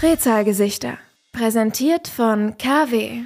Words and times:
Drehzahlgesichter. 0.00 0.98
Präsentiert 1.32 2.06
von 2.06 2.56
KW. 2.56 3.22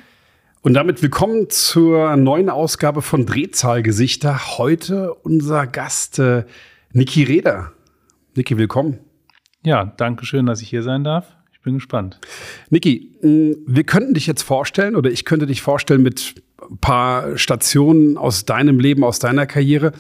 Und 0.62 0.74
damit 0.74 1.02
willkommen 1.02 1.50
zur 1.50 2.16
neuen 2.16 2.48
Ausgabe 2.48 3.02
von 3.02 3.26
Drehzahlgesichter. 3.26 4.56
Heute 4.58 5.12
unser 5.12 5.66
Gast 5.66 6.18
äh, 6.18 6.44
Niki 6.92 7.22
Reder. 7.22 7.72
Niki, 8.34 8.56
willkommen. 8.56 8.98
Ja, 9.62 9.92
danke 9.96 10.24
schön, 10.26 10.46
dass 10.46 10.62
ich 10.62 10.70
hier 10.70 10.82
sein 10.82 11.04
darf. 11.04 11.36
Ich 11.52 11.60
bin 11.60 11.74
gespannt. 11.74 12.18
Niki, 12.70 13.12
wir 13.20 13.84
könnten 13.84 14.14
dich 14.14 14.26
jetzt 14.26 14.42
vorstellen 14.42 14.96
oder 14.96 15.10
ich 15.10 15.24
könnte 15.24 15.46
dich 15.46 15.60
vorstellen 15.60 16.02
mit 16.02 16.42
paar 16.80 17.36
Stationen 17.38 18.16
aus 18.16 18.44
deinem 18.44 18.80
Leben, 18.80 19.04
aus 19.04 19.18
deiner 19.18 19.46
Karriere. 19.46 19.92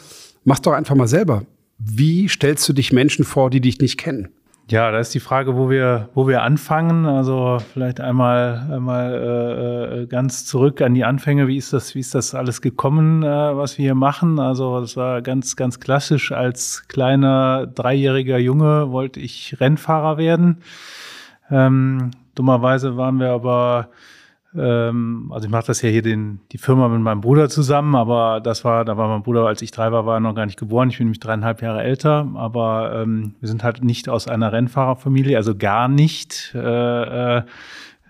Mach 0.44 0.58
doch 0.58 0.72
einfach 0.72 0.94
mal 0.94 1.08
selber. 1.08 1.44
Wie 1.78 2.28
stellst 2.28 2.68
du 2.68 2.72
dich 2.72 2.92
Menschen 2.92 3.24
vor, 3.24 3.50
die 3.50 3.60
dich 3.60 3.80
nicht 3.80 3.98
kennen? 3.98 4.28
Ja, 4.68 4.90
da 4.90 4.98
ist 4.98 5.14
die 5.14 5.20
Frage, 5.20 5.56
wo 5.56 5.70
wir, 5.70 6.08
wo 6.14 6.26
wir 6.26 6.42
anfangen. 6.42 7.06
Also 7.06 7.58
vielleicht 7.72 8.00
einmal, 8.00 8.68
einmal 8.72 9.12
äh, 9.14 10.02
äh, 10.02 10.06
ganz 10.06 10.44
zurück 10.44 10.82
an 10.82 10.94
die 10.94 11.04
Anfänge. 11.04 11.46
Wie 11.46 11.56
ist 11.56 11.72
das, 11.72 11.94
wie 11.94 12.00
ist 12.00 12.16
das 12.16 12.34
alles 12.34 12.60
gekommen, 12.60 13.22
äh, 13.22 13.26
was 13.56 13.78
wir 13.78 13.84
hier 13.84 13.94
machen? 13.94 14.40
Also 14.40 14.80
das 14.80 14.96
war 14.96 15.22
ganz, 15.22 15.54
ganz 15.54 15.78
klassisch. 15.78 16.32
Als 16.32 16.88
kleiner 16.88 17.68
dreijähriger 17.68 18.38
Junge 18.38 18.90
wollte 18.90 19.20
ich 19.20 19.56
Rennfahrer 19.60 20.18
werden. 20.18 20.58
Ähm, 21.48 22.10
dummerweise 22.34 22.96
waren 22.96 23.20
wir 23.20 23.30
aber 23.30 23.90
ähm, 24.58 25.30
also 25.32 25.46
ich 25.46 25.50
mache 25.50 25.66
das 25.66 25.82
ja 25.82 25.88
hier 25.88 26.02
den, 26.02 26.40
die 26.52 26.58
Firma 26.58 26.88
mit 26.88 27.00
meinem 27.00 27.20
Bruder 27.20 27.48
zusammen, 27.48 27.94
aber 27.94 28.40
das 28.40 28.64
war, 28.64 28.84
da 28.84 28.96
war 28.96 29.08
mein 29.08 29.22
Bruder, 29.22 29.46
als 29.46 29.62
ich 29.62 29.70
drei 29.70 29.92
war, 29.92 30.06
war 30.06 30.20
noch 30.20 30.34
gar 30.34 30.46
nicht 30.46 30.58
geboren. 30.58 30.88
Ich 30.90 30.98
bin 30.98 31.06
nämlich 31.06 31.20
dreieinhalb 31.20 31.62
Jahre 31.62 31.82
älter, 31.82 32.28
aber 32.34 33.02
ähm, 33.02 33.34
wir 33.40 33.48
sind 33.48 33.62
halt 33.62 33.84
nicht 33.84 34.08
aus 34.08 34.28
einer 34.28 34.52
Rennfahrerfamilie, 34.52 35.36
also 35.36 35.54
gar 35.54 35.88
nicht. 35.88 36.52
Äh, 36.54 37.38
äh, 37.38 37.42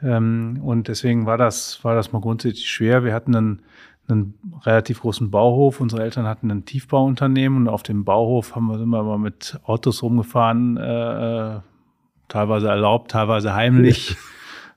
ähm, 0.02 0.60
und 0.62 0.88
deswegen 0.88 1.26
war 1.26 1.38
das, 1.38 1.82
war 1.82 1.94
das 1.94 2.12
mal 2.12 2.20
grundsätzlich 2.20 2.70
schwer. 2.70 3.04
Wir 3.04 3.14
hatten 3.14 3.34
einen, 3.34 3.62
einen 4.08 4.34
relativ 4.64 5.00
großen 5.00 5.30
Bauhof. 5.30 5.80
Unsere 5.80 6.02
Eltern 6.02 6.26
hatten 6.26 6.50
ein 6.50 6.64
Tiefbauunternehmen 6.64 7.62
und 7.62 7.68
auf 7.68 7.82
dem 7.82 8.04
Bauhof 8.04 8.54
haben 8.54 8.66
wir, 8.66 8.80
immer 8.80 9.18
mit 9.18 9.58
Autos 9.64 10.02
rumgefahren, 10.02 10.76
äh, 10.76 11.56
äh 11.56 11.60
teilweise 12.28 12.68
erlaubt, 12.68 13.12
teilweise 13.12 13.54
heimlich. 13.54 14.16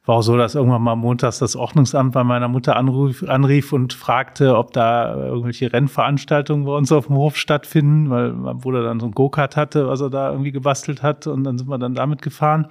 War 0.10 0.16
auch 0.16 0.22
so, 0.24 0.36
dass 0.38 0.56
irgendwann 0.56 0.82
mal 0.82 0.96
montags 0.96 1.38
das 1.38 1.56
Ordnungsamt 1.56 2.14
bei 2.14 2.24
meiner 2.24 2.48
Mutter 2.48 2.76
anrief, 2.76 3.22
anrief 3.30 3.72
und 3.74 3.94
fragte, 3.94 4.58
ob 4.58 4.74
da 4.74 5.14
irgendwelche 5.16 5.72
Rennveranstaltungen 5.72 6.66
bei 6.66 6.72
uns 6.72 6.92
auf 6.92 7.06
dem 7.06 7.16
Hof 7.16 7.38
stattfinden, 7.38 8.10
weil 8.10 8.34
mein 8.34 8.58
Bruder 8.58 8.82
dann 8.82 9.00
so 9.00 9.06
ein 9.06 9.12
Go-Kart 9.12 9.56
hatte, 9.56 9.88
was 9.88 10.02
er 10.02 10.10
da 10.10 10.32
irgendwie 10.32 10.52
gebastelt 10.52 11.04
hat 11.04 11.28
und 11.28 11.44
dann 11.44 11.60
sind 11.60 11.70
wir 11.70 11.78
dann 11.78 11.94
damit 11.94 12.24
gefahren. 12.24 12.66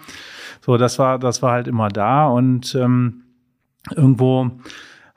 So, 0.62 0.76
das 0.78 0.98
war, 0.98 1.20
das 1.20 1.40
war 1.40 1.52
halt 1.52 1.68
immer 1.68 1.90
da 1.90 2.26
und 2.26 2.74
ähm, 2.74 3.22
irgendwo 3.94 4.50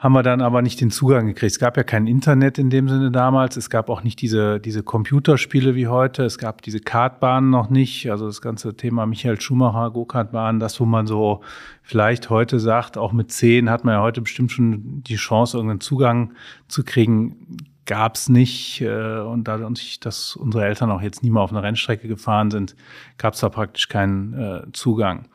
haben 0.01 0.13
wir 0.13 0.23
dann 0.23 0.41
aber 0.41 0.63
nicht 0.63 0.81
den 0.81 0.89
Zugang 0.89 1.27
gekriegt. 1.27 1.51
Es 1.51 1.59
gab 1.59 1.77
ja 1.77 1.83
kein 1.83 2.07
Internet 2.07 2.57
in 2.57 2.71
dem 2.71 2.89
Sinne 2.89 3.11
damals. 3.11 3.55
Es 3.55 3.69
gab 3.69 3.87
auch 3.87 4.01
nicht 4.01 4.19
diese, 4.19 4.59
diese 4.59 4.81
Computerspiele 4.81 5.75
wie 5.75 5.85
heute. 5.85 6.23
Es 6.23 6.39
gab 6.39 6.63
diese 6.63 6.79
Kartbahnen 6.79 7.51
noch 7.51 7.69
nicht. 7.69 8.09
Also 8.09 8.25
das 8.25 8.41
ganze 8.41 8.75
Thema 8.75 9.05
Michael 9.05 9.39
Schumacher, 9.39 9.91
Go-Kart-Bahn, 9.91 10.59
das, 10.59 10.79
wo 10.79 10.85
man 10.85 11.05
so 11.05 11.41
vielleicht 11.83 12.31
heute 12.31 12.59
sagt, 12.59 12.97
auch 12.97 13.11
mit 13.11 13.31
zehn 13.31 13.69
hat 13.69 13.85
man 13.85 13.93
ja 13.93 14.01
heute 14.01 14.21
bestimmt 14.21 14.51
schon 14.51 15.03
die 15.03 15.17
Chance, 15.17 15.57
irgendeinen 15.57 15.81
Zugang 15.81 16.33
zu 16.67 16.83
kriegen. 16.83 17.57
Gab 17.85 18.15
es 18.15 18.27
nicht. 18.27 18.81
Äh, 18.81 19.19
und 19.19 19.47
da 19.47 19.57
uns 19.57 19.99
dass 19.99 20.35
unsere 20.35 20.65
Eltern 20.65 20.89
auch 20.89 21.03
jetzt 21.03 21.21
nie 21.21 21.29
mal 21.29 21.41
auf 21.41 21.51
einer 21.51 21.61
Rennstrecke 21.61 22.07
gefahren 22.07 22.49
sind, 22.49 22.75
gab 23.19 23.35
es 23.35 23.41
da 23.41 23.49
praktisch 23.49 23.87
keinen 23.87 24.33
äh, 24.33 24.61
Zugang. 24.73 25.27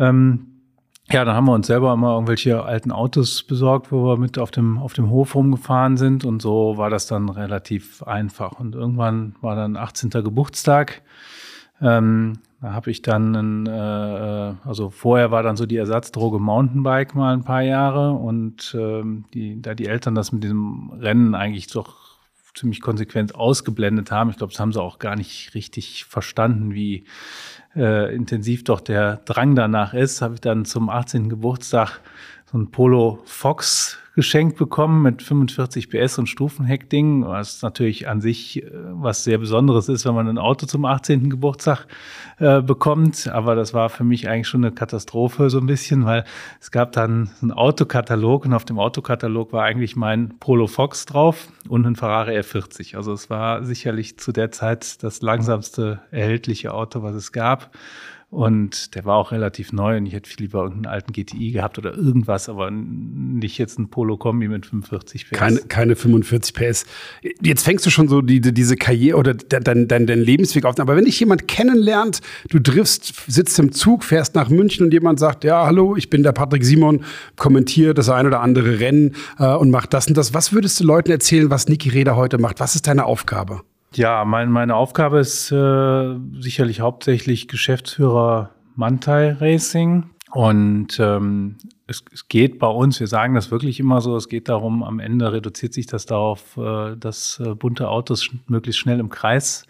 Ähm, 0.00 0.55
ja, 1.10 1.24
dann 1.24 1.36
haben 1.36 1.46
wir 1.46 1.52
uns 1.52 1.68
selber 1.68 1.92
immer 1.92 2.14
irgendwelche 2.14 2.64
alten 2.64 2.90
Autos 2.90 3.44
besorgt, 3.44 3.92
wo 3.92 4.06
wir 4.06 4.16
mit 4.16 4.38
auf 4.38 4.50
dem, 4.50 4.78
auf 4.78 4.92
dem 4.92 5.08
Hof 5.08 5.36
rumgefahren 5.36 5.96
sind. 5.96 6.24
Und 6.24 6.42
so 6.42 6.76
war 6.78 6.90
das 6.90 7.06
dann 7.06 7.28
relativ 7.28 8.02
einfach. 8.02 8.58
Und 8.58 8.74
irgendwann 8.74 9.36
war 9.40 9.54
dann 9.54 9.76
18. 9.76 10.10
Geburtstag. 10.10 11.02
Ähm, 11.80 12.40
da 12.60 12.72
habe 12.72 12.90
ich 12.90 13.02
dann, 13.02 13.36
ein, 13.36 13.66
äh, 13.66 14.54
also 14.64 14.90
vorher 14.90 15.30
war 15.30 15.44
dann 15.44 15.56
so 15.56 15.66
die 15.66 15.76
Ersatzdroge 15.76 16.40
Mountainbike 16.40 17.14
mal 17.14 17.34
ein 17.34 17.44
paar 17.44 17.62
Jahre. 17.62 18.12
Und 18.12 18.76
ähm, 18.76 19.26
die, 19.32 19.62
da 19.62 19.74
die 19.74 19.86
Eltern 19.86 20.16
das 20.16 20.32
mit 20.32 20.42
diesem 20.42 20.90
Rennen 20.98 21.36
eigentlich 21.36 21.68
doch 21.68 22.05
ziemlich 22.56 22.80
konsequent 22.80 23.34
ausgeblendet 23.34 24.10
haben, 24.10 24.30
ich 24.30 24.36
glaube, 24.36 24.52
das 24.52 24.60
haben 24.60 24.72
sie 24.72 24.80
auch 24.80 24.98
gar 24.98 25.16
nicht 25.16 25.54
richtig 25.54 26.04
verstanden, 26.04 26.74
wie 26.74 27.04
äh, 27.76 28.14
intensiv 28.14 28.64
doch 28.64 28.80
der 28.80 29.18
Drang 29.24 29.54
danach 29.54 29.94
ist, 29.94 30.22
habe 30.22 30.34
ich 30.34 30.40
dann 30.40 30.64
zum 30.64 30.88
18. 30.88 31.28
Geburtstag 31.28 32.00
so 32.50 32.58
ein 32.58 32.70
Polo 32.70 33.18
Fox 33.24 33.98
geschenkt 34.16 34.56
bekommen 34.56 35.02
mit 35.02 35.20
45 35.20 35.90
PS 35.90 36.18
und 36.18 36.26
Stufenheckding, 36.26 37.26
was 37.26 37.60
natürlich 37.60 38.08
an 38.08 38.22
sich 38.22 38.62
äh, 38.62 38.70
was 38.72 39.24
sehr 39.24 39.36
Besonderes 39.36 39.90
ist, 39.90 40.06
wenn 40.06 40.14
man 40.14 40.26
ein 40.26 40.38
Auto 40.38 40.64
zum 40.64 40.86
18. 40.86 41.28
Geburtstag 41.28 41.86
äh, 42.38 42.62
bekommt. 42.62 43.28
Aber 43.28 43.54
das 43.54 43.74
war 43.74 43.90
für 43.90 44.04
mich 44.04 44.28
eigentlich 44.28 44.48
schon 44.48 44.64
eine 44.64 44.74
Katastrophe 44.74 45.50
so 45.50 45.58
ein 45.58 45.66
bisschen, 45.66 46.06
weil 46.06 46.24
es 46.60 46.70
gab 46.70 46.92
dann 46.92 47.30
einen 47.42 47.52
Autokatalog 47.52 48.46
und 48.46 48.54
auf 48.54 48.64
dem 48.64 48.78
Autokatalog 48.78 49.52
war 49.52 49.64
eigentlich 49.64 49.96
mein 49.96 50.38
Polo 50.40 50.66
Fox 50.66 51.04
drauf 51.04 51.48
und 51.68 51.86
ein 51.86 51.94
Ferrari 51.94 52.38
F40. 52.38 52.96
Also 52.96 53.12
es 53.12 53.28
war 53.28 53.64
sicherlich 53.64 54.18
zu 54.18 54.32
der 54.32 54.50
Zeit 54.50 55.02
das 55.02 55.20
langsamste 55.20 56.00
erhältliche 56.10 56.72
Auto, 56.72 57.02
was 57.02 57.14
es 57.14 57.32
gab. 57.32 57.70
Und 58.28 58.96
der 58.96 59.04
war 59.04 59.16
auch 59.16 59.30
relativ 59.30 59.72
neu 59.72 59.96
und 59.96 60.06
ich 60.06 60.12
hätte 60.12 60.28
viel 60.28 60.46
lieber 60.46 60.64
irgendeinen 60.64 60.92
alten 60.92 61.12
GTI 61.12 61.52
gehabt 61.52 61.78
oder 61.78 61.96
irgendwas, 61.96 62.48
aber 62.48 62.72
nicht 62.72 63.56
jetzt 63.56 63.78
ein 63.78 63.88
Polo-Kombi 63.88 64.48
mit 64.48 64.66
45 64.66 65.30
PS. 65.30 65.38
Keine, 65.38 65.60
keine 65.60 65.94
45 65.94 66.52
PS. 66.52 66.86
Jetzt 67.40 67.62
fängst 67.62 67.86
du 67.86 67.90
schon 67.90 68.08
so 68.08 68.22
die, 68.22 68.40
diese 68.40 68.74
Karriere 68.74 69.16
oder 69.16 69.32
dein, 69.32 69.86
dein, 69.86 70.06
dein 70.08 70.18
Lebensweg 70.18 70.64
auf. 70.64 70.76
Aber 70.80 70.96
wenn 70.96 71.04
dich 71.04 71.20
jemand 71.20 71.46
kennenlernt, 71.46 72.20
du 72.50 72.58
triffst, 72.58 73.14
sitzt 73.28 73.60
im 73.60 73.70
Zug, 73.70 74.02
fährst 74.02 74.34
nach 74.34 74.48
München 74.48 74.84
und 74.84 74.92
jemand 74.92 75.20
sagt, 75.20 75.44
ja, 75.44 75.64
hallo, 75.64 75.94
ich 75.94 76.10
bin 76.10 76.24
der 76.24 76.32
Patrick 76.32 76.64
Simon, 76.64 77.04
kommentiere 77.36 77.94
das 77.94 78.08
ein 78.08 78.26
oder 78.26 78.40
andere 78.40 78.80
Rennen 78.80 79.14
äh, 79.38 79.54
und 79.54 79.70
macht 79.70 79.94
das 79.94 80.08
und 80.08 80.16
das. 80.16 80.34
Was 80.34 80.52
würdest 80.52 80.80
du 80.80 80.84
Leuten 80.84 81.12
erzählen, 81.12 81.48
was 81.48 81.68
Niki 81.68 81.90
Reda 81.90 82.16
heute 82.16 82.38
macht? 82.38 82.58
Was 82.58 82.74
ist 82.74 82.88
deine 82.88 83.04
Aufgabe? 83.04 83.62
Ja, 83.94 84.24
mein, 84.24 84.50
meine 84.50 84.74
Aufgabe 84.74 85.20
ist 85.20 85.50
äh, 85.52 86.16
sicherlich 86.38 86.80
hauptsächlich 86.80 87.48
Geschäftsführer 87.48 88.50
Mantai 88.74 89.32
Racing. 89.32 90.10
Und 90.32 90.98
ähm, 91.00 91.56
es, 91.86 92.04
es 92.12 92.28
geht 92.28 92.58
bei 92.58 92.66
uns, 92.66 93.00
wir 93.00 93.06
sagen 93.06 93.34
das 93.34 93.50
wirklich 93.50 93.80
immer 93.80 94.00
so, 94.00 94.16
es 94.16 94.28
geht 94.28 94.48
darum, 94.48 94.82
am 94.82 94.98
Ende 94.98 95.32
reduziert 95.32 95.72
sich 95.72 95.86
das 95.86 96.04
darauf, 96.04 96.56
äh, 96.56 96.96
dass 96.96 97.40
äh, 97.40 97.54
bunte 97.54 97.88
Autos 97.88 98.24
sch 98.24 98.32
möglichst 98.48 98.80
schnell 98.80 98.98
im 99.00 99.08
Kreis 99.08 99.64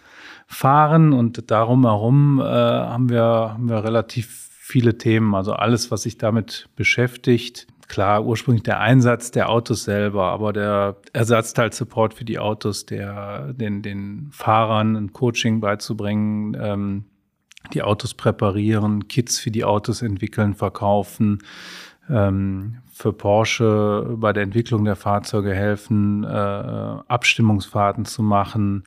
fahren. 0.46 1.12
Und 1.12 1.50
darum 1.50 1.84
herum 1.84 2.40
äh, 2.40 2.44
haben, 2.44 3.10
wir, 3.10 3.22
haben 3.22 3.68
wir 3.68 3.84
relativ 3.84 4.48
viele 4.58 4.98
Themen, 4.98 5.36
also 5.36 5.52
alles, 5.52 5.92
was 5.92 6.02
sich 6.02 6.18
damit 6.18 6.68
beschäftigt, 6.74 7.68
klar, 7.88 8.24
ursprünglich 8.24 8.62
der 8.62 8.80
Einsatz 8.80 9.30
der 9.30 9.48
Autos 9.48 9.84
selber, 9.84 10.26
aber 10.26 10.52
der 10.52 10.96
Ersatzteil-Support 11.12 12.14
für 12.14 12.24
die 12.24 12.38
Autos, 12.38 12.86
der 12.86 13.52
den, 13.52 13.82
den 13.82 14.28
Fahrern 14.32 14.96
ein 14.96 15.12
Coaching 15.12 15.60
beizubringen, 15.60 16.56
ähm, 16.60 17.04
die 17.72 17.82
Autos 17.82 18.14
präparieren, 18.14 19.08
Kits 19.08 19.38
für 19.38 19.50
die 19.50 19.64
Autos 19.64 20.02
entwickeln, 20.02 20.54
verkaufen, 20.54 21.42
ähm, 22.08 22.78
für 22.92 23.12
Porsche 23.12 24.16
bei 24.16 24.32
der 24.32 24.44
Entwicklung 24.44 24.84
der 24.84 24.96
Fahrzeuge 24.96 25.54
helfen, 25.54 26.24
äh, 26.24 26.26
Abstimmungsfahrten 26.28 28.04
zu 28.04 28.22
machen. 28.22 28.84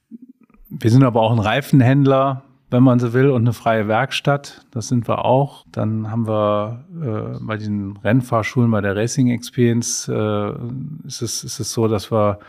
Wir 0.69 0.92
sind 0.92 1.04
aber 1.04 1.22
auch 1.22 1.31
ein 1.31 1.40
Reifenhändler, 1.40 2.44
wenn 2.71 2.83
man 2.83 3.00
so 3.00 3.13
will, 3.13 3.30
und 3.30 3.42
eine 3.42 3.54
freie 3.54 3.88
Werkstatt. 3.88 4.66
Das 4.71 4.88
sind 4.88 5.07
wir 5.07 5.25
auch. 5.25 5.66
Dann 5.71 6.12
haben 6.12 6.27
wir 6.27 6.86
äh, 7.01 7.39
bei 7.44 7.57
den 7.57 7.98
Rennfahrschulen, 7.98 8.69
bei 8.69 8.81
der 8.81 8.95
Racing 8.95 9.30
Experience, 9.30 10.07
äh, 10.07 10.50
ist, 11.06 11.21
es, 11.21 11.44
ist 11.44 11.60
es 11.60 11.74
so, 11.74 11.88
dass 11.88 12.12
wir, 12.12 12.39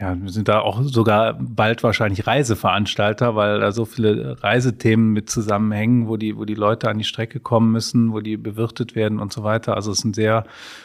ja, 0.00 0.20
wir 0.20 0.30
sind 0.30 0.48
da 0.48 0.60
auch 0.60 0.82
sogar 0.82 1.34
bald 1.40 1.84
wahrscheinlich 1.84 2.26
Reiseveranstalter, 2.26 3.36
weil 3.36 3.60
da 3.60 3.70
so 3.70 3.84
viele 3.84 4.42
Reisethemen 4.42 5.12
mit 5.12 5.30
zusammenhängen, 5.30 6.08
wo 6.08 6.16
die, 6.16 6.36
wo 6.36 6.44
die 6.44 6.54
Leute 6.54 6.90
an 6.90 6.98
die 6.98 7.04
Strecke 7.04 7.38
kommen 7.38 7.70
müssen, 7.70 8.12
wo 8.12 8.20
die 8.20 8.36
bewirtet 8.36 8.96
werden 8.96 9.20
und 9.20 9.32
so 9.32 9.44
weiter. 9.44 9.76
Also 9.76 9.92
es 9.92 9.98
ist 9.98 10.04
ein 10.04 10.14
sehr 10.14 10.44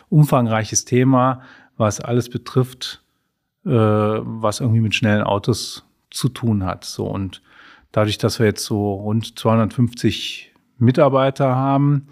umfangreiches 0.10 0.86
Thema, 0.86 1.42
was 1.78 2.00
alles 2.00 2.30
betrifft, 2.30 3.02
äh, 3.66 3.70
was 3.72 4.60
irgendwie 4.60 4.82
mit 4.82 4.94
schnellen 4.94 5.24
Autos 5.24 5.84
zu 6.12 6.30
tun 6.30 6.64
hat. 6.64 6.86
So 6.86 7.08
und 7.08 7.42
Dadurch, 7.94 8.18
dass 8.18 8.40
wir 8.40 8.48
jetzt 8.48 8.66
so 8.66 8.96
rund 8.96 9.40
250 9.40 10.52
Mitarbeiter 10.80 11.56
haben, 11.56 12.08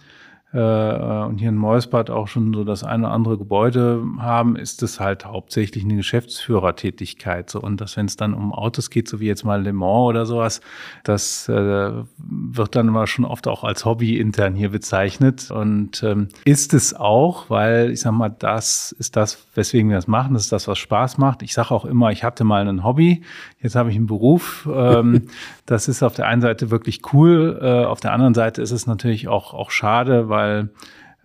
äh, 0.53 1.23
und 1.23 1.37
hier 1.37 1.49
in 1.49 1.55
Meusbad 1.55 2.09
auch 2.09 2.27
schon 2.27 2.53
so 2.53 2.63
das 2.63 2.83
eine 2.83 3.05
oder 3.05 3.13
andere 3.13 3.37
Gebäude 3.37 4.03
haben, 4.19 4.57
ist 4.57 4.83
es 4.83 4.99
halt 4.99 5.25
hauptsächlich 5.25 5.85
eine 5.85 5.95
Geschäftsführertätigkeit. 5.95 7.49
So. 7.49 7.61
Und 7.61 7.79
dass, 7.79 7.95
wenn 7.95 8.07
es 8.07 8.17
dann 8.17 8.33
um 8.33 8.51
Autos 8.53 8.89
geht, 8.89 9.07
so 9.07 9.21
wie 9.21 9.27
jetzt 9.27 9.45
mal 9.45 9.63
Le 9.63 9.71
Mans 9.71 10.09
oder 10.09 10.25
sowas, 10.25 10.59
das 11.03 11.47
äh, 11.47 11.91
wird 12.17 12.75
dann 12.75 12.89
immer 12.89 13.07
schon 13.07 13.23
oft 13.23 13.47
auch 13.47 13.63
als 13.63 13.85
Hobby 13.85 14.19
intern 14.19 14.53
hier 14.53 14.69
bezeichnet. 14.69 15.51
Und 15.51 16.03
ähm, 16.03 16.27
ist 16.43 16.73
es 16.73 16.93
auch, 16.93 17.49
weil 17.49 17.91
ich 17.91 18.01
sag 18.01 18.11
mal, 18.11 18.29
das 18.29 18.91
ist 18.99 19.15
das, 19.15 19.47
weswegen 19.55 19.89
wir 19.89 19.95
das 19.95 20.07
machen, 20.07 20.33
das 20.33 20.43
ist 20.43 20.51
das, 20.51 20.67
was 20.67 20.79
Spaß 20.79 21.17
macht. 21.17 21.43
Ich 21.43 21.53
sage 21.53 21.71
auch 21.71 21.85
immer, 21.85 22.11
ich 22.11 22.25
hatte 22.25 22.43
mal 22.43 22.67
ein 22.67 22.83
Hobby, 22.83 23.21
jetzt 23.61 23.75
habe 23.75 23.89
ich 23.89 23.95
einen 23.95 24.07
Beruf. 24.07 24.67
Ähm, 24.69 25.27
das 25.65 25.87
ist 25.87 26.03
auf 26.03 26.15
der 26.15 26.27
einen 26.27 26.41
Seite 26.41 26.71
wirklich 26.71 27.13
cool, 27.13 27.57
äh, 27.61 27.85
auf 27.85 28.01
der 28.01 28.11
anderen 28.11 28.33
Seite 28.33 28.61
ist 28.61 28.71
es 28.71 28.85
natürlich 28.85 29.29
auch, 29.29 29.53
auch 29.53 29.71
schade, 29.71 30.27
weil 30.27 30.40
weil 30.41 30.69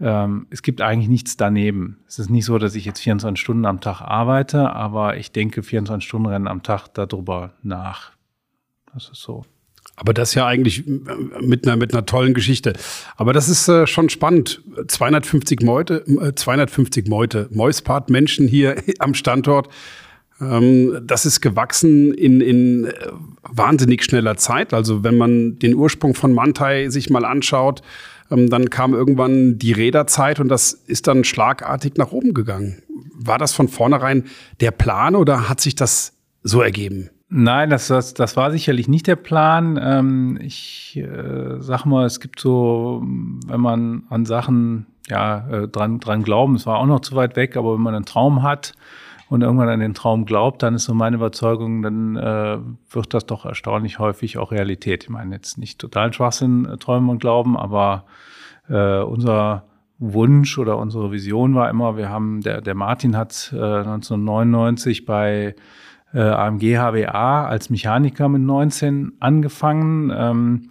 ähm, 0.01 0.47
es 0.51 0.63
gibt 0.63 0.83
eigentlich 0.83 1.09
nichts 1.09 1.37
daneben. 1.37 1.99
Es 2.07 2.19
ist 2.19 2.29
nicht 2.29 2.45
so, 2.45 2.59
dass 2.59 2.75
ich 2.75 2.85
jetzt 2.85 3.01
24 3.01 3.41
Stunden 3.41 3.65
am 3.65 3.81
Tag 3.81 4.03
arbeite, 4.03 4.71
aber 4.71 5.17
ich 5.17 5.33
denke 5.33 5.63
24 5.63 6.07
Stunden 6.07 6.27
Rennen 6.27 6.49
am 6.49 6.63
Tag 6.63 6.89
darüber 6.89 7.55
nach. 7.63 8.13
Das 8.93 9.09
ist 9.09 9.23
so. 9.23 9.45
Aber 9.99 10.13
das 10.13 10.35
ja 10.35 10.47
eigentlich 10.47 10.87
äh, 10.87 10.91
mit 11.41 11.67
einer, 11.67 11.77
mit 11.77 11.95
einer 11.95 12.05
tollen 12.05 12.35
Geschichte. 12.35 12.75
Aber 13.17 13.33
das 13.33 13.49
ist 13.49 13.69
äh, 13.69 13.87
schon 13.87 14.11
spannend. 14.11 14.63
250 14.87 15.63
Meute, 15.63 16.05
äh, 16.21 16.35
250 16.35 17.09
Meute, 17.09 17.49
Mäuspart 17.51 18.11
Menschen 18.11 18.47
hier 18.47 18.77
am 18.99 19.15
Standort. 19.15 19.69
Ähm, 20.41 21.01
das 21.03 21.25
ist 21.25 21.41
gewachsen 21.41 22.13
in, 22.13 22.43
in 22.43 22.85
äh, 22.85 22.93
wahnsinnig 23.43 24.05
schneller 24.05 24.37
Zeit. 24.37 24.75
Also 24.75 25.03
wenn 25.03 25.17
man 25.17 25.59
den 25.59 25.75
Ursprung 25.75 26.15
von 26.15 26.35
Mantai 26.35 26.91
sich 26.91 27.09
mal 27.09 27.25
anschaut, 27.25 27.81
dann 28.29 28.71
kam 28.71 28.95
irgendwann 28.95 29.59
die 29.59 29.73
Räderzeit 29.73 30.41
und 30.41 30.49
das 30.49 30.73
ist 30.73 31.07
dann 31.07 31.25
schlagartig 31.25 31.95
nach 31.97 32.13
oben 32.13 32.35
gegangen. 32.35 32.83
War 33.15 33.39
das 33.39 33.53
von 33.53 33.69
vornherein 33.69 34.25
der 34.61 34.71
Plan 34.71 35.15
oder 35.17 35.49
hat 35.49 35.61
sich 35.61 35.75
das 35.75 36.15
so 36.43 36.61
ergeben? 36.63 37.11
Nein, 37.29 37.71
das, 37.71 37.89
das, 37.89 38.15
das 38.15 38.37
war 38.37 38.53
sicherlich 38.53 38.87
nicht 38.87 39.07
der 39.09 39.17
Plan. 39.17 39.79
Ähm, 39.83 40.39
ich 40.41 40.97
äh, 40.97 41.61
sag 41.61 41.85
mal, 41.85 42.07
es 42.07 42.21
gibt 42.21 42.39
so, 42.39 43.03
wenn 43.03 43.61
man 43.61 44.05
an 44.11 44.25
Sachen 44.25 44.87
ja, 45.09 45.49
äh, 45.49 45.69
dran, 45.69 45.99
dran 45.99 46.23
glauben, 46.23 46.55
es 46.55 46.67
war 46.67 46.79
auch 46.79 46.87
noch 46.87 47.01
zu 47.01 47.17
weit 47.17 47.37
weg, 47.37 47.57
aber 47.57 47.75
wenn 47.75 47.81
man 47.81 47.95
einen 47.95 48.05
Traum 48.05 48.43
hat, 48.43 48.75
und 49.29 49.43
irgendwann 49.43 49.69
an 49.69 49.81
den 49.81 49.95
Traum 49.95 50.25
glaubt, 50.25 50.63
dann 50.63 50.75
ist 50.75 50.85
so 50.85 50.95
meine 50.95 51.17
Überzeugung, 51.17 51.83
dann 51.83 52.17
äh, 52.17 52.59
wird 52.91 53.15
das 53.15 53.27
doch 53.27 53.45
erstaunlich 53.45 53.99
häufig 53.99 54.39
auch 54.39 54.53
Realität. 54.53 55.05
Ich 55.05 55.11
meine 55.11 55.35
jetzt 55.35 55.59
nicht 55.59 55.81
totalen 55.81 56.13
Schwachsinn 56.13 56.65
äh, 56.65 56.77
träumen 56.77 57.11
und 57.11 57.19
glauben, 57.19 57.57
aber 57.57 58.05
äh, 58.69 59.01
unser 59.01 59.65
Wunsch 59.99 60.59
oder 60.59 60.77
unsere 60.79 61.11
Vision 61.11 61.55
war 61.55 61.71
immer, 61.71 61.97
wir 61.97 62.11
haben, 62.11 62.41
der, 62.43 62.61
der 62.61 62.75
Martin 62.75 63.17
hat 63.17 63.51
äh, 63.53 63.57
1999 63.57 65.07
bei 65.07 65.55
äh, 66.13 66.21
AMG 66.21 66.77
HWA 66.77 67.47
als 67.47 67.71
Mechaniker 67.71 68.29
mit 68.29 68.43
19 68.43 69.13
angefangen. 69.21 70.13
Ähm, 70.15 70.71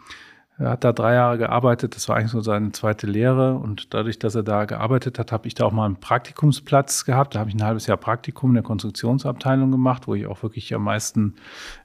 er 0.58 0.70
hat 0.70 0.86
da 0.86 0.94
drei 0.94 1.16
Jahre 1.16 1.38
gearbeitet, 1.38 1.96
das 1.96 2.08
war 2.08 2.16
eigentlich 2.16 2.32
so 2.32 2.40
seine 2.40 2.72
zweite 2.72 3.08
Lehre. 3.08 3.56
Und 3.56 3.94
dadurch, 3.94 4.20
dass 4.20 4.36
er 4.36 4.44
da 4.44 4.64
gearbeitet 4.64 5.20
hat, 5.20 5.34
habe 5.34 5.48
ich 5.48 5.54
da 5.54 5.66
auch 5.66 5.74
mal 5.74 5.86
einen 5.86 6.00
Praktikumsplatz 6.00 7.04
gehabt. 7.04 7.36
Da 7.36 7.40
habe 7.40 7.50
ich 7.50 7.56
ein 7.56 7.64
halbes 7.64 7.88
Jahr 7.88 7.98
Praktikum 7.98 8.52
in 8.52 8.56
der 8.56 8.64
Konstruktionsabteilung 8.64 9.70
gemacht, 9.70 10.08
wo 10.08 10.16
ich 10.16 10.28
auch 10.28 10.44
wirklich 10.44 10.74
am 10.74 10.84
meisten 10.84 11.36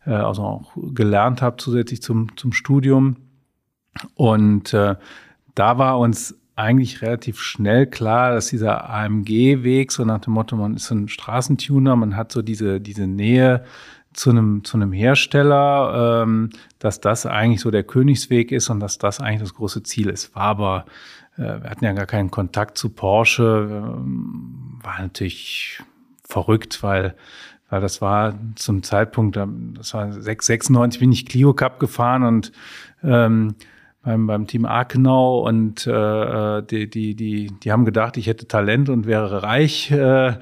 äh, 0.07 0.13
also 0.13 0.43
auch 0.43 0.73
gelernt 0.95 1.43
habe, 1.43 1.57
zusätzlich 1.57 2.01
zum, 2.01 2.37
zum 2.37 2.53
Studium. 2.53 3.17
Und 4.15 4.73
äh, 4.73 4.95
da 5.57 5.79
war 5.79 5.99
uns 5.99 6.37
eigentlich 6.55 7.03
relativ 7.03 7.41
schnell 7.41 7.87
klar, 7.87 8.35
dass 8.35 8.49
dieser 8.49 8.89
AMG-Weg, 8.89 9.91
so 9.91 10.05
nach 10.05 10.21
dem 10.21 10.35
Motto, 10.35 10.57
man 10.57 10.77
ist 10.77 10.87
so 10.87 10.95
ein 10.95 11.09
Straßentuner, 11.09 11.97
man 11.97 12.17
hat 12.17 12.31
so 12.31 12.43
diese, 12.43 12.81
diese 12.81 13.07
Nähe 13.07 13.65
zu 14.21 14.29
einem, 14.29 14.65
zu 14.65 14.77
einem 14.77 14.93
Hersteller, 14.93 16.23
ähm, 16.25 16.51
dass 16.79 17.01
das 17.01 17.25
eigentlich 17.25 17.63
so 17.63 17.71
der 17.71 17.85
Königsweg 17.85 18.53
ist 18.53 18.69
und 18.69 18.79
dass 18.79 18.99
das 18.99 19.19
eigentlich 19.19 19.41
das 19.41 19.55
große 19.55 19.83
Ziel 19.83 20.11
ist. 20.11 20.35
War 20.35 20.43
aber, 20.43 20.85
äh, 21.39 21.63
wir 21.63 21.71
hatten 21.71 21.87
ja 21.87 21.95
gar 21.95 22.05
keinen 22.05 22.31
Kontakt 22.31 22.77
zu 22.77 22.91
Porsche, 22.91 23.67
ähm, 23.71 24.79
war 24.83 25.01
natürlich 25.01 25.83
verrückt, 26.23 26.83
weil 26.83 27.15
weil 27.71 27.81
das 27.81 28.03
war 28.03 28.35
zum 28.57 28.83
Zeitpunkt, 28.83 29.37
das 29.37 29.95
war 29.95 30.13
696 30.13 30.99
bin 30.99 31.13
ich 31.13 31.25
Clio 31.25 31.55
Cup 31.55 31.79
gefahren 31.79 32.25
und 32.25 32.51
ähm, 33.05 33.55
beim, 34.03 34.27
beim 34.27 34.47
Team 34.47 34.65
Arkenau 34.65 35.47
und 35.47 35.87
äh, 35.87 36.63
die, 36.63 36.89
die, 36.89 37.15
die, 37.15 37.51
die 37.63 37.73
haben 37.73 37.85
gedacht, 37.85 38.17
ich 38.17 38.27
hätte 38.27 38.49
Talent 38.49 38.89
und 38.89 39.07
wäre 39.07 39.43
reich. 39.43 39.91
Äh, 39.91 39.97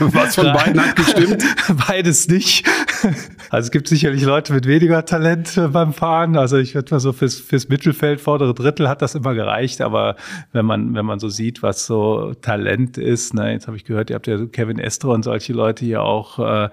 Was 0.00 0.36
von 0.36 0.52
beiden 0.52 0.80
hat 0.80 0.96
gestimmt? 0.96 1.44
Beides 1.86 2.28
nicht. 2.28 2.66
Also 3.50 3.66
es 3.66 3.70
gibt 3.70 3.86
sicherlich 3.86 4.22
Leute 4.22 4.54
mit 4.54 4.66
weniger 4.66 5.04
Talent 5.04 5.58
äh, 5.58 5.68
beim 5.68 5.92
Fahren. 5.92 6.36
Also 6.36 6.56
ich 6.56 6.74
würde 6.74 6.94
mal 6.94 7.00
so 7.00 7.12
fürs, 7.12 7.36
fürs 7.36 7.68
Mittelfeld, 7.68 8.18
vordere 8.20 8.54
Drittel 8.54 8.88
hat 8.88 9.02
das 9.02 9.14
immer 9.14 9.34
gereicht. 9.34 9.82
Aber 9.82 10.16
wenn 10.52 10.64
man, 10.64 10.94
wenn 10.94 11.04
man 11.04 11.18
so 11.18 11.28
sieht, 11.28 11.62
was 11.62 11.84
so 11.84 12.32
Talent 12.40 12.96
ist, 12.96 13.34
ne, 13.34 13.52
jetzt 13.52 13.66
habe 13.66 13.76
ich 13.76 13.84
gehört, 13.84 14.08
ihr 14.08 14.16
habt 14.16 14.26
ja 14.26 14.46
Kevin 14.46 14.78
Estre 14.78 15.10
und 15.10 15.22
solche 15.22 15.52
Leute 15.52 15.84
hier 15.84 16.02
auch, 16.02 16.38
äh, 16.38 16.70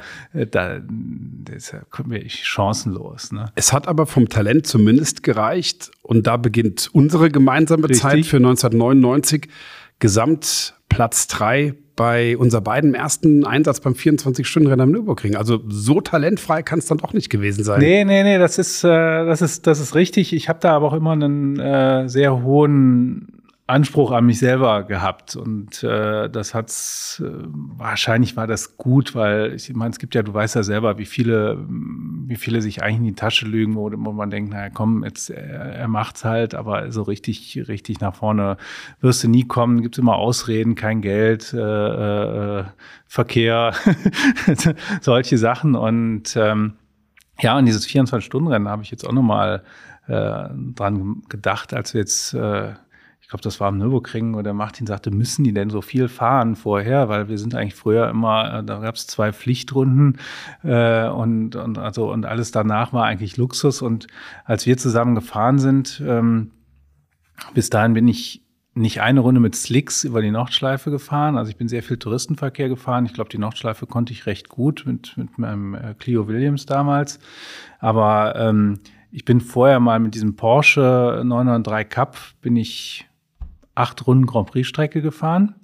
da 0.49 0.79
das 0.79 1.55
ist 1.55 1.71
ja 1.73 1.81
wirklich 1.97 2.47
chancenlos. 2.47 3.33
Ne? 3.33 3.51
Es 3.55 3.73
hat 3.73 3.87
aber 3.87 4.05
vom 4.05 4.29
Talent 4.29 4.65
zumindest 4.65 5.23
gereicht. 5.23 5.91
Und 6.01 6.27
da 6.27 6.37
beginnt 6.37 6.89
unsere 6.93 7.29
gemeinsame 7.29 7.83
Richtig. 7.83 8.01
Zeit 8.01 8.25
für 8.25 8.37
1999. 8.37 9.49
Gesamtplatz 9.99 11.27
3 11.27 11.75
bei 11.99 12.37
unser 12.37 12.61
beiden 12.61 12.93
ersten 12.93 13.45
Einsatz 13.45 13.81
beim 13.81 13.91
24-Stunden-Rennen 13.91 14.79
am 14.79 14.91
Nürburgring. 14.91 15.35
Also 15.35 15.59
so 15.67 15.99
talentfrei 15.99 16.63
kann 16.63 16.79
es 16.79 16.85
dann 16.85 16.97
doch 16.97 17.11
nicht 17.11 17.29
gewesen 17.29 17.65
sein. 17.65 17.81
Nee, 17.81 18.05
nee, 18.05 18.23
nee, 18.23 18.37
das 18.37 18.57
ist, 18.57 18.85
äh, 18.85 18.87
das 18.87 19.41
ist, 19.41 19.67
das 19.67 19.81
ist 19.81 19.95
richtig. 19.95 20.31
Ich 20.31 20.47
habe 20.47 20.59
da 20.61 20.71
aber 20.71 20.87
auch 20.87 20.93
immer 20.93 21.11
einen 21.11 21.59
äh, 21.59 22.07
sehr 22.07 22.41
hohen 22.41 23.38
Anspruch 23.69 24.11
an 24.11 24.25
mich 24.25 24.39
selber 24.39 24.83
gehabt. 24.83 25.35
Und 25.35 25.83
äh, 25.83 26.29
das 26.29 26.53
hat's 26.53 27.21
äh, 27.23 27.31
wahrscheinlich 27.77 28.35
war 28.35 28.47
das 28.47 28.77
gut, 28.77 29.15
weil 29.15 29.53
ich 29.53 29.73
meine, 29.73 29.91
es 29.91 29.99
gibt 29.99 30.15
ja, 30.15 30.23
du 30.23 30.33
weißt 30.33 30.55
ja 30.55 30.63
selber, 30.63 30.97
wie 30.97 31.05
viele, 31.05 31.63
wie 31.67 32.35
viele 32.35 32.61
sich 32.61 32.81
eigentlich 32.81 32.97
in 32.97 33.03
die 33.05 33.13
Tasche 33.13 33.45
lügen, 33.45 33.75
wo, 33.75 33.91
wo 33.91 34.11
man 34.11 34.29
denkt, 34.29 34.51
naja, 34.51 34.69
komm, 34.73 35.03
jetzt 35.03 35.29
er, 35.29 35.75
er 35.75 35.87
macht's 35.87 36.25
halt, 36.25 36.55
aber 36.55 36.91
so 36.91 37.03
richtig, 37.03 37.63
richtig 37.67 38.01
nach 38.01 38.15
vorne 38.15 38.57
wirst 39.01 39.23
du 39.23 39.29
nie 39.29 39.45
kommen. 39.45 39.81
Gibt's 39.81 39.97
immer 39.97 40.15
Ausreden, 40.15 40.75
kein 40.75 41.01
Geld, 41.01 41.53
äh, 41.53 42.59
äh, 42.59 42.63
Verkehr, 43.05 43.73
solche 45.01 45.37
Sachen. 45.37 45.75
Und 45.75 46.35
ähm, 46.35 46.73
ja, 47.39 47.57
und 47.57 47.65
dieses 47.65 47.87
24-Stunden-Rennen 47.87 48.67
habe 48.67 48.83
ich 48.83 48.91
jetzt 48.91 49.07
auch 49.07 49.13
nochmal 49.13 49.63
äh, 50.07 50.49
dran 50.75 51.21
gedacht, 51.29 51.73
als 51.73 51.93
wir 51.93 52.01
jetzt 52.01 52.33
äh, 52.33 52.73
ich 53.29 53.31
glaube, 53.31 53.43
das 53.43 53.59
war 53.59 53.67
am 53.67 53.77
Nürburgring, 53.77 54.33
wo 54.33 54.41
der 54.41 54.55
Martin 54.55 54.87
sagte, 54.87 55.11
müssen 55.11 55.43
die 55.43 55.53
denn 55.53 55.69
so 55.69 55.83
viel 55.83 56.07
fahren 56.07 56.55
vorher? 56.55 57.09
Weil 57.09 57.29
wir 57.29 57.37
sind 57.37 57.53
eigentlich 57.53 57.75
früher 57.75 58.09
immer, 58.09 58.55
äh, 58.55 58.63
da 58.63 58.79
gab 58.79 58.95
es 58.95 59.05
zwei 59.05 59.31
Pflichtrunden 59.31 60.17
äh, 60.63 61.07
und, 61.07 61.55
und, 61.55 61.77
also, 61.77 62.11
und 62.11 62.25
alles 62.25 62.49
danach 62.49 62.91
war 62.91 63.05
eigentlich 63.05 63.37
Luxus. 63.37 63.83
Und 63.83 64.07
als 64.45 64.65
wir 64.65 64.77
zusammen 64.77 65.13
gefahren 65.13 65.59
sind, 65.59 66.01
ähm, 66.03 66.53
bis 67.53 67.69
dahin 67.69 67.93
bin 67.93 68.07
ich 68.07 68.43
nicht 68.73 68.99
eine 68.99 69.19
Runde 69.19 69.39
mit 69.39 69.55
Slicks 69.55 70.05
über 70.05 70.23
die 70.23 70.31
Nordschleife 70.31 70.89
gefahren. 70.89 71.37
Also 71.37 71.51
ich 71.51 71.57
bin 71.57 71.67
sehr 71.67 71.83
viel 71.83 71.97
Touristenverkehr 71.97 72.67
gefahren. 72.67 73.05
Ich 73.05 73.13
glaube, 73.13 73.29
die 73.29 73.37
Nordschleife 73.37 73.85
konnte 73.85 74.11
ich 74.11 74.25
recht 74.25 74.49
gut 74.49 74.85
mit, 74.87 75.15
mit 75.17 75.37
meinem 75.37 75.75
äh, 75.75 75.93
Clio 75.99 76.27
Williams 76.27 76.65
damals. 76.65 77.19
Aber 77.77 78.35
ähm, 78.37 78.79
ich 79.11 79.23
bin 79.23 79.39
vorher 79.39 79.79
mal 79.79 79.99
mit 79.99 80.15
diesem 80.15 80.35
Porsche 80.35 81.21
993 81.23 81.89
Cup, 81.91 82.17
bin 82.41 82.55
ich 82.55 83.05
acht 83.75 84.05
Runden 84.07 84.25
Grand 84.25 84.49
Prix-Strecke 84.51 85.01
gefahren. 85.01 85.55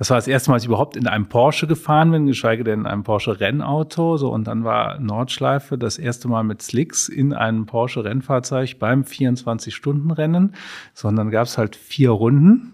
Das 0.00 0.08
war 0.08 0.16
das 0.16 0.28
erste 0.28 0.50
Mal, 0.50 0.56
dass 0.56 0.62
ich 0.62 0.68
überhaupt 0.68 0.96
in 0.96 1.06
einem 1.06 1.28
Porsche 1.28 1.66
gefahren 1.66 2.10
bin, 2.10 2.24
geschweige 2.24 2.64
denn 2.64 2.80
in 2.80 2.86
einem 2.86 3.02
Porsche 3.02 3.38
Rennauto. 3.38 4.16
So, 4.16 4.32
und 4.32 4.44
dann 4.46 4.64
war 4.64 4.98
Nordschleife 4.98 5.76
das 5.76 5.98
erste 5.98 6.26
Mal 6.26 6.42
mit 6.42 6.62
Slicks 6.62 7.10
in 7.10 7.34
einem 7.34 7.66
Porsche 7.66 8.02
Rennfahrzeug 8.02 8.78
beim 8.78 9.02
24-Stunden-Rennen. 9.02 10.54
Sondern 10.94 11.30
gab 11.30 11.46
es 11.46 11.58
halt 11.58 11.76
vier 11.76 12.12
Runden, 12.12 12.72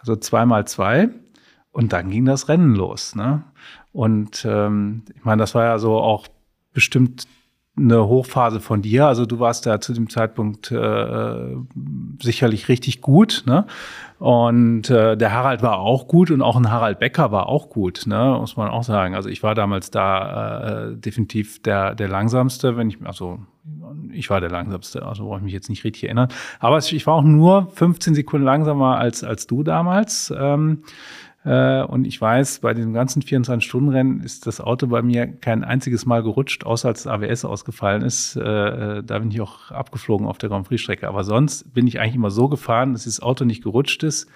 also 0.00 0.16
zweimal 0.16 0.66
zwei. 0.66 1.10
Und 1.70 1.92
dann 1.92 2.10
ging 2.10 2.24
das 2.24 2.48
Rennen 2.48 2.74
los. 2.74 3.14
Ne? 3.14 3.44
Und 3.92 4.44
ähm, 4.44 5.04
ich 5.14 5.24
meine, 5.24 5.40
das 5.40 5.54
war 5.54 5.64
ja 5.64 5.78
so 5.78 5.96
auch 5.98 6.26
bestimmt 6.72 7.28
eine 7.78 8.06
Hochphase 8.06 8.60
von 8.60 8.82
dir. 8.82 9.06
Also 9.06 9.26
du 9.26 9.38
warst 9.38 9.66
da 9.66 9.80
zu 9.80 9.92
dem 9.92 10.10
Zeitpunkt 10.10 10.70
äh, 10.70 11.56
sicherlich 12.20 12.68
richtig 12.68 13.00
gut. 13.00 13.44
Ne? 13.46 13.66
Und 14.18 14.90
äh, 14.90 15.16
der 15.16 15.32
Harald 15.32 15.62
war 15.62 15.78
auch 15.78 16.08
gut 16.08 16.30
und 16.30 16.42
auch 16.42 16.56
ein 16.56 16.70
Harald 16.70 16.98
Becker 16.98 17.30
war 17.30 17.46
auch 17.46 17.70
gut, 17.70 18.04
ne? 18.06 18.36
muss 18.38 18.56
man 18.56 18.68
auch 18.68 18.82
sagen. 18.82 19.14
Also 19.14 19.28
ich 19.28 19.42
war 19.42 19.54
damals 19.54 19.90
da 19.90 20.88
äh, 20.88 20.96
definitiv 20.96 21.62
der, 21.62 21.94
der 21.94 22.08
langsamste, 22.08 22.76
wenn 22.76 22.88
ich, 22.88 22.98
also 23.04 23.38
ich 24.12 24.30
war 24.30 24.40
der 24.40 24.50
langsamste, 24.50 25.04
also 25.04 25.24
brauche 25.24 25.38
ich 25.38 25.44
mich 25.44 25.52
jetzt 25.52 25.68
nicht 25.68 25.84
richtig 25.84 26.04
erinnern. 26.04 26.28
Aber 26.58 26.78
ich 26.78 27.06
war 27.06 27.14
auch 27.14 27.22
nur 27.22 27.70
15 27.72 28.14
Sekunden 28.14 28.44
langsamer 28.44 28.98
als, 28.98 29.22
als 29.22 29.46
du 29.46 29.62
damals. 29.62 30.32
Ähm, 30.36 30.82
äh, 30.82 31.27
und 31.44 32.04
ich 32.06 32.20
weiß, 32.20 32.60
bei 32.60 32.74
diesem 32.74 32.92
ganzen 32.92 33.22
24-Stunden-Rennen 33.22 34.20
ist 34.20 34.46
das 34.46 34.60
Auto 34.60 34.88
bei 34.88 35.02
mir 35.02 35.26
kein 35.26 35.64
einziges 35.64 36.04
Mal 36.04 36.22
gerutscht, 36.22 36.66
außer 36.66 36.88
als 36.88 37.04
das 37.04 37.12
ABS 37.12 37.44
ausgefallen 37.44 38.02
ist. 38.02 38.36
Äh, 38.36 38.42
äh, 38.98 39.02
da 39.04 39.18
bin 39.20 39.30
ich 39.30 39.40
auch 39.40 39.70
abgeflogen 39.70 40.26
auf 40.26 40.38
der 40.38 40.48
Grand 40.48 40.66
Prix-Strecke. 40.66 41.06
Aber 41.06 41.24
sonst 41.24 41.72
bin 41.72 41.86
ich 41.86 42.00
eigentlich 42.00 42.16
immer 42.16 42.30
so 42.30 42.48
gefahren, 42.48 42.92
dass 42.92 43.04
das 43.04 43.20
Auto 43.20 43.44
nicht 43.44 43.62
gerutscht 43.62 44.02
ist, 44.02 44.28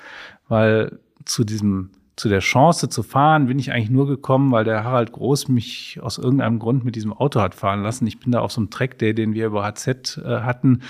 weil 0.49 1.01
zu 1.25 1.45
diesem 1.45 1.91
zu 2.15 2.29
der 2.29 2.41
Chance 2.41 2.91
zu 2.91 3.03
fahren 3.03 3.47
bin 3.47 3.59
ich 3.59 3.73
eigentlich 3.73 3.91
nur 3.91 4.07
gekommen, 4.07 4.53
weil 4.53 4.65
der 4.65 4.85
Harald 4.85 5.13
Groß 5.13 5.49
mich 5.49 5.99
aus 6.03 6.19
irgendeinem 6.19 6.59
Grund 6.59 6.85
mit 6.85 6.95
diesem 6.95 7.13
Auto 7.13 7.41
hat 7.41 7.55
fahren 7.55 7.83
lassen. 7.83 8.07
Ich 8.07 8.21
bin 8.21 8.33
da 8.33 8.41
auf 8.41 8.53
so 8.53 8.61
einem 8.61 8.71
Track 8.71 8.99
Day, 8.99 9.15
den 9.15 9.33
wir 9.33 9.47
über 9.47 9.65
HZ 9.65 10.19
äh, 10.19 10.41
hatten, 10.41 10.83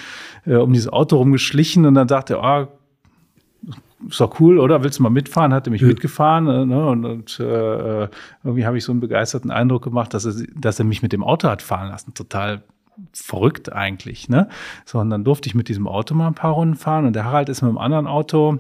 äh, 0.45 0.57
um 0.57 0.73
dieses 0.73 0.93
Auto 0.93 1.17
rumgeschlichen 1.17 1.87
und 1.87 1.95
dann 1.95 2.09
sagte 2.09 2.35
er, 2.35 2.69
oh, 2.69 2.79
ist 4.09 4.21
doch 4.21 4.41
cool, 4.41 4.59
oder? 4.59 4.83
Willst 4.83 4.99
du 4.99 5.03
mal 5.03 5.11
mitfahren? 5.11 5.53
Hatte 5.53 5.71
mich 5.71 5.83
ja. 5.83 5.89
mitgefahren 5.89 6.49
äh, 6.49 6.65
ne? 6.65 6.87
und, 6.87 7.05
und 7.05 7.41
äh, 7.41 8.09
irgendwie 8.45 8.67
habe 8.67 8.79
ich 8.79 8.85
so 8.85 8.93
einen 8.93 9.01
begeisterten 9.01 9.51
Eindruck 9.51 9.83
gemacht, 9.83 10.15
dass 10.15 10.25
er, 10.25 10.35
dass 10.55 10.79
er 10.79 10.85
mich 10.85 11.03
mit 11.03 11.13
dem 11.13 11.25
Auto 11.25 11.49
hat 11.49 11.63
fahren 11.63 11.89
lassen. 11.89 12.15
Total 12.15 12.63
verrückt 13.13 13.73
eigentlich. 13.73 14.29
Ne? 14.29 14.49
So, 14.85 14.99
und 14.99 15.11
dann 15.11 15.25
durfte 15.25 15.49
ich 15.49 15.55
mit 15.55 15.69
diesem 15.69 15.87
Auto 15.87 16.15
mal 16.15 16.29
ein 16.29 16.35
paar 16.35 16.53
Runden 16.53 16.77
fahren 16.77 17.07
und 17.07 17.15
der 17.15 17.25
Harald 17.25 17.49
ist 17.49 17.63
mit 17.63 17.69
einem 17.69 17.79
anderen 17.79 18.07
Auto 18.07 18.59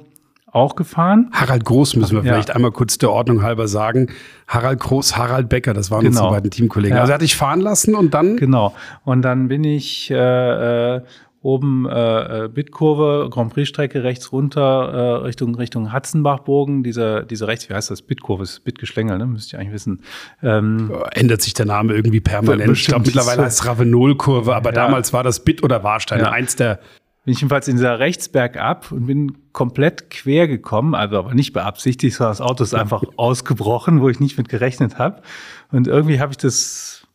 auch 0.52 0.76
gefahren. 0.76 1.30
Harald 1.32 1.64
Groß 1.64 1.96
müssen 1.96 2.12
wir 2.12 2.24
ja. 2.24 2.34
vielleicht 2.34 2.54
einmal 2.54 2.72
kurz 2.72 2.98
der 2.98 3.10
Ordnung 3.10 3.42
halber 3.42 3.68
sagen. 3.68 4.08
Harald 4.46 4.80
Groß, 4.80 5.16
Harald 5.16 5.48
Becker, 5.48 5.72
das 5.72 5.90
waren 5.90 6.02
genau. 6.02 6.10
unsere 6.10 6.30
beiden 6.30 6.50
Teamkollegen. 6.50 6.96
Ja. 6.96 7.00
Also 7.00 7.12
er 7.12 7.14
hat 7.14 7.22
dich 7.22 7.36
fahren 7.36 7.60
lassen 7.60 7.94
und 7.94 8.12
dann? 8.12 8.36
Genau. 8.36 8.74
Und 9.04 9.22
dann 9.22 9.48
bin 9.48 9.64
ich 9.64 10.10
äh, 10.10 10.96
äh 10.96 11.02
oben 11.42 11.86
äh, 11.88 12.44
äh, 12.44 12.48
Bitkurve, 12.48 13.28
Grand 13.30 13.52
Prix-Strecke 13.52 14.04
rechts 14.04 14.32
runter 14.32 14.60
äh, 14.60 15.24
Richtung 15.24 15.54
Richtung 15.54 15.92
Hatzenbachbogen, 15.92 16.82
diese 16.82 17.26
diese 17.28 17.46
rechts, 17.46 17.68
wie 17.68 17.74
heißt 17.74 17.90
das? 17.90 18.02
Bitkurve, 18.02 18.44
ist 18.44 18.64
Bitgeschlängel, 18.64 19.18
ne? 19.18 19.26
Müsst 19.26 19.52
ihr 19.52 19.58
eigentlich 19.58 19.72
wissen. 19.72 20.02
Ähm, 20.42 20.92
Ändert 21.12 21.42
sich 21.42 21.54
der 21.54 21.66
Name 21.66 21.94
irgendwie 21.94 22.20
permanent. 22.20 22.76
Ich 22.76 22.86
glaube, 22.86 23.06
mittlerweile 23.06 23.42
heißt 23.42 23.60
es 23.60 23.66
Ravenol-Kurve, 23.66 24.54
aber 24.54 24.70
ja. 24.70 24.74
damals 24.74 25.12
war 25.12 25.24
das 25.24 25.44
Bit 25.44 25.62
oder 25.62 25.82
Warstein, 25.82 26.20
ja. 26.20 26.30
eins 26.30 26.56
der 26.56 26.78
bin 27.24 27.34
ich 27.34 27.40
jedenfalls 27.40 27.68
in 27.68 27.76
dieser 27.76 28.00
Rechtsbergab 28.00 28.90
und 28.90 29.06
bin 29.06 29.52
komplett 29.52 30.10
quer 30.10 30.48
gekommen, 30.48 30.94
also 30.94 31.18
aber 31.18 31.34
nicht 31.34 31.52
beabsichtigt, 31.52 32.16
sondern 32.16 32.32
das 32.32 32.40
Auto 32.40 32.64
ist 32.64 32.74
einfach 32.74 33.04
ausgebrochen, 33.16 34.00
wo 34.00 34.08
ich 34.08 34.18
nicht 34.18 34.38
mit 34.38 34.48
gerechnet 34.48 34.98
habe. 34.98 35.22
Und 35.70 35.86
irgendwie 35.86 36.18
habe 36.18 36.32
ich 36.32 36.38
das, 36.38 37.06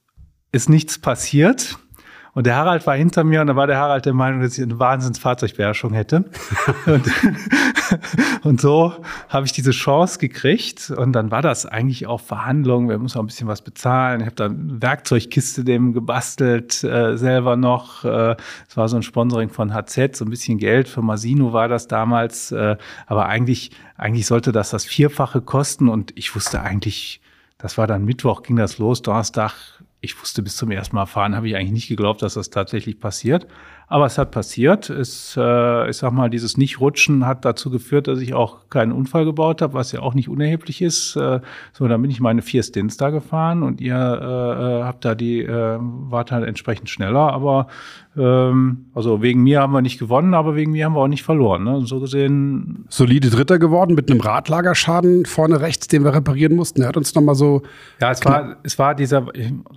ist 0.54 0.70
nichts 0.70 0.98
passiert. 1.00 1.78
Und 2.38 2.46
der 2.46 2.56
Harald 2.56 2.86
war 2.86 2.96
hinter 2.96 3.24
mir 3.24 3.42
und 3.42 3.48
da 3.48 3.56
war 3.56 3.66
der 3.66 3.80
Harald 3.80 4.06
der 4.06 4.14
Meinung, 4.14 4.42
dass 4.42 4.60
ich 4.60 4.64
eine 4.64 4.78
Wahnsinnsfahrzeugbeherrschung 4.78 5.94
hätte. 5.94 6.26
und, 6.86 7.04
und, 8.44 8.62
so 8.62 8.94
habe 9.28 9.48
ich 9.48 9.54
diese 9.54 9.72
Chance 9.72 10.20
gekriegt. 10.20 10.92
Und 10.92 11.14
dann 11.14 11.32
war 11.32 11.42
das 11.42 11.66
eigentlich 11.66 12.06
auch 12.06 12.22
Verhandlungen. 12.22 12.90
Wir 12.90 13.00
müssen 13.00 13.18
auch 13.18 13.24
ein 13.24 13.26
bisschen 13.26 13.48
was 13.48 13.64
bezahlen. 13.64 14.20
Ich 14.20 14.28
habe 14.28 14.36
da 14.36 14.46
eine 14.46 14.80
Werkzeugkiste 14.84 15.64
dem 15.64 15.94
gebastelt, 15.94 16.84
äh, 16.84 17.18
selber 17.18 17.56
noch. 17.56 18.06
Äh, 18.06 18.36
es 18.68 18.76
äh, 18.76 18.78
war 18.78 18.88
so 18.88 18.98
ein 18.98 19.02
Sponsoring 19.02 19.50
von 19.50 19.74
HZ, 19.74 20.16
so 20.16 20.24
ein 20.24 20.30
bisschen 20.30 20.60
Geld. 20.60 20.88
Für 20.88 21.02
Masino 21.02 21.54
war 21.54 21.68
das 21.68 21.88
damals. 21.88 22.52
Äh, 22.52 22.78
aber 23.08 23.26
eigentlich, 23.26 23.72
eigentlich 23.98 24.28
sollte 24.28 24.52
das 24.52 24.70
das 24.70 24.86
Vierfache 24.86 25.42
kosten. 25.42 25.88
Und 25.88 26.12
ich 26.16 26.36
wusste 26.36 26.62
eigentlich, 26.62 27.20
das 27.58 27.80
war 27.80 27.88
dann 27.88 28.06
Mittwoch, 28.06 28.44
ging 28.44 28.58
das 28.58 28.78
los, 28.78 29.02
Donnerstag 29.02 29.54
ich 30.02 30.20
wusste 30.22 30.44
bis 30.44 30.56
zum 30.56 30.72
ersten 30.72 30.96
Mal 30.96 31.06
fahren, 31.06 31.36
habe 31.36 31.48
ich 31.48 31.56
eigentlich 31.56 31.72
nicht 31.72 31.88
geglaubt, 31.88 32.22
dass 32.22 32.36
das 32.36 32.50
tatsächlich 32.50 33.00
passiert. 33.00 33.48
Aber 33.90 34.06
es 34.06 34.18
hat 34.18 34.32
passiert. 34.32 34.90
Es, 34.90 35.38
äh, 35.38 35.90
ich 35.90 35.96
sag 35.96 36.12
mal, 36.12 36.30
dieses 36.30 36.58
Nicht-Rutschen 36.58 37.26
hat 37.26 37.46
dazu 37.46 37.70
geführt, 37.70 38.08
dass 38.08 38.20
ich 38.20 38.34
auch 38.34 38.70
keinen 38.70 38.92
Unfall 38.92 39.24
gebaut 39.24 39.62
habe, 39.62 39.76
was 39.76 39.94
ja 39.94 40.02
auch 40.02 40.14
nicht 40.14 40.28
unerheblich 40.28 40.82
ist. 40.82 41.16
Äh, 41.16 41.40
so, 41.72 41.88
dann 41.88 42.02
bin 42.02 42.12
ich 42.12 42.20
meine 42.20 42.42
vier 42.42 42.64
Stints 42.64 42.98
da 42.98 43.12
gefahren 43.12 43.64
und 43.64 43.80
ihr 43.80 43.96
äh, 43.96 44.80
äh 44.80 44.84
habt 44.84 45.06
da 45.06 45.16
die, 45.16 45.42
äh, 45.42 45.78
wart 45.80 46.34
halt 46.34 46.46
entsprechend 46.46 46.90
schneller. 46.90 47.32
Aber 47.32 47.68
ähm, 48.18 48.88
also 48.96 49.22
wegen 49.22 49.44
mir 49.44 49.62
haben 49.62 49.74
wir 49.74 49.82
nicht 49.82 50.00
gewonnen, 50.00 50.34
aber 50.34 50.56
wegen 50.56 50.72
mir 50.72 50.86
haben 50.86 50.94
wir 50.94 51.02
auch 51.02 51.08
nicht 51.08 51.24
verloren. 51.24 51.64
Ne? 51.64 51.86
So 51.86 52.00
gesehen. 52.00 52.86
Solide 52.90 53.30
Dritter 53.30 53.60
geworden 53.60 53.94
mit 53.94 54.10
einem 54.10 54.20
Radlagerschaden 54.20 55.26
vorne 55.26 55.62
rechts, 55.62 55.88
den 55.88 56.04
wir 56.04 56.14
reparieren 56.14 56.56
mussten. 56.56 56.82
Er 56.82 56.90
hat 56.90 56.98
uns 56.98 57.14
nochmal 57.14 57.36
so. 57.36 57.62
Ja, 58.02 58.12
es 58.12 58.26
war, 58.26 58.58
es 58.64 58.80
war 58.80 58.96
dieser 58.96 59.28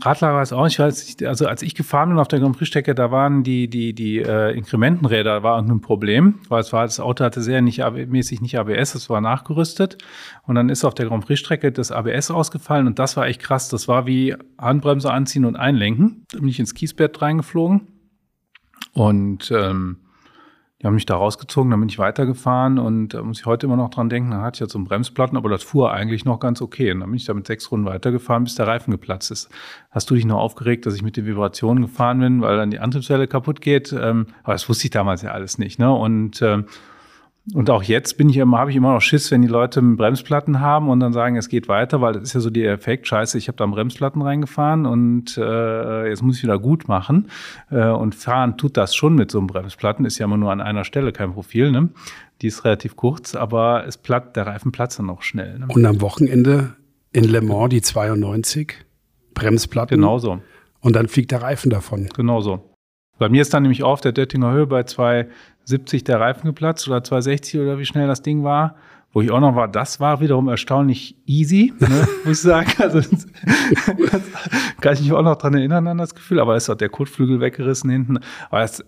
Radlager 0.00 0.42
ist 0.42 0.52
auch 0.52 0.64
nicht, 0.64 0.80
also 0.80 1.46
als 1.46 1.62
ich 1.62 1.74
gefahren 1.74 2.08
bin 2.08 2.18
auf 2.18 2.28
der 2.28 2.40
Grand 2.40 2.56
Prix-Strecke, 2.56 2.94
da 2.94 3.10
waren 3.10 3.42
die, 3.42 3.68
die, 3.68 3.94
die 4.00 4.18
äh, 4.18 4.56
Inkrementenräder 4.56 5.42
war 5.42 5.60
ein 5.60 5.82
Problem, 5.82 6.38
weil 6.48 6.62
es 6.62 6.72
war, 6.72 6.84
das 6.84 7.00
Auto 7.00 7.22
hatte 7.22 7.42
sehr 7.42 7.60
nicht 7.60 7.84
mäßig 8.06 8.40
nicht 8.40 8.58
ABS, 8.58 8.94
es 8.94 9.10
war 9.10 9.20
nachgerüstet. 9.20 9.98
Und 10.46 10.54
dann 10.54 10.70
ist 10.70 10.86
auf 10.86 10.94
der 10.94 11.04
Grand 11.04 11.26
Prix-Strecke 11.26 11.70
das 11.70 11.92
ABS 11.92 12.30
ausgefallen 12.30 12.86
und 12.86 12.98
das 12.98 13.18
war 13.18 13.26
echt 13.26 13.42
krass. 13.42 13.68
Das 13.68 13.88
war 13.88 14.06
wie 14.06 14.34
Handbremse 14.56 15.12
anziehen 15.12 15.44
und 15.44 15.56
einlenken. 15.56 16.24
Da 16.32 16.38
bin 16.38 16.48
ich 16.48 16.58
ins 16.58 16.72
Kiesbett 16.72 17.20
reingeflogen. 17.20 17.88
Und 18.94 19.52
ähm, 19.54 19.98
die 20.80 20.86
haben 20.86 20.94
mich 20.94 21.04
da 21.04 21.16
rausgezogen, 21.16 21.70
dann 21.70 21.80
bin 21.80 21.90
ich 21.90 21.98
weitergefahren 21.98 22.78
und 22.78 23.08
da 23.08 23.22
muss 23.22 23.40
ich 23.40 23.46
heute 23.46 23.66
immer 23.66 23.76
noch 23.76 23.90
dran 23.90 24.08
denken, 24.08 24.30
dann 24.30 24.40
hatte 24.40 24.56
ich 24.56 24.60
ja 24.60 24.68
so 24.68 24.78
einen 24.78 24.86
Bremsplatten, 24.86 25.36
aber 25.36 25.50
das 25.50 25.62
fuhr 25.62 25.92
eigentlich 25.92 26.24
noch 26.24 26.40
ganz 26.40 26.62
okay. 26.62 26.92
Und 26.92 27.00
dann 27.00 27.10
bin 27.10 27.16
ich 27.18 27.26
da 27.26 27.34
mit 27.34 27.46
sechs 27.46 27.70
Runden 27.70 27.86
weitergefahren, 27.86 28.44
bis 28.44 28.54
der 28.54 28.66
Reifen 28.66 28.90
geplatzt 28.90 29.30
ist. 29.30 29.50
Hast 29.90 30.08
du 30.10 30.14
dich 30.14 30.24
noch 30.24 30.38
aufgeregt, 30.38 30.86
dass 30.86 30.94
ich 30.94 31.02
mit 31.02 31.18
den 31.18 31.26
Vibrationen 31.26 31.82
gefahren 31.82 32.20
bin, 32.20 32.40
weil 32.40 32.56
dann 32.56 32.70
die 32.70 32.78
Antriebswelle 32.78 33.28
kaputt 33.28 33.60
geht? 33.60 33.92
Ähm, 33.92 34.28
aber 34.42 34.54
das 34.54 34.68
wusste 34.70 34.86
ich 34.86 34.90
damals 34.90 35.20
ja 35.20 35.32
alles 35.32 35.58
nicht. 35.58 35.78
Ne? 35.78 35.92
Und 35.92 36.40
ähm, 36.40 36.64
und 37.54 37.70
auch 37.70 37.82
jetzt 37.82 38.16
bin 38.18 38.28
ich 38.28 38.36
immer, 38.36 38.58
habe 38.58 38.70
ich 38.70 38.76
immer 38.76 38.92
noch 38.92 39.00
Schiss, 39.00 39.30
wenn 39.30 39.42
die 39.42 39.48
Leute 39.48 39.80
Bremsplatten 39.82 40.60
haben 40.60 40.88
und 40.88 41.00
dann 41.00 41.12
sagen, 41.12 41.36
es 41.36 41.48
geht 41.48 41.68
weiter, 41.68 42.00
weil 42.00 42.12
das 42.12 42.22
ist 42.24 42.34
ja 42.34 42.40
so 42.40 42.50
der 42.50 42.72
Effekt, 42.72 43.08
scheiße, 43.08 43.38
ich 43.38 43.48
habe 43.48 43.56
da 43.56 43.66
Bremsplatten 43.66 44.22
reingefahren 44.22 44.86
und 44.86 45.36
äh, 45.38 46.08
jetzt 46.08 46.22
muss 46.22 46.36
ich 46.36 46.42
wieder 46.42 46.58
gut 46.58 46.86
machen. 46.86 47.28
Äh, 47.70 47.88
und 47.88 48.14
fahren 48.14 48.56
tut 48.56 48.76
das 48.76 48.94
schon 48.94 49.14
mit 49.14 49.30
so 49.30 49.38
einem 49.38 49.46
Bremsplatten, 49.46 50.04
ist 50.04 50.18
ja 50.18 50.26
immer 50.26 50.36
nur 50.36 50.52
an 50.52 50.60
einer 50.60 50.84
Stelle 50.84 51.12
kein 51.12 51.32
Profil, 51.32 51.70
ne? 51.70 51.88
Die 52.42 52.46
ist 52.46 52.64
relativ 52.64 52.96
kurz, 52.96 53.34
aber 53.34 53.84
es 53.86 53.98
platt, 53.98 54.36
der 54.36 54.46
Reifen 54.46 54.72
platzt 54.72 54.98
dann 54.98 55.10
auch 55.10 55.22
schnell. 55.22 55.58
Ne? 55.58 55.66
Und 55.68 55.84
am 55.84 56.00
Wochenende 56.00 56.74
in 57.12 57.24
Le 57.24 57.42
Mans 57.42 57.68
die 57.70 57.82
92, 57.82 58.74
Bremsplatten. 59.34 59.96
Genauso. 59.96 60.40
Und 60.80 60.96
dann 60.96 61.08
fliegt 61.08 61.32
der 61.32 61.42
Reifen 61.42 61.70
davon. 61.70 62.08
Genauso. 62.14 62.69
Bei 63.20 63.28
mir 63.28 63.42
ist 63.42 63.52
dann 63.52 63.64
nämlich 63.64 63.82
auf 63.82 64.00
der 64.00 64.12
Dettinger 64.12 64.50
Höhe 64.50 64.66
bei 64.66 64.82
270 64.82 66.04
der 66.04 66.18
Reifen 66.18 66.46
geplatzt 66.46 66.88
oder 66.88 67.04
260 67.04 67.60
oder 67.60 67.78
wie 67.78 67.84
schnell 67.84 68.06
das 68.06 68.22
Ding 68.22 68.44
war. 68.44 68.76
Wo 69.12 69.20
ich 69.20 69.30
auch 69.30 69.40
noch 69.40 69.54
war, 69.54 69.68
das 69.68 70.00
war 70.00 70.20
wiederum 70.20 70.48
erstaunlich 70.48 71.16
easy, 71.26 71.74
ne, 71.80 72.08
muss 72.24 72.38
ich 72.38 72.40
sagen. 72.40 72.72
Also 72.78 73.00
das, 73.00 73.26
kann 74.80 74.94
ich 74.94 75.02
mich 75.02 75.12
auch 75.12 75.20
noch 75.20 75.36
dran 75.36 75.52
erinnern 75.52 75.86
an 75.86 75.98
das 75.98 76.14
Gefühl, 76.14 76.40
aber 76.40 76.56
es 76.56 76.70
hat 76.70 76.80
der 76.80 76.88
Kotflügel 76.88 77.40
weggerissen 77.40 77.90
hinten. 77.90 78.20
Aber 78.48 78.62
es, 78.62 78.82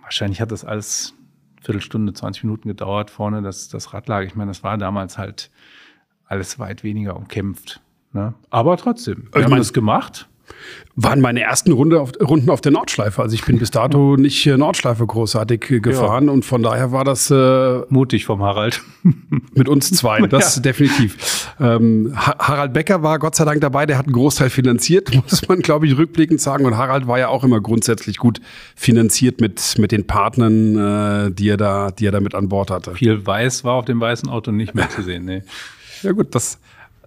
wahrscheinlich 0.00 0.40
hat 0.40 0.52
das 0.52 0.64
alles 0.64 1.12
Viertelstunde, 1.60 2.14
20 2.14 2.44
Minuten 2.44 2.68
gedauert 2.68 3.10
vorne, 3.10 3.42
das, 3.42 3.68
das 3.68 3.92
Radlager. 3.92 4.26
Ich 4.26 4.36
meine, 4.36 4.52
das 4.52 4.62
war 4.62 4.78
damals 4.78 5.18
halt 5.18 5.50
alles 6.24 6.58
weit 6.58 6.82
weniger 6.82 7.14
umkämpft. 7.14 7.82
Ne? 8.14 8.32
Aber 8.48 8.78
trotzdem, 8.78 9.28
wir 9.32 9.40
ich 9.40 9.44
haben 9.44 9.56
das 9.58 9.74
gemacht 9.74 10.28
waren 10.96 11.20
meine 11.20 11.42
ersten 11.42 11.72
Runde 11.72 12.00
auf, 12.00 12.12
Runden 12.20 12.48
auf 12.48 12.62
der 12.62 12.72
Nordschleife. 12.72 13.20
Also 13.20 13.34
ich 13.34 13.44
bin 13.44 13.58
bis 13.58 13.70
dato 13.70 14.16
nicht 14.18 14.46
äh, 14.46 14.56
Nordschleife 14.56 15.06
großartig 15.06 15.70
äh, 15.70 15.80
gefahren 15.80 16.26
ja. 16.26 16.32
und 16.32 16.44
von 16.44 16.62
daher 16.62 16.90
war 16.90 17.04
das 17.04 17.30
äh, 17.30 17.80
mutig 17.90 18.24
vom 18.24 18.42
Harald. 18.42 18.82
mit 19.54 19.68
uns 19.68 19.90
zwei, 19.90 20.20
das 20.26 20.56
ja. 20.56 20.62
definitiv. 20.62 21.54
Ähm, 21.60 22.12
Harald 22.16 22.72
Becker 22.72 23.02
war 23.02 23.18
Gott 23.18 23.36
sei 23.36 23.44
Dank 23.44 23.60
dabei, 23.60 23.86
der 23.86 23.98
hat 23.98 24.06
einen 24.06 24.14
Großteil 24.14 24.50
finanziert, 24.50 25.14
muss 25.14 25.46
man 25.48 25.60
glaube 25.60 25.86
ich 25.86 25.96
rückblickend 25.96 26.40
sagen. 26.40 26.64
Und 26.64 26.76
Harald 26.76 27.06
war 27.06 27.18
ja 27.18 27.28
auch 27.28 27.44
immer 27.44 27.60
grundsätzlich 27.60 28.16
gut 28.16 28.40
finanziert 28.74 29.40
mit, 29.40 29.78
mit 29.78 29.92
den 29.92 30.06
Partnern, 30.06 31.26
äh, 31.26 31.30
die, 31.30 31.50
er 31.50 31.56
da, 31.58 31.90
die 31.90 32.06
er 32.06 32.12
da 32.12 32.20
mit 32.20 32.34
an 32.34 32.48
Bord 32.48 32.70
hatte. 32.70 32.94
Viel 32.94 33.26
Weiß 33.26 33.64
war 33.64 33.74
auf 33.74 33.84
dem 33.84 34.00
weißen 34.00 34.28
Auto 34.28 34.50
nicht 34.50 34.74
mehr 34.74 34.88
zu 34.88 35.02
sehen. 35.02 35.26
Nee. 35.26 35.42
Ja 36.02 36.12
gut, 36.12 36.34
das, 36.34 36.58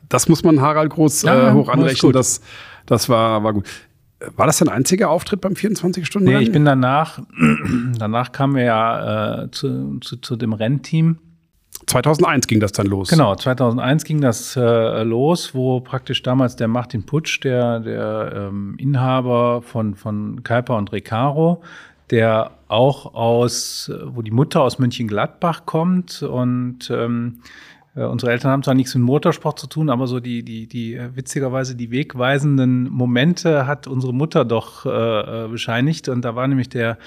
das 0.10 0.28
muss 0.30 0.44
man 0.44 0.62
Harald 0.62 0.92
groß 0.92 1.24
äh, 1.24 1.54
hoch 1.54 1.70
anrechnen, 1.70 2.12
dass 2.12 2.42
das 2.90 3.08
war, 3.08 3.44
war 3.44 3.54
gut. 3.54 3.68
War 4.36 4.48
das 4.48 4.58
dein 4.58 4.68
einziger 4.68 5.10
Auftritt 5.10 5.40
beim 5.40 5.54
24-Stunden? 5.54 6.28
Nee, 6.28 6.40
ich 6.40 6.52
bin 6.52 6.66
danach, 6.66 7.20
danach 7.98 8.34
kamen 8.34 8.56
wir 8.56 8.64
ja 8.64 9.44
äh, 9.44 9.52
zu, 9.52 10.00
zu, 10.00 10.18
zu 10.18 10.36
dem 10.36 10.52
Rennteam. 10.52 11.20
2001 11.86 12.48
ging 12.48 12.60
das 12.60 12.74
dann 12.74 12.88
los. 12.88 13.10
Genau, 13.10 13.36
2001 13.36 14.04
ging 14.04 14.20
das 14.20 14.56
äh, 14.56 15.04
los, 15.04 15.56
wo 15.56 15.80
praktisch 15.80 16.22
damals 16.22 16.56
der 16.56 16.68
Martin 16.68 17.06
Putsch, 17.06 17.40
der, 17.44 17.80
der 17.80 18.50
ähm, 18.50 18.76
Inhaber 18.78 19.62
von, 19.62 19.96
von 19.96 20.44
Kuiper 20.44 20.76
und 20.76 20.92
Recaro, 20.92 21.62
der 22.10 22.52
auch 22.68 23.14
aus, 23.14 23.90
wo 24.04 24.22
die 24.22 24.32
Mutter 24.32 24.62
aus 24.62 24.80
Mönchengladbach 24.80 25.66
kommt 25.66 26.22
und 26.24 26.92
ähm, 26.92 27.40
äh, 28.00 28.06
unsere 28.06 28.32
Eltern 28.32 28.52
haben 28.52 28.64
zwar 28.64 28.76
nichts 28.76 28.96
mit 28.96 29.04
Motorsport 29.04 29.60
zu 29.60 29.68
tun, 29.68 29.90
aber 29.90 30.08
so 30.08 30.20
die, 30.20 30.44
die, 30.44 30.68
die 30.68 30.96
äh, 30.96 31.16
witzigerweise 31.16 31.76
die 31.76 31.92
wegweisenden 31.92 32.90
Momente 32.90 33.68
hat 33.68 33.88
unsere 33.88 34.14
Mutter 34.14 34.46
doch 34.46 34.86
äh, 34.86 34.90
äh 34.90 35.48
bescheinigt. 35.50 36.08
Und 36.08 36.24
da 36.24 36.36
war 36.36 36.48
nämlich 36.48 36.70
der, 36.70 36.98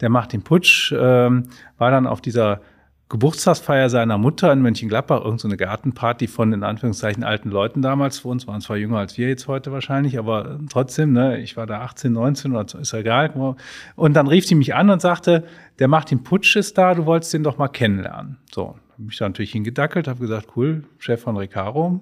der 0.00 0.10
Martin 0.10 0.42
Putsch, 0.42 0.92
äh, 0.92 0.96
war 0.96 1.90
dann 1.90 2.06
auf 2.06 2.20
dieser 2.20 2.60
Geburtstagsfeier 3.08 3.90
seiner 3.90 4.16
Mutter 4.16 4.50
in 4.52 4.62
Mönchengladbach, 4.62 5.22
irgendeine 5.22 5.52
so 5.52 5.56
Gartenparty 5.58 6.28
von 6.28 6.52
in 6.54 6.62
Anführungszeichen 6.62 7.24
alten 7.24 7.50
Leuten 7.50 7.82
damals. 7.82 8.20
Für 8.20 8.28
uns 8.28 8.46
waren 8.46 8.62
zwar 8.62 8.78
jünger 8.78 8.98
als 8.98 9.18
wir 9.18 9.28
jetzt 9.28 9.48
heute 9.48 9.70
wahrscheinlich, 9.70 10.18
aber 10.18 10.58
trotzdem, 10.70 11.12
ne, 11.12 11.38
ich 11.38 11.58
war 11.58 11.66
da 11.66 11.82
18, 11.82 12.10
19 12.10 12.52
oder 12.52 12.80
ist 12.80 12.94
egal. 12.94 13.56
Und 13.96 14.14
dann 14.14 14.26
rief 14.28 14.46
sie 14.46 14.54
mich 14.54 14.74
an 14.74 14.88
und 14.88 15.02
sagte, 15.02 15.44
der 15.78 15.88
Martin 15.88 16.22
Putsch 16.22 16.56
ist 16.56 16.78
da, 16.78 16.94
du 16.94 17.04
wolltest 17.04 17.34
den 17.34 17.42
doch 17.42 17.58
mal 17.58 17.68
kennenlernen. 17.68 18.38
So, 18.50 18.76
mich 19.06 19.18
da 19.18 19.28
natürlich 19.28 19.52
hingedackelt, 19.52 20.08
habe 20.08 20.20
gesagt, 20.20 20.56
cool, 20.56 20.84
Chef 20.98 21.20
von 21.20 21.36
Recaro, 21.36 22.00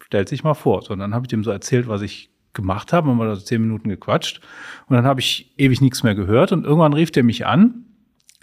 stellt 0.00 0.28
sich 0.28 0.44
mal 0.44 0.54
vor. 0.54 0.82
So, 0.82 0.92
und 0.92 0.98
dann 0.98 1.14
habe 1.14 1.24
ich 1.24 1.28
dem 1.28 1.44
so 1.44 1.50
erzählt, 1.50 1.88
was 1.88 2.02
ich 2.02 2.30
gemacht 2.52 2.92
habe, 2.92 3.08
haben 3.08 3.18
wir 3.18 3.34
so 3.36 3.42
zehn 3.42 3.62
Minuten 3.62 3.88
gequatscht 3.88 4.40
und 4.88 4.96
dann 4.96 5.04
habe 5.04 5.20
ich 5.20 5.52
ewig 5.56 5.80
nichts 5.80 6.02
mehr 6.02 6.14
gehört 6.14 6.52
und 6.52 6.64
irgendwann 6.64 6.92
rief 6.92 7.10
der 7.12 7.22
mich 7.22 7.46
an 7.46 7.84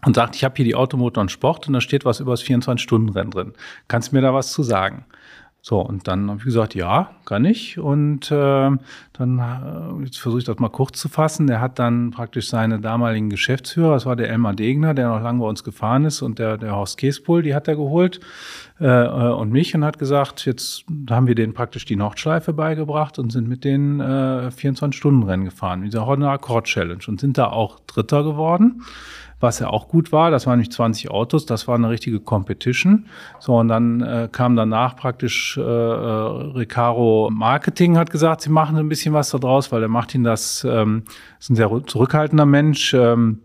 und 0.06 0.16
sagt, 0.16 0.36
ich 0.36 0.44
habe 0.44 0.56
hier 0.56 0.66
die 0.66 0.76
Automotor 0.76 1.22
und 1.22 1.32
Sport 1.32 1.68
und 1.68 1.74
da 1.74 1.82
steht 1.82 2.06
was 2.06 2.20
über 2.20 2.32
das 2.32 2.44
24-Stunden-Rennen 2.44 3.32
drin. 3.32 3.54
Kannst 3.88 4.12
du 4.12 4.16
mir 4.16 4.22
da 4.22 4.34
was 4.34 4.52
zu 4.52 4.64
sagen? 4.64 5.06
So, 5.68 5.82
und 5.82 6.08
dann 6.08 6.30
habe 6.30 6.40
ich 6.40 6.46
gesagt, 6.46 6.76
ja, 6.76 7.10
kann 7.26 7.44
ich. 7.44 7.78
Und 7.78 8.32
äh, 8.32 8.72
dann, 9.12 10.00
jetzt 10.02 10.18
versuche 10.18 10.40
ich 10.40 10.46
das 10.46 10.60
mal 10.60 10.70
kurz 10.70 10.98
zu 10.98 11.10
fassen. 11.10 11.46
Der 11.46 11.60
hat 11.60 11.78
dann 11.78 12.12
praktisch 12.12 12.48
seine 12.48 12.80
damaligen 12.80 13.30
Geschäftsführer, 13.30 13.92
das 13.92 14.06
war 14.06 14.16
der 14.16 14.30
Elmar 14.30 14.54
Degner, 14.54 14.94
der 14.94 15.10
noch 15.10 15.22
lange 15.22 15.42
bei 15.42 15.46
uns 15.46 15.66
gefahren 15.66 16.06
ist, 16.06 16.22
und 16.22 16.40
der, 16.40 16.58
der 16.58 16.74
Horst 16.74 16.98
Käspohl, 16.98 17.42
die 17.42 17.54
hat 17.54 17.68
er 17.68 17.76
geholt, 17.76 18.22
äh, 18.80 18.86
äh, 18.86 19.34
und 19.34 19.52
mich 19.52 19.76
und 19.76 19.84
hat 19.84 20.00
gesagt, 20.00 20.46
jetzt 20.46 20.86
haben 21.10 21.28
wir 21.28 21.36
denen 21.36 21.54
praktisch 21.54 21.84
die 21.84 21.98
Nordschleife 21.98 22.54
beigebracht 22.54 23.20
und 23.20 23.34
sind 23.34 23.50
mit 23.50 23.66
den 23.66 24.00
äh, 24.00 24.04
24-Stunden-Rennen 24.48 25.44
gefahren, 25.44 25.82
dieser 25.82 26.06
Honda 26.06 26.32
Accord 26.32 26.64
Challenge 26.64 27.04
und 27.10 27.20
sind 27.20 27.38
da 27.38 27.48
auch 27.48 27.82
Dritter 27.88 28.24
geworden 28.24 28.84
was 29.40 29.60
ja 29.60 29.70
auch 29.70 29.88
gut 29.88 30.12
war. 30.12 30.32
Das 30.32 30.48
waren 30.48 30.58
nämlich 30.58 30.72
20 30.72 31.12
Autos, 31.12 31.46
das 31.46 31.68
war 31.68 31.76
eine 31.76 31.90
richtige 31.90 32.20
Competition. 32.20 33.06
So, 33.40 33.58
und 33.58 33.68
dann 33.68 34.02
äh, 34.02 34.30
kam 34.32 34.56
danach 34.56 34.96
praktisch 34.96 35.58
äh, 35.58 35.62
äh, 35.62 35.64
Recaro 35.64 37.30
Marketing, 37.32 37.98
hat 37.98 38.10
gesagt, 38.10 38.42
sie 38.42 38.50
machen 38.50 38.78
ein 38.78 38.90
bisschen 38.90 39.14
was 39.14 39.30
da 39.30 39.38
draus, 39.38 39.72
weil 39.72 39.82
der 39.82 39.90
Martin 39.90 40.24
das 40.24 40.66
ähm, 40.70 41.04
ist 41.40 41.50
ein 41.50 41.56
sehr 41.56 41.70
zurückhaltender 41.86 42.46
Mensch. 42.46 42.94
Ähm, 42.94 43.42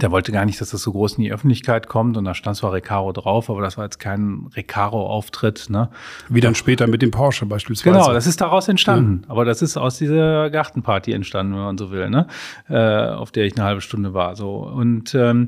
der 0.00 0.10
wollte 0.10 0.32
gar 0.32 0.44
nicht, 0.44 0.60
dass 0.60 0.70
das 0.70 0.82
so 0.82 0.90
groß 0.90 1.14
in 1.14 1.24
die 1.24 1.32
Öffentlichkeit 1.32 1.86
kommt 1.86 2.16
und 2.16 2.24
da 2.24 2.34
stand 2.34 2.56
zwar 2.56 2.72
Recaro 2.72 3.12
drauf, 3.12 3.48
aber 3.48 3.62
das 3.62 3.78
war 3.78 3.84
jetzt 3.84 4.00
kein 4.00 4.48
Recaro-Auftritt. 4.54 5.70
Ne? 5.70 5.90
Wie 6.28 6.40
dann 6.40 6.56
später 6.56 6.88
mit 6.88 7.02
dem 7.02 7.12
Porsche 7.12 7.46
beispielsweise. 7.46 7.96
Genau, 7.96 8.12
das 8.12 8.26
ist 8.26 8.40
daraus 8.40 8.66
entstanden. 8.66 9.22
Ja. 9.22 9.30
Aber 9.30 9.44
das 9.44 9.62
ist 9.62 9.76
aus 9.76 9.98
dieser 9.98 10.50
Gartenparty 10.50 11.12
entstanden, 11.12 11.54
wenn 11.54 11.60
man 11.60 11.78
so 11.78 11.92
will, 11.92 12.10
ne? 12.10 12.26
Äh, 12.68 13.14
auf 13.14 13.30
der 13.30 13.44
ich 13.44 13.56
eine 13.56 13.64
halbe 13.64 13.80
Stunde 13.80 14.12
war. 14.12 14.34
So 14.34 14.56
und 14.56 15.14
ähm, 15.14 15.46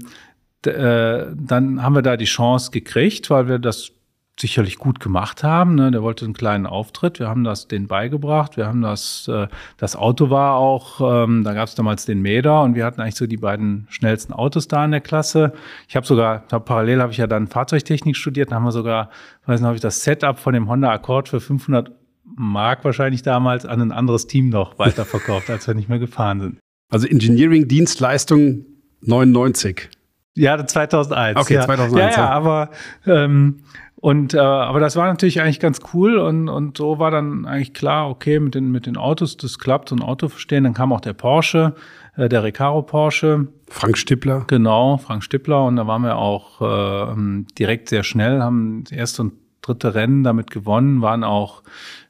äh, 0.65 1.27
dann 1.35 1.83
haben 1.83 1.95
wir 1.95 2.03
da 2.03 2.17
die 2.17 2.25
Chance 2.25 2.71
gekriegt, 2.71 3.31
weil 3.31 3.49
wir 3.49 3.59
das 3.59 3.93
sicherlich 4.41 4.79
gut 4.79 5.01
gemacht 5.01 5.43
haben. 5.43 5.75
Ne? 5.75 5.91
Der 5.91 6.03
wollte 6.03 6.25
einen 6.25 6.35
kleinen 6.35 6.67
Auftritt. 6.67 7.19
Wir 7.19 7.29
haben 7.29 7.45
das 7.45 7.69
denen 7.69 7.87
beigebracht. 7.87 8.57
Wir 8.57 8.67
haben 8.67 8.81
das, 8.81 9.29
äh, 9.29 9.49
das 9.77 9.97
Auto 9.97 10.31
war 10.31 10.55
auch, 10.55 11.25
ähm, 11.25 11.45
da 11.45 11.55
gab 11.55 11.69
es 11.69 11.75
damals 11.75 12.07
den 12.07 12.23
Mäder 12.23 12.63
und 12.63 12.75
wir 12.75 12.85
hatten 12.85 13.01
eigentlich 13.01 13.17
so 13.17 13.27
die 13.27 13.37
beiden 13.37 13.87
schnellsten 13.91 14.33
Autos 14.33 14.69
da 14.69 14.85
in 14.85 14.93
der 14.93 15.01
Klasse. 15.01 15.53
Ich 15.89 15.97
habe 15.97 16.07
sogar, 16.07 16.45
hab, 16.51 16.65
parallel 16.65 17.03
habe 17.03 17.13
ich 17.13 17.19
ja 17.19 17.27
dann 17.27 17.47
Fahrzeugtechnik 17.47 18.17
studiert, 18.17 18.51
dann 18.51 18.57
haben 18.57 18.65
wir 18.65 18.73
sogar, 18.73 19.11
weiß 19.47 19.61
nicht, 19.61 19.67
habe 19.67 19.77
ich 19.77 19.83
das 19.83 20.05
Setup 20.05 20.39
von 20.39 20.55
dem 20.55 20.69
Honda 20.69 20.93
Accord 20.93 21.29
für 21.29 21.41
500 21.41 21.91
Mark 22.37 22.85
wahrscheinlich 22.85 23.23
damals 23.23 23.67
an 23.67 23.81
ein 23.81 23.93
anderes 23.93 24.27
Team 24.27 24.49
noch 24.51 24.79
weiterverkauft, 24.79 25.51
als 25.51 25.67
wir 25.67 25.75
nicht 25.75 25.89
mehr 25.89 25.99
gefahren 25.99 26.41
sind. 26.41 26.59
Also 26.91 27.07
Engineering 27.07 27.69
Dienstleistung 27.69 28.65
99. 29.03 29.91
Ja, 30.35 30.65
2001. 30.65 31.37
Okay, 31.41 31.55
ja. 31.55 31.65
2001. 31.65 32.17
Ja, 32.17 32.23
ja, 32.23 32.31
aber 32.31 32.71
ähm, 33.07 33.63
und 34.01 34.33
äh, 34.33 34.39
aber 34.39 34.79
das 34.79 34.95
war 34.95 35.09
natürlich 35.09 35.41
eigentlich 35.41 35.59
ganz 35.59 35.81
cool 35.93 36.19
und, 36.19 36.49
und 36.49 36.77
so 36.77 37.01
war 37.01 37.11
dann 37.11 37.47
eigentlich 37.47 37.75
klar, 37.75 38.09
okay, 38.09 38.39
mit 38.39 38.55
den, 38.55 38.71
mit 38.71 38.87
den 38.87 38.97
Autos, 38.97 39.37
das 39.37 39.59
klappt, 39.59 39.89
so 39.89 39.97
ein 39.97 40.03
Auto 40.03 40.29
verstehen. 40.29 40.63
Dann 40.63 40.75
kam 40.75 40.93
auch 40.93 41.01
der 41.01 41.15
Porsche, 41.15 41.75
äh, 42.17 42.29
der 42.29 42.45
Recaro 42.45 42.83
Porsche. 42.83 43.49
Frank 43.69 43.99
Stippler. 43.99 44.45
Genau, 44.47 44.99
Frank 44.99 45.25
Stippler. 45.25 45.65
Und 45.65 45.77
da 45.77 45.89
waren 45.89 46.03
wir 46.03 46.17
auch 46.17 46.61
äh, 46.61 47.45
direkt 47.59 47.89
sehr 47.89 48.05
schnell, 48.05 48.41
haben 48.41 48.85
das 48.85 48.93
erste 48.93 49.23
und 49.23 49.33
dritte 49.63 49.97
Rennen 49.97 50.23
damit 50.23 50.53
gewonnen, 50.53 51.03
waren 51.03 51.25
auch 51.25 51.65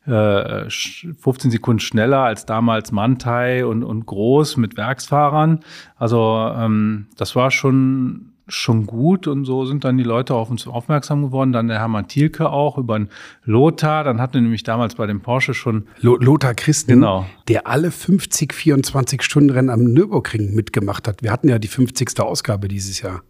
äh, 0.04 0.68
15 0.68 1.50
Sekunden 1.50 1.80
schneller 1.80 2.20
als 2.20 2.44
damals 2.44 2.92
Mantai 2.92 3.64
und, 3.64 3.82
und 3.82 4.04
Groß 4.04 4.58
mit 4.58 4.76
Werksfahrern. 4.76 5.60
Also 5.96 6.52
ähm, 6.54 7.06
das 7.16 7.34
war 7.34 7.50
schon 7.50 8.34
schon 8.48 8.86
gut 8.86 9.26
und 9.26 9.44
so 9.44 9.64
sind 9.66 9.84
dann 9.84 9.98
die 9.98 10.04
Leute 10.04 10.34
auf 10.34 10.50
uns 10.50 10.66
aufmerksam 10.66 11.22
geworden. 11.22 11.52
Dann 11.52 11.68
der 11.68 11.78
Hermann 11.78 12.08
Thielke 12.08 12.50
auch 12.50 12.78
über 12.78 12.94
einen 12.94 13.08
Lothar. 13.44 14.04
Dann 14.04 14.20
hatten 14.20 14.34
wir 14.34 14.40
nämlich 14.40 14.62
damals 14.62 14.94
bei 14.94 15.06
dem 15.06 15.20
Porsche 15.20 15.54
schon 15.54 15.86
Lothar 16.00 16.54
Christen, 16.54 16.92
genau. 16.92 17.26
der 17.48 17.66
alle 17.66 17.90
50 17.90 18.52
24 18.52 19.22
Stunden 19.22 19.50
Rennen 19.50 19.70
am 19.70 19.84
Nürburgring 19.84 20.54
mitgemacht 20.54 21.06
hat. 21.08 21.22
Wir 21.22 21.32
hatten 21.32 21.48
ja 21.48 21.58
die 21.58 21.68
50. 21.68 22.20
Ausgabe 22.20 22.68
dieses 22.68 23.00
Jahr. 23.00 23.22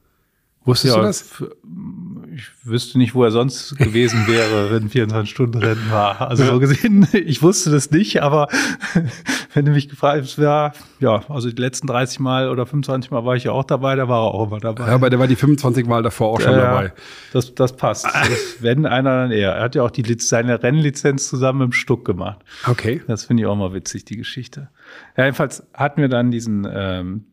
Wusstest 0.65 0.95
ja, 0.95 1.01
du 1.01 1.07
das? 1.07 1.43
Ich 2.35 2.51
wüsste 2.63 2.99
nicht, 2.99 3.15
wo 3.15 3.25
er 3.25 3.31
sonst 3.31 3.77
gewesen 3.79 4.27
wäre, 4.27 4.71
wenn 4.71 4.91
24-Stunden-Rennen 4.91 5.91
war. 5.91 6.21
Also 6.29 6.45
so 6.45 6.59
gesehen, 6.59 7.09
ich 7.13 7.43
wusste 7.43 7.71
das 7.71 7.91
nicht, 7.91 8.23
aber 8.23 8.49
wenn 9.55 9.65
du 9.65 9.73
mich 9.73 9.89
gefragt 9.89 10.23
hast, 10.23 10.39
ja, 10.39 10.73
ja, 11.01 11.23
also 11.29 11.51
die 11.51 11.61
letzten 11.61 11.87
30 11.87 12.21
Mal 12.21 12.51
oder 12.51 12.67
25 12.67 13.11
Mal 13.11 13.25
war 13.25 13.35
ich 13.35 13.45
ja 13.45 13.53
auch 13.53 13.65
dabei, 13.65 13.97
da 13.97 14.09
war 14.09 14.27
er 14.27 14.35
auch 14.35 14.47
immer 14.47 14.61
dabei. 14.61 14.87
Ja, 14.87 14.95
aber 14.95 15.11
der 15.11 15.19
war 15.19 15.27
die 15.27 15.37
25 15.37 15.87
Mal 15.87 16.03
davor 16.03 16.29
auch 16.29 16.41
schon 16.41 16.53
ja, 16.53 16.59
dabei. 16.59 16.93
Das, 17.33 17.55
das 17.55 17.75
passt. 17.75 18.05
Das, 18.05 18.57
wenn 18.61 18.85
einer, 18.85 19.23
dann 19.23 19.31
er. 19.31 19.55
Er 19.55 19.63
hat 19.63 19.75
ja 19.75 19.83
auch 19.83 19.91
die, 19.91 20.17
seine 20.21 20.63
Rennlizenz 20.63 21.29
zusammen 21.29 21.63
im 21.63 21.73
Stuck 21.73 22.05
gemacht. 22.05 22.41
Okay. 22.67 23.03
Das 23.07 23.25
finde 23.25 23.43
ich 23.43 23.47
auch 23.47 23.57
mal 23.57 23.73
witzig, 23.73 24.05
die 24.05 24.17
Geschichte. 24.17 24.69
Ja, 25.17 25.25
jedenfalls 25.25 25.67
hatten 25.73 26.01
wir 26.01 26.09
dann 26.09 26.31
diesen 26.31 26.69
ähm, 26.71 27.25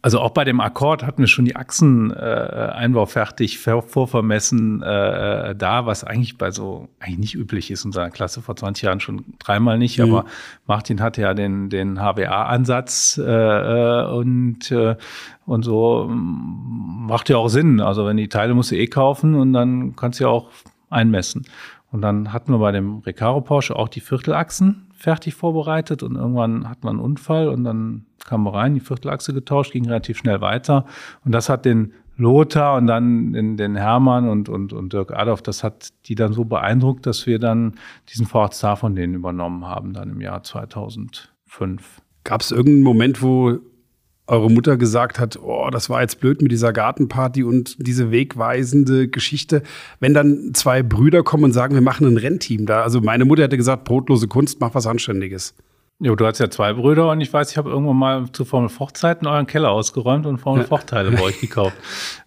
also 0.00 0.20
auch 0.20 0.30
bei 0.30 0.44
dem 0.44 0.60
Akkord 0.60 1.04
hatten 1.04 1.20
wir 1.20 1.26
schon 1.26 1.44
die 1.44 1.54
Achseneinbau 1.54 3.02
äh, 3.02 3.06
fertig, 3.06 3.58
vorvermessen 3.58 4.82
äh, 4.82 5.54
da, 5.54 5.84
was 5.84 6.04
eigentlich 6.04 6.38
bei 6.38 6.50
so 6.50 6.88
eigentlich 7.00 7.18
nicht 7.18 7.34
üblich 7.34 7.70
ist 7.70 7.84
in 7.84 7.92
seiner 7.92 8.10
Klasse 8.10 8.40
vor 8.40 8.56
20 8.56 8.84
Jahren 8.84 9.00
schon 9.00 9.24
dreimal 9.38 9.76
nicht, 9.76 9.98
mhm. 9.98 10.04
aber 10.04 10.24
Martin 10.66 11.02
hatte 11.02 11.20
ja 11.20 11.34
den 11.34 11.68
den 11.68 11.98
HWA-Ansatz 11.98 13.20
äh, 13.22 13.24
äh, 13.24 14.06
und 14.06 14.70
äh, 14.70 14.96
und 15.44 15.64
so 15.64 16.08
mm, 16.08 17.06
macht 17.06 17.28
ja 17.28 17.36
auch 17.36 17.48
Sinn. 17.48 17.80
Also 17.80 18.06
wenn 18.06 18.16
die 18.16 18.28
Teile 18.28 18.54
musst 18.54 18.70
du 18.70 18.76
eh 18.76 18.86
kaufen 18.86 19.34
und 19.34 19.52
dann 19.52 19.96
kannst 19.96 20.20
du 20.20 20.24
ja 20.24 20.30
auch 20.30 20.50
einmessen. 20.88 21.44
Und 21.90 22.02
dann 22.02 22.32
hatten 22.32 22.52
wir 22.52 22.58
bei 22.58 22.72
dem 22.72 22.98
Recaro 22.98 23.40
Porsche 23.42 23.76
auch 23.76 23.88
die 23.88 24.00
Viertelachsen 24.00 24.86
fertig 24.94 25.34
vorbereitet 25.34 26.02
und 26.02 26.16
irgendwann 26.16 26.68
hat 26.68 26.84
man 26.84 26.96
einen 26.96 27.04
Unfall 27.04 27.48
und 27.48 27.64
dann 27.64 28.06
kam 28.24 28.46
rein, 28.46 28.74
die 28.74 28.80
Viertelachse 28.80 29.32
getauscht, 29.32 29.72
ging 29.72 29.86
relativ 29.86 30.18
schnell 30.18 30.40
weiter 30.40 30.86
und 31.24 31.32
das 31.32 31.48
hat 31.48 31.64
den 31.64 31.92
Lothar 32.18 32.76
und 32.76 32.88
dann 32.88 33.32
den, 33.32 33.56
den 33.56 33.76
Hermann 33.76 34.28
und, 34.28 34.48
und, 34.48 34.72
und 34.72 34.92
Dirk 34.92 35.12
Adolf, 35.12 35.40
das 35.40 35.62
hat 35.62 35.90
die 36.06 36.16
dann 36.16 36.32
so 36.32 36.44
beeindruckt, 36.44 37.06
dass 37.06 37.26
wir 37.26 37.38
dann 37.38 37.74
diesen 38.08 38.26
Ford 38.26 38.54
von 38.54 38.96
denen 38.96 39.14
übernommen 39.14 39.64
haben, 39.66 39.92
dann 39.92 40.10
im 40.10 40.20
Jahr 40.20 40.42
2005. 40.42 41.30
Gab 42.24 42.40
es 42.40 42.50
irgendeinen 42.50 42.82
Moment, 42.82 43.22
wo 43.22 43.60
eure 44.28 44.50
Mutter 44.50 44.76
gesagt 44.76 45.18
hat, 45.18 45.38
oh, 45.40 45.68
das 45.70 45.88
war 45.88 46.02
jetzt 46.02 46.20
blöd 46.20 46.42
mit 46.42 46.52
dieser 46.52 46.72
Gartenparty 46.72 47.44
und 47.44 47.76
diese 47.86 48.10
wegweisende 48.10 49.08
Geschichte, 49.08 49.62
wenn 50.00 50.12
dann 50.12 50.50
zwei 50.54 50.82
Brüder 50.82 51.22
kommen 51.22 51.44
und 51.44 51.52
sagen, 51.52 51.74
wir 51.74 51.80
machen 51.80 52.06
ein 52.06 52.18
Rennteam 52.18 52.66
da. 52.66 52.82
Also 52.82 53.00
meine 53.00 53.24
Mutter 53.24 53.44
hätte 53.44 53.56
gesagt, 53.56 53.84
brotlose 53.84 54.28
Kunst, 54.28 54.60
mach 54.60 54.74
was 54.74 54.86
Anständiges. 54.86 55.54
Jo, 56.00 56.14
du 56.14 56.26
hast 56.26 56.38
ja 56.38 56.48
zwei 56.48 56.74
Brüder 56.74 57.10
und 57.10 57.20
ich 57.20 57.32
weiß, 57.32 57.50
ich 57.50 57.56
habe 57.56 57.70
irgendwann 57.70 57.96
mal 57.96 58.26
zu 58.30 58.44
Formel 58.44 58.68
Fort-Zeiten 58.68 59.26
euren 59.26 59.48
Keller 59.48 59.72
ausgeräumt 59.72 60.26
und 60.26 60.38
Formel 60.38 60.62
Fort-Teile 60.64 61.10
bei 61.10 61.22
euch 61.22 61.40
gekauft. 61.40 61.76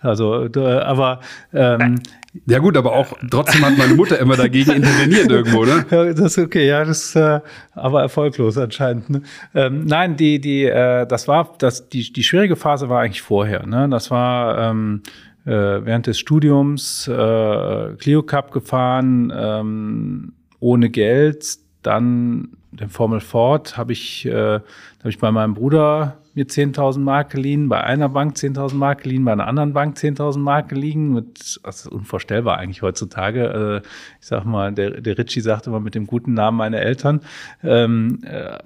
Also, 0.01 0.49
aber 0.53 1.21
ähm, 1.53 2.01
ja 2.45 2.59
gut, 2.59 2.75
aber 2.75 2.91
auch 2.91 3.13
trotzdem 3.29 3.65
hat 3.65 3.77
meine 3.77 3.93
Mutter 3.93 4.19
immer 4.19 4.35
dagegen 4.35 4.71
interveniert 4.71 5.31
irgendwo, 5.31 5.63
ne? 5.63 5.85
Ja, 5.91 6.13
das 6.13 6.37
ist 6.37 6.39
okay, 6.39 6.67
ja, 6.67 6.83
das 6.83 7.15
äh, 7.15 7.39
aber 7.73 8.01
erfolglos 8.01 8.57
anscheinend. 8.57 9.09
Ne? 9.09 9.21
Ähm, 9.55 9.85
nein, 9.85 10.17
die 10.17 10.41
die 10.41 10.65
äh, 10.65 11.05
das 11.05 11.29
war 11.29 11.55
das 11.57 11.87
die 11.87 12.11
die 12.11 12.23
schwierige 12.23 12.57
Phase 12.57 12.89
war 12.89 13.01
eigentlich 13.01 13.21
vorher. 13.21 13.65
Ne? 13.65 13.87
Das 13.89 14.11
war 14.11 14.69
ähm, 14.69 15.01
äh, 15.45 15.51
während 15.51 16.07
des 16.07 16.19
Studiums 16.19 17.07
äh, 17.07 17.93
Clio 17.95 18.23
Cup 18.23 18.51
gefahren 18.51 19.31
ähm, 19.33 20.33
ohne 20.59 20.89
Geld, 20.89 21.57
dann 21.83 22.49
den 22.71 22.89
Formel 22.89 23.19
Ford 23.19 23.77
habe 23.77 23.93
ich 23.93 24.25
äh, 24.25 24.59
habe 25.01 25.09
ich 25.09 25.19
bei 25.19 25.31
meinem 25.31 25.55
Bruder 25.55 26.17
mir 26.33 26.45
10.000 26.45 26.99
Mark 26.99 27.31
geliehen, 27.31 27.67
bei 27.67 27.83
einer 27.83 28.07
Bank 28.07 28.35
10.000 28.35 28.75
Mark 28.75 29.03
geliehen, 29.03 29.25
bei 29.25 29.33
einer 29.33 29.47
anderen 29.47 29.73
Bank 29.73 29.97
10.000 29.97 30.39
Mark 30.39 30.69
geliehen. 30.69 31.13
Mit, 31.13 31.59
das 31.63 31.81
ist 31.81 31.87
unvorstellbar 31.87 32.57
eigentlich 32.57 32.81
heutzutage. 32.81 33.81
Äh, 33.83 33.87
ich 34.19 34.27
sag 34.27 34.45
mal, 34.45 34.71
der, 34.71 35.01
der 35.01 35.17
Ritchie 35.17 35.41
sagt 35.41 35.67
immer 35.67 35.79
mit 35.79 35.95
dem 35.95 36.07
guten 36.07 36.33
Namen 36.33 36.57
meiner 36.57 36.79
Eltern, 36.79 37.21
ähm, 37.63 38.19
äh, 38.23 38.59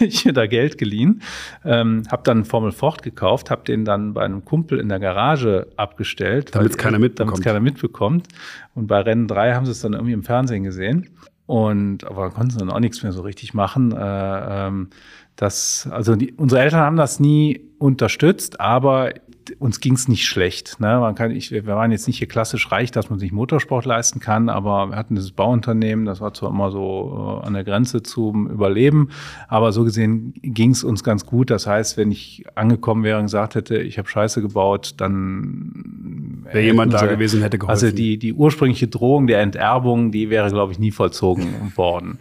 ich 0.04 0.24
mir 0.24 0.32
da 0.32 0.46
Geld 0.46 0.78
geliehen, 0.78 1.22
ähm, 1.64 2.04
habe 2.10 2.22
dann 2.24 2.44
Formel 2.44 2.70
Ford 2.70 3.02
gekauft, 3.02 3.50
habe 3.50 3.64
den 3.64 3.84
dann 3.84 4.14
bei 4.14 4.22
einem 4.22 4.44
Kumpel 4.44 4.78
in 4.78 4.88
der 4.88 5.00
Garage 5.00 5.66
abgestellt. 5.76 6.54
Damit 6.54 6.72
es 6.72 6.78
keiner 6.78 6.98
mitbekommt. 6.98 7.32
Damit 7.38 7.44
keiner 7.44 7.60
mitbekommt. 7.60 8.28
Und 8.74 8.86
bei 8.86 9.00
Rennen 9.00 9.26
3 9.26 9.54
haben 9.54 9.66
sie 9.66 9.72
es 9.72 9.80
dann 9.80 9.94
irgendwie 9.94 10.12
im 10.12 10.22
Fernsehen 10.22 10.62
gesehen. 10.62 11.08
Und 11.46 12.04
aber 12.04 12.30
konnten 12.30 12.58
dann 12.58 12.70
auch 12.70 12.80
nichts 12.80 13.02
mehr 13.02 13.12
so 13.12 13.22
richtig 13.22 13.52
machen. 13.54 13.92
Äh, 13.92 14.66
ähm, 14.66 14.90
das, 15.36 15.88
also 15.90 16.14
die, 16.14 16.32
unsere 16.32 16.60
Eltern 16.62 16.80
haben 16.80 16.96
das 16.96 17.20
nie 17.20 17.68
unterstützt, 17.78 18.60
aber 18.60 19.12
uns 19.58 19.80
ging 19.80 19.94
es 19.94 20.08
nicht 20.08 20.26
schlecht. 20.26 20.80
Ne? 20.80 20.98
Man 21.00 21.14
kann, 21.14 21.30
ich, 21.30 21.50
wir 21.50 21.66
waren 21.66 21.92
jetzt 21.92 22.06
nicht 22.06 22.18
hier 22.18 22.28
klassisch 22.28 22.70
reich, 22.70 22.90
dass 22.90 23.10
man 23.10 23.18
sich 23.18 23.32
Motorsport 23.32 23.84
leisten 23.84 24.20
kann, 24.20 24.48
aber 24.48 24.90
wir 24.90 24.96
hatten 24.96 25.14
dieses 25.14 25.32
Bauunternehmen, 25.32 26.04
das 26.04 26.20
war 26.20 26.34
zwar 26.34 26.50
immer 26.50 26.70
so 26.70 27.40
äh, 27.42 27.46
an 27.46 27.54
der 27.54 27.64
Grenze 27.64 28.02
zum 28.02 28.48
Überleben, 28.48 29.08
aber 29.48 29.72
so 29.72 29.84
gesehen 29.84 30.34
ging 30.42 30.70
es 30.70 30.84
uns 30.84 31.04
ganz 31.04 31.26
gut. 31.26 31.50
Das 31.50 31.66
heißt, 31.66 31.96
wenn 31.96 32.10
ich 32.10 32.44
angekommen 32.54 33.04
wäre 33.04 33.18
und 33.18 33.24
gesagt 33.24 33.54
hätte, 33.54 33.78
ich 33.78 33.98
habe 33.98 34.08
Scheiße 34.08 34.42
gebaut, 34.42 34.94
dann 34.98 36.44
wäre 36.44 36.64
jemand 36.64 36.92
da 36.92 37.06
gewesen, 37.06 37.42
hätte 37.42 37.58
geholfen. 37.58 37.86
Also 37.86 37.94
die, 37.94 38.18
die 38.18 38.32
ursprüngliche 38.32 38.88
Drohung 38.88 39.26
der 39.26 39.40
Enterbung, 39.40 40.12
die 40.12 40.30
wäre, 40.30 40.48
glaube 40.50 40.72
ich, 40.72 40.78
nie 40.78 40.90
vollzogen 40.90 41.72
worden. 41.76 42.18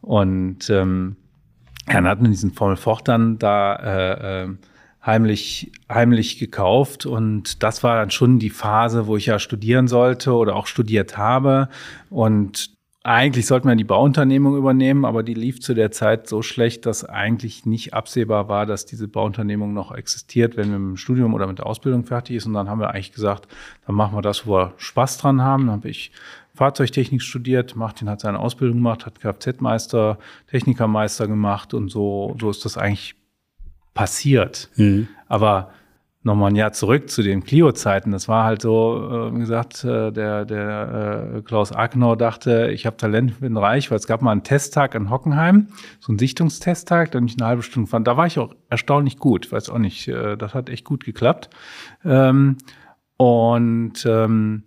Und 0.00 0.70
ähm, 0.70 1.16
ja, 1.88 1.94
dann 1.94 2.08
hat 2.08 2.20
man 2.20 2.30
diesen 2.30 2.52
Formel 2.52 2.76
Ford 2.76 3.06
dann 3.06 3.38
da 3.38 3.74
äh, 3.76 4.44
äh, 4.44 4.48
heimlich, 5.06 5.72
heimlich 5.88 6.38
gekauft 6.38 7.06
und 7.06 7.62
das 7.62 7.82
war 7.82 7.96
dann 7.96 8.10
schon 8.10 8.38
die 8.38 8.50
Phase, 8.50 9.06
wo 9.06 9.16
ich 9.16 9.26
ja 9.26 9.38
studieren 9.38 9.88
sollte 9.88 10.32
oder 10.34 10.56
auch 10.56 10.66
studiert 10.66 11.16
habe 11.16 11.68
und 12.10 12.76
eigentlich 13.06 13.46
sollte 13.46 13.68
man 13.68 13.78
die 13.78 13.84
Bauunternehmung 13.84 14.56
übernehmen, 14.56 15.04
aber 15.04 15.22
die 15.22 15.34
lief 15.34 15.60
zu 15.60 15.74
der 15.74 15.92
Zeit 15.92 16.26
so 16.26 16.42
schlecht, 16.42 16.86
dass 16.86 17.04
eigentlich 17.04 17.64
nicht 17.64 17.94
absehbar 17.94 18.48
war, 18.48 18.66
dass 18.66 18.84
diese 18.84 19.06
Bauunternehmung 19.06 19.72
noch 19.72 19.92
existiert, 19.94 20.56
wenn 20.56 20.72
wir 20.72 20.78
mit 20.80 20.94
dem 20.94 20.96
Studium 20.96 21.32
oder 21.32 21.46
mit 21.46 21.60
der 21.60 21.66
Ausbildung 21.66 22.02
fertig 22.04 22.34
ist. 22.34 22.46
Und 22.46 22.54
dann 22.54 22.68
haben 22.68 22.80
wir 22.80 22.90
eigentlich 22.90 23.12
gesagt, 23.12 23.46
dann 23.86 23.94
machen 23.94 24.16
wir 24.16 24.22
das, 24.22 24.44
wo 24.44 24.54
wir 24.54 24.74
Spaß 24.76 25.18
dran 25.18 25.40
haben. 25.40 25.66
Dann 25.66 25.76
habe 25.76 25.88
ich 25.88 26.10
Fahrzeugtechnik 26.54 27.22
studiert, 27.22 27.76
Martin 27.76 28.10
hat 28.10 28.22
seine 28.22 28.40
Ausbildung 28.40 28.78
gemacht, 28.78 29.06
hat 29.06 29.20
Kfz-Meister, 29.20 30.18
Technikermeister 30.50 31.28
gemacht 31.28 31.74
und 31.74 31.90
so, 31.90 32.34
so 32.40 32.50
ist 32.50 32.64
das 32.64 32.76
eigentlich 32.76 33.14
passiert. 33.96 34.70
Mhm. 34.76 35.08
Aber 35.26 35.70
nochmal 36.22 36.50
ein 36.50 36.56
Jahr 36.56 36.72
zurück 36.72 37.08
zu 37.08 37.22
den 37.22 37.42
Clio-Zeiten. 37.42 38.12
Das 38.12 38.28
war 38.28 38.44
halt 38.44 38.60
so, 38.60 39.30
äh, 39.30 39.34
wie 39.34 39.38
gesagt, 39.38 39.84
äh, 39.84 40.12
der, 40.12 40.44
der 40.44 41.32
äh, 41.36 41.42
Klaus 41.42 41.72
Akenau 41.72 42.14
dachte, 42.14 42.70
ich 42.72 42.84
habe 42.84 42.96
Talent, 42.96 43.40
bin 43.40 43.56
reich, 43.56 43.90
weil 43.90 43.98
es 43.98 44.06
gab 44.06 44.22
mal 44.22 44.32
einen 44.32 44.42
Testtag 44.42 44.94
in 44.94 45.08
Hockenheim, 45.08 45.68
so 45.98 46.10
einen 46.10 46.18
Sichtungstesttag, 46.18 47.12
da 47.12 47.20
ich 47.20 47.36
eine 47.38 47.46
halbe 47.46 47.62
Stunde 47.62 47.88
fand. 47.88 48.06
Da 48.06 48.16
war 48.16 48.26
ich 48.26 48.38
auch 48.38 48.54
erstaunlich 48.68 49.18
gut, 49.18 49.50
weiß 49.50 49.70
auch 49.70 49.78
nicht, 49.78 50.08
das 50.08 50.52
hat 50.52 50.68
echt 50.68 50.84
gut 50.84 51.04
geklappt. 51.04 51.48
Ähm, 52.04 52.58
und 53.16 54.04
ähm, 54.04 54.64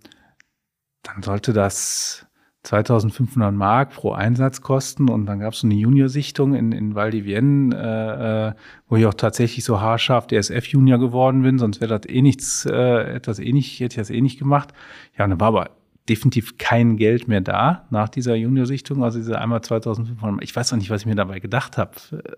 dann 1.02 1.22
sollte 1.22 1.52
das 1.52 2.26
2500 2.62 3.54
Mark 3.54 3.94
pro 3.94 4.12
Einsatz 4.12 4.60
kosten 4.60 5.08
und 5.08 5.24
dann 5.26 5.40
gab 5.40 5.54
es 5.54 5.60
so 5.60 5.66
eine 5.66 5.74
Junior-Sichtung 5.74 6.54
in, 6.54 6.72
in 6.72 6.94
Val 6.94 7.10
di 7.10 7.24
Vienne, 7.24 7.74
äh, 7.74 8.48
äh, 8.48 8.52
wo 8.88 8.96
ich 8.96 9.06
auch 9.06 9.14
tatsächlich 9.14 9.64
so 9.64 9.80
haarscharf 9.80 10.26
DSF-Junior 10.26 10.98
geworden 10.98 11.42
bin, 11.42 11.58
sonst 11.58 11.80
wäre 11.80 11.98
das 11.98 12.08
eh 12.08 12.20
nichts, 12.20 12.66
äh, 12.66 13.14
etwas 13.14 13.38
eh 13.38 13.52
nicht, 13.52 13.80
hätte 13.80 13.94
ich 13.94 13.96
das 13.96 14.10
eh 14.10 14.20
nicht 14.20 14.38
gemacht. 14.38 14.74
Ja, 15.16 15.26
dann 15.26 15.40
war 15.40 15.48
aber 15.48 15.70
definitiv 16.10 16.58
kein 16.58 16.96
Geld 16.96 17.28
mehr 17.28 17.40
da 17.40 17.86
nach 17.90 18.08
dieser 18.08 18.34
Junior-Sichtung, 18.34 19.04
also 19.04 19.18
diese 19.18 19.38
einmal 19.38 19.62
2500. 19.62 20.42
Ich 20.42 20.54
weiß 20.54 20.72
auch 20.72 20.76
nicht, 20.76 20.90
was 20.90 21.02
ich 21.02 21.06
mir 21.06 21.14
dabei 21.14 21.38
gedacht 21.38 21.78
habe. 21.78 21.92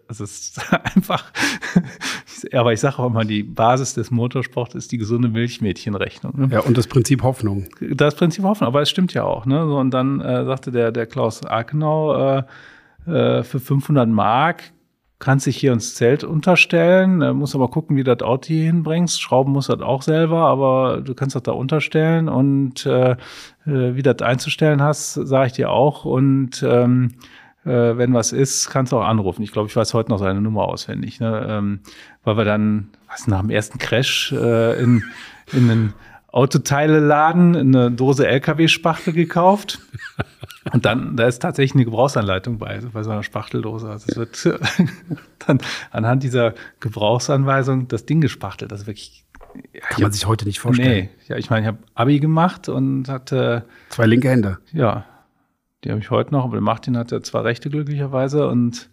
Es 0.09 0.21
ist 0.21 0.73
einfach, 0.95 1.33
aber 2.53 2.73
ich 2.73 2.81
sage 2.81 2.99
auch 2.99 3.07
immer, 3.07 3.25
die 3.25 3.43
Basis 3.43 3.95
des 3.95 4.11
Motorsports 4.11 4.75
ist 4.75 4.93
die 4.93 4.99
gesunde 4.99 5.29
Milchmädchenrechnung. 5.29 6.33
Ne? 6.37 6.49
Ja, 6.53 6.61
und 6.61 6.77
das 6.77 6.87
Prinzip 6.87 7.23
Hoffnung. 7.23 7.67
Das 7.81 8.15
Prinzip 8.15 8.45
Hoffnung, 8.45 8.69
aber 8.69 8.83
es 8.83 8.91
stimmt 8.91 9.15
ja 9.15 9.25
auch. 9.25 9.47
Ne? 9.47 9.67
So, 9.67 9.79
und 9.79 9.91
dann 9.91 10.21
äh, 10.21 10.45
sagte 10.45 10.71
der, 10.71 10.93
der 10.93 11.07
Klaus 11.07 11.45
Akenau, 11.45 12.39
äh, 12.39 12.43
äh, 13.07 13.43
für 13.43 13.61
500 13.61 14.09
Mark 14.09 14.73
kannst 15.19 15.47
dich 15.47 15.57
hier 15.57 15.73
ins 15.73 15.95
Zelt 15.95 16.25
unterstellen, 16.25 17.23
äh, 17.23 17.33
musst 17.33 17.55
aber 17.55 17.69
gucken, 17.69 17.97
wie 17.97 18.03
du 18.03 18.15
das 18.15 18.27
Auto 18.27 18.49
hier 18.49 18.65
hinbringst. 18.65 19.23
Schrauben 19.23 19.53
musst 19.53 19.69
du 19.69 19.77
das 19.77 19.87
auch 19.87 20.03
selber, 20.03 20.47
aber 20.47 21.01
du 21.01 21.15
kannst 21.15 21.37
das 21.37 21.45
da 21.45 21.53
unterstellen 21.53 22.29
und 22.29 22.85
äh, 22.87 23.13
äh 23.13 23.17
wie 23.65 24.03
du 24.03 24.15
das 24.15 24.27
einzustellen 24.27 24.83
hast, 24.83 25.15
sage 25.15 25.47
ich 25.47 25.53
dir 25.53 25.71
auch. 25.71 26.05
Und 26.05 26.65
ähm, 26.69 27.13
äh, 27.65 27.97
wenn 27.97 28.13
was 28.15 28.33
ist, 28.33 28.71
kannst 28.71 28.93
du 28.93 28.99
auch 28.99 29.07
anrufen. 29.07 29.43
Ich 29.43 29.53
glaube, 29.53 29.69
ich 29.69 29.77
weiß 29.77 29.95
heute 29.95 30.11
noch 30.11 30.19
seine 30.19 30.41
Nummer 30.41 30.65
auswendig, 30.65 31.21
ne? 31.21 31.47
ähm, 31.49 31.81
weil 32.25 32.37
wir 32.37 32.45
dann, 32.45 32.91
was 33.09 33.27
nach 33.27 33.41
dem 33.41 33.51
ersten 33.51 33.79
Crash 33.79 34.33
äh, 34.33 34.83
in, 34.83 35.05
in 35.53 35.71
einen 35.71 35.95
Autoteile-Laden 36.33 37.57
eine 37.57 37.91
Dose 37.91 38.27
LKW-Spachtel 38.27 39.13
gekauft. 39.13 39.81
Und 40.73 40.85
dann, 40.87 41.17
da 41.17 41.27
ist 41.27 41.41
tatsächlich 41.41 41.75
eine 41.75 41.85
Gebrauchsanleitung 41.85 42.59
bei, 42.59 42.81
bei 42.93 43.03
so 43.03 43.11
einer 43.11 43.23
Spachteldose. 43.23 43.91
Also 43.91 44.07
es 44.09 44.17
wird 44.17 44.61
dann 45.47 45.59
anhand 45.91 46.23
dieser 46.23 46.55
Gebrauchsanweisung 46.81 47.89
das 47.89 48.07
Ding 48.07 48.21
gespachtelt. 48.21 48.73
Das 48.73 48.83
ist 48.83 48.87
wirklich. 48.87 49.25
Ja, 49.75 49.81
Kann 49.81 50.01
man 50.01 50.05
hab, 50.05 50.13
sich 50.15 50.27
heute 50.27 50.47
nicht 50.47 50.61
vorstellen. 50.61 50.89
Nee, 50.89 51.11
ja, 51.29 51.37
ich 51.37 51.51
meine, 51.51 51.63
ich 51.63 51.67
habe 51.67 51.79
Abi 51.95 52.21
gemacht 52.21 52.71
und 52.71 53.09
hatte. 53.09 53.67
Zwei 53.91 54.07
linke 54.07 54.31
Hände. 54.31 54.59
Ja. 54.73 55.05
Die 55.85 55.91
habe 55.91 56.01
ich 56.01 56.11
heute 56.11 56.33
noch, 56.33 56.45
aber 56.45 56.61
Martin 56.61 56.97
hatte 56.97 57.23
zwei 57.23 57.41
rechte 57.41 57.71
glücklicherweise 57.71 58.49
und 58.49 58.89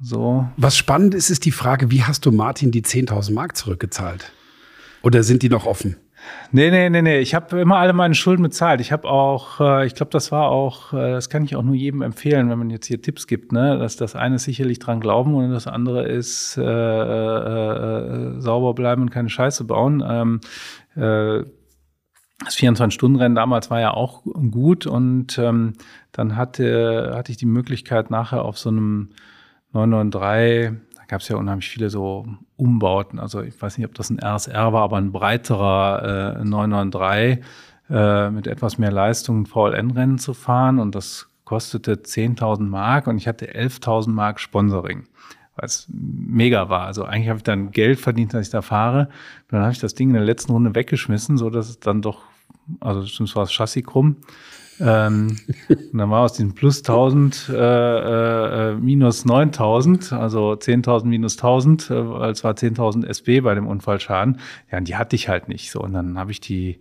so. 0.00 0.46
Was 0.56 0.76
spannend 0.76 1.14
ist, 1.14 1.30
ist 1.30 1.44
die 1.44 1.52
Frage, 1.52 1.90
wie 1.90 2.02
hast 2.02 2.26
du 2.26 2.32
Martin 2.32 2.70
die 2.70 2.82
10.000 2.82 3.32
Mark 3.32 3.56
zurückgezahlt? 3.56 4.32
Oder 5.02 5.22
sind 5.22 5.42
die 5.42 5.48
noch 5.48 5.66
offen? 5.66 5.96
Nee, 6.50 6.70
nee, 6.70 6.90
nee, 6.90 7.02
nee. 7.02 7.18
Ich 7.20 7.34
habe 7.34 7.60
immer 7.60 7.76
alle 7.76 7.92
meine 7.92 8.14
Schulden 8.14 8.42
bezahlt. 8.42 8.80
Ich 8.80 8.90
habe 8.90 9.08
auch, 9.08 9.60
äh, 9.60 9.86
ich 9.86 9.94
glaube, 9.94 10.10
das 10.10 10.32
war 10.32 10.48
auch, 10.48 10.92
äh, 10.92 11.12
das 11.12 11.28
kann 11.28 11.44
ich 11.44 11.54
auch 11.54 11.62
nur 11.62 11.74
jedem 11.74 12.02
empfehlen, 12.02 12.50
wenn 12.50 12.58
man 12.58 12.70
jetzt 12.70 12.86
hier 12.86 13.00
Tipps 13.00 13.26
gibt, 13.26 13.52
ne? 13.52 13.78
Dass 13.78 13.96
das 13.96 14.16
eine 14.16 14.36
ist 14.36 14.44
sicherlich 14.44 14.78
dran 14.78 15.00
glauben 15.00 15.34
und 15.34 15.50
das 15.50 15.66
andere 15.66 16.06
ist 16.06 16.56
äh, 16.56 16.62
äh, 16.62 18.36
äh 18.36 18.40
sauber 18.40 18.74
bleiben 18.74 19.02
und 19.02 19.10
keine 19.10 19.28
Scheiße 19.28 19.64
bauen. 19.64 20.02
Ähm, 20.06 20.40
äh, 20.96 21.44
das 22.44 22.56
24-Stunden-Rennen 22.56 23.34
damals 23.34 23.70
war 23.70 23.80
ja 23.80 23.92
auch 23.92 24.22
gut 24.50 24.86
und 24.86 25.38
ähm, 25.38 25.74
dann 26.12 26.36
hatte, 26.36 27.12
hatte 27.16 27.32
ich 27.32 27.38
die 27.38 27.46
Möglichkeit 27.46 28.10
nachher 28.10 28.44
auf 28.44 28.58
so 28.58 28.68
einem 28.68 29.10
993 29.72 30.86
gab 31.08 31.20
es 31.20 31.28
ja 31.28 31.36
unheimlich 31.36 31.68
viele 31.68 31.90
so 31.90 32.26
Umbauten. 32.56 33.18
Also 33.18 33.42
ich 33.42 33.60
weiß 33.60 33.78
nicht, 33.78 33.86
ob 33.86 33.94
das 33.94 34.10
ein 34.10 34.18
RSR 34.18 34.72
war, 34.72 34.82
aber 34.82 34.96
ein 34.96 35.12
breiterer 35.12 36.38
äh, 36.40 36.44
993 36.44 37.44
äh, 37.90 38.30
mit 38.30 38.46
etwas 38.46 38.78
mehr 38.78 38.92
Leistung 38.92 39.46
VLN-Rennen 39.46 40.18
zu 40.18 40.34
fahren. 40.34 40.78
Und 40.78 40.94
das 40.94 41.28
kostete 41.44 41.94
10.000 41.94 42.62
Mark 42.62 43.06
und 43.06 43.18
ich 43.18 43.28
hatte 43.28 43.46
11.000 43.46 44.10
Mark 44.10 44.40
Sponsoring, 44.40 45.06
was 45.56 45.88
mega 45.88 46.68
war. 46.68 46.86
Also 46.86 47.04
eigentlich 47.04 47.28
habe 47.28 47.38
ich 47.38 47.44
dann 47.44 47.70
Geld 47.70 47.98
verdient, 47.98 48.34
dass 48.34 48.46
ich 48.46 48.50
da 48.50 48.62
fahre. 48.62 49.06
Und 49.06 49.52
dann 49.52 49.62
habe 49.62 49.72
ich 49.72 49.78
das 49.78 49.94
Ding 49.94 50.08
in 50.08 50.14
der 50.14 50.24
letzten 50.24 50.52
Runde 50.52 50.74
weggeschmissen, 50.74 51.38
so 51.38 51.50
dass 51.50 51.68
es 51.68 51.80
dann 51.80 52.02
doch, 52.02 52.22
also 52.80 53.02
zumindest 53.02 53.36
war 53.36 53.44
das 53.44 53.52
Chassis 53.52 53.84
krumm, 53.84 54.16
ähm, 54.80 55.36
und 55.68 55.98
dann 55.98 56.10
war 56.10 56.22
aus 56.22 56.34
diesem 56.34 56.54
plus 56.54 56.78
1000 56.80 57.48
äh, 57.48 58.72
äh, 58.72 58.74
minus 58.74 59.24
9000, 59.24 60.12
also 60.12 60.52
10.000 60.52 61.06
minus 61.06 61.36
1000, 61.36 61.90
äh, 61.90 62.10
weil 62.10 62.30
es 62.30 62.44
war 62.44 62.52
10.000 62.52 63.06
SB 63.06 63.40
bei 63.40 63.54
dem 63.54 63.66
Unfallschaden. 63.66 64.40
Ja, 64.70 64.78
und 64.78 64.88
die 64.88 64.96
hatte 64.96 65.16
ich 65.16 65.28
halt 65.28 65.48
nicht 65.48 65.70
so. 65.70 65.80
Und 65.80 65.94
dann 65.94 66.18
habe 66.18 66.30
ich 66.30 66.40
die, 66.40 66.80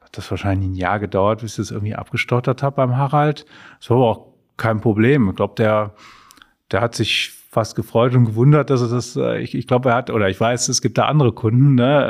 hat 0.00 0.16
das 0.16 0.30
wahrscheinlich 0.30 0.68
ein 0.68 0.74
Jahr 0.74 0.98
gedauert, 0.98 1.40
bis 1.40 1.52
ich 1.52 1.56
das 1.56 1.70
irgendwie 1.70 1.94
abgestottert 1.94 2.62
habe 2.62 2.76
beim 2.76 2.96
Harald. 2.96 3.46
Das 3.78 3.90
war 3.90 3.98
aber 3.98 4.06
auch 4.06 4.26
kein 4.56 4.80
Problem. 4.80 5.28
Ich 5.30 5.36
glaube, 5.36 5.54
der, 5.56 5.94
der 6.72 6.80
hat 6.80 6.94
sich 6.94 7.37
fast 7.50 7.76
gefreut 7.76 8.14
und 8.14 8.26
gewundert, 8.26 8.68
dass 8.68 8.82
er 8.82 8.88
das, 8.88 9.16
äh, 9.16 9.40
ich, 9.40 9.54
ich 9.54 9.66
glaube, 9.66 9.88
er 9.88 9.94
hat, 9.96 10.10
oder 10.10 10.28
ich 10.28 10.38
weiß, 10.38 10.68
es 10.68 10.82
gibt 10.82 10.98
da 10.98 11.06
andere 11.06 11.32
Kunden, 11.32 11.76
ne, 11.76 12.04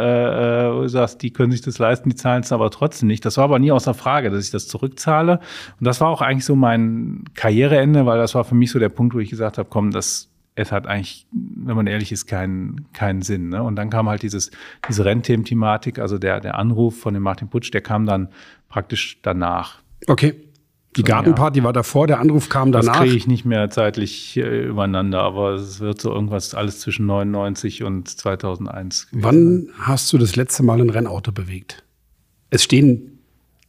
äh, 0.73 0.75
wo 0.75 0.83
du 0.83 0.89
sagst, 0.89 1.23
die 1.23 1.33
können 1.33 1.53
sich 1.53 1.61
das 1.61 1.79
leisten, 1.79 2.11
die 2.11 2.17
zahlen 2.17 2.43
es 2.43 2.51
aber 2.51 2.71
trotzdem 2.71 3.07
nicht. 3.07 3.25
Das 3.25 3.37
war 3.37 3.45
aber 3.45 3.61
nie 3.61 3.71
außer 3.71 3.95
Frage, 3.95 4.31
dass 4.31 4.45
ich 4.45 4.51
das 4.51 4.67
zurückzahle. 4.67 5.39
Und 5.79 5.87
das 5.87 6.01
war 6.01 6.09
auch 6.09 6.23
eigentlich 6.23 6.45
so 6.45 6.57
mein 6.57 7.25
Karriereende, 7.35 8.05
weil 8.05 8.19
das 8.19 8.35
war 8.35 8.43
für 8.43 8.57
mich 8.57 8.73
so 8.73 8.81
der 8.81 8.89
Punkt, 8.89 9.15
wo 9.15 9.21
ich 9.21 9.31
gesagt 9.31 9.59
habe, 9.59 9.69
komm, 9.71 9.93
das 9.93 10.29
es 10.57 10.73
hat 10.73 10.89
eigentlich, 10.89 11.27
wenn 11.31 11.77
man 11.77 11.87
ehrlich 11.87 12.11
ist, 12.11 12.27
keinen, 12.27 12.93
keinen 12.93 13.23
Sinn. 13.23 13.49
Ne? 13.49 13.63
Und 13.63 13.77
dann 13.77 13.91
kam 13.91 14.09
halt 14.09 14.23
dieses, 14.23 14.51
diese 14.89 15.05
Rennthemen-Thematik, 15.05 16.01
also 16.01 16.19
der, 16.19 16.41
der 16.41 16.59
Anruf 16.59 16.99
von 16.99 17.15
dem 17.15 17.23
Martin 17.23 17.49
Putsch, 17.49 17.73
der 17.73 17.81
kam 17.81 18.07
dann 18.07 18.29
praktisch 18.69 19.21
danach. 19.23 19.83
Okay. 20.09 20.48
Die 20.97 21.03
Gartenparty 21.03 21.63
war 21.63 21.73
davor, 21.73 22.07
der 22.07 22.19
Anruf 22.19 22.49
kam 22.49 22.73
danach. 22.73 22.95
Das 22.95 23.03
kriege 23.03 23.17
ich 23.17 23.27
nicht 23.27 23.45
mehr 23.45 23.71
zeitlich 23.71 24.37
äh, 24.37 24.67
übereinander, 24.67 25.21
aber 25.21 25.53
es 25.53 25.81
wird 25.81 26.01
so 26.01 26.13
irgendwas 26.13 26.55
alles 26.55 26.81
zwischen 26.81 27.07
99 27.07 27.85
und 27.85 28.09
2001. 28.09 29.11
Gewesen. 29.11 29.25
Wann 29.25 29.69
hast 29.79 30.13
du 30.13 30.19
das 30.19 30.35
letzte 30.35 30.63
Mal 30.63 30.81
ein 30.81 30.91
Rennauto 30.91 31.31
bewegt? 31.31 31.85
Es 32.51 32.65
stehen 32.65 33.19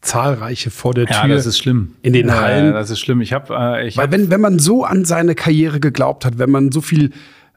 zahlreiche 0.02 0.72
vor 0.72 0.94
der 0.94 1.06
Tür. 1.08 1.16
Ja, 1.16 1.28
das 1.28 1.46
ist 1.46 1.60
schlimm. 1.60 1.96
In 2.02 2.14
den 2.14 2.28
ja, 2.28 2.40
Hallen. 2.40 2.66
Ja, 2.68 2.72
das 2.72 2.90
ist 2.90 3.00
schlimm. 3.00 3.22
Ich 3.22 3.34
habe, 3.34 3.54
äh, 3.54 3.88
ich 3.88 3.98
weil 3.98 4.06
hab, 4.06 4.12
wenn 4.12 4.30
wenn 4.30 4.42
man 4.42 4.60
so 4.60 4.86
an 4.86 5.06
seine 5.06 5.36
Karriere 5.36 5.80
geglaubt 5.80 6.26
hat, 6.26 6.40
wenn 6.40 6.50
man 6.50 6.72
so 6.72 6.82
viel 6.82 7.12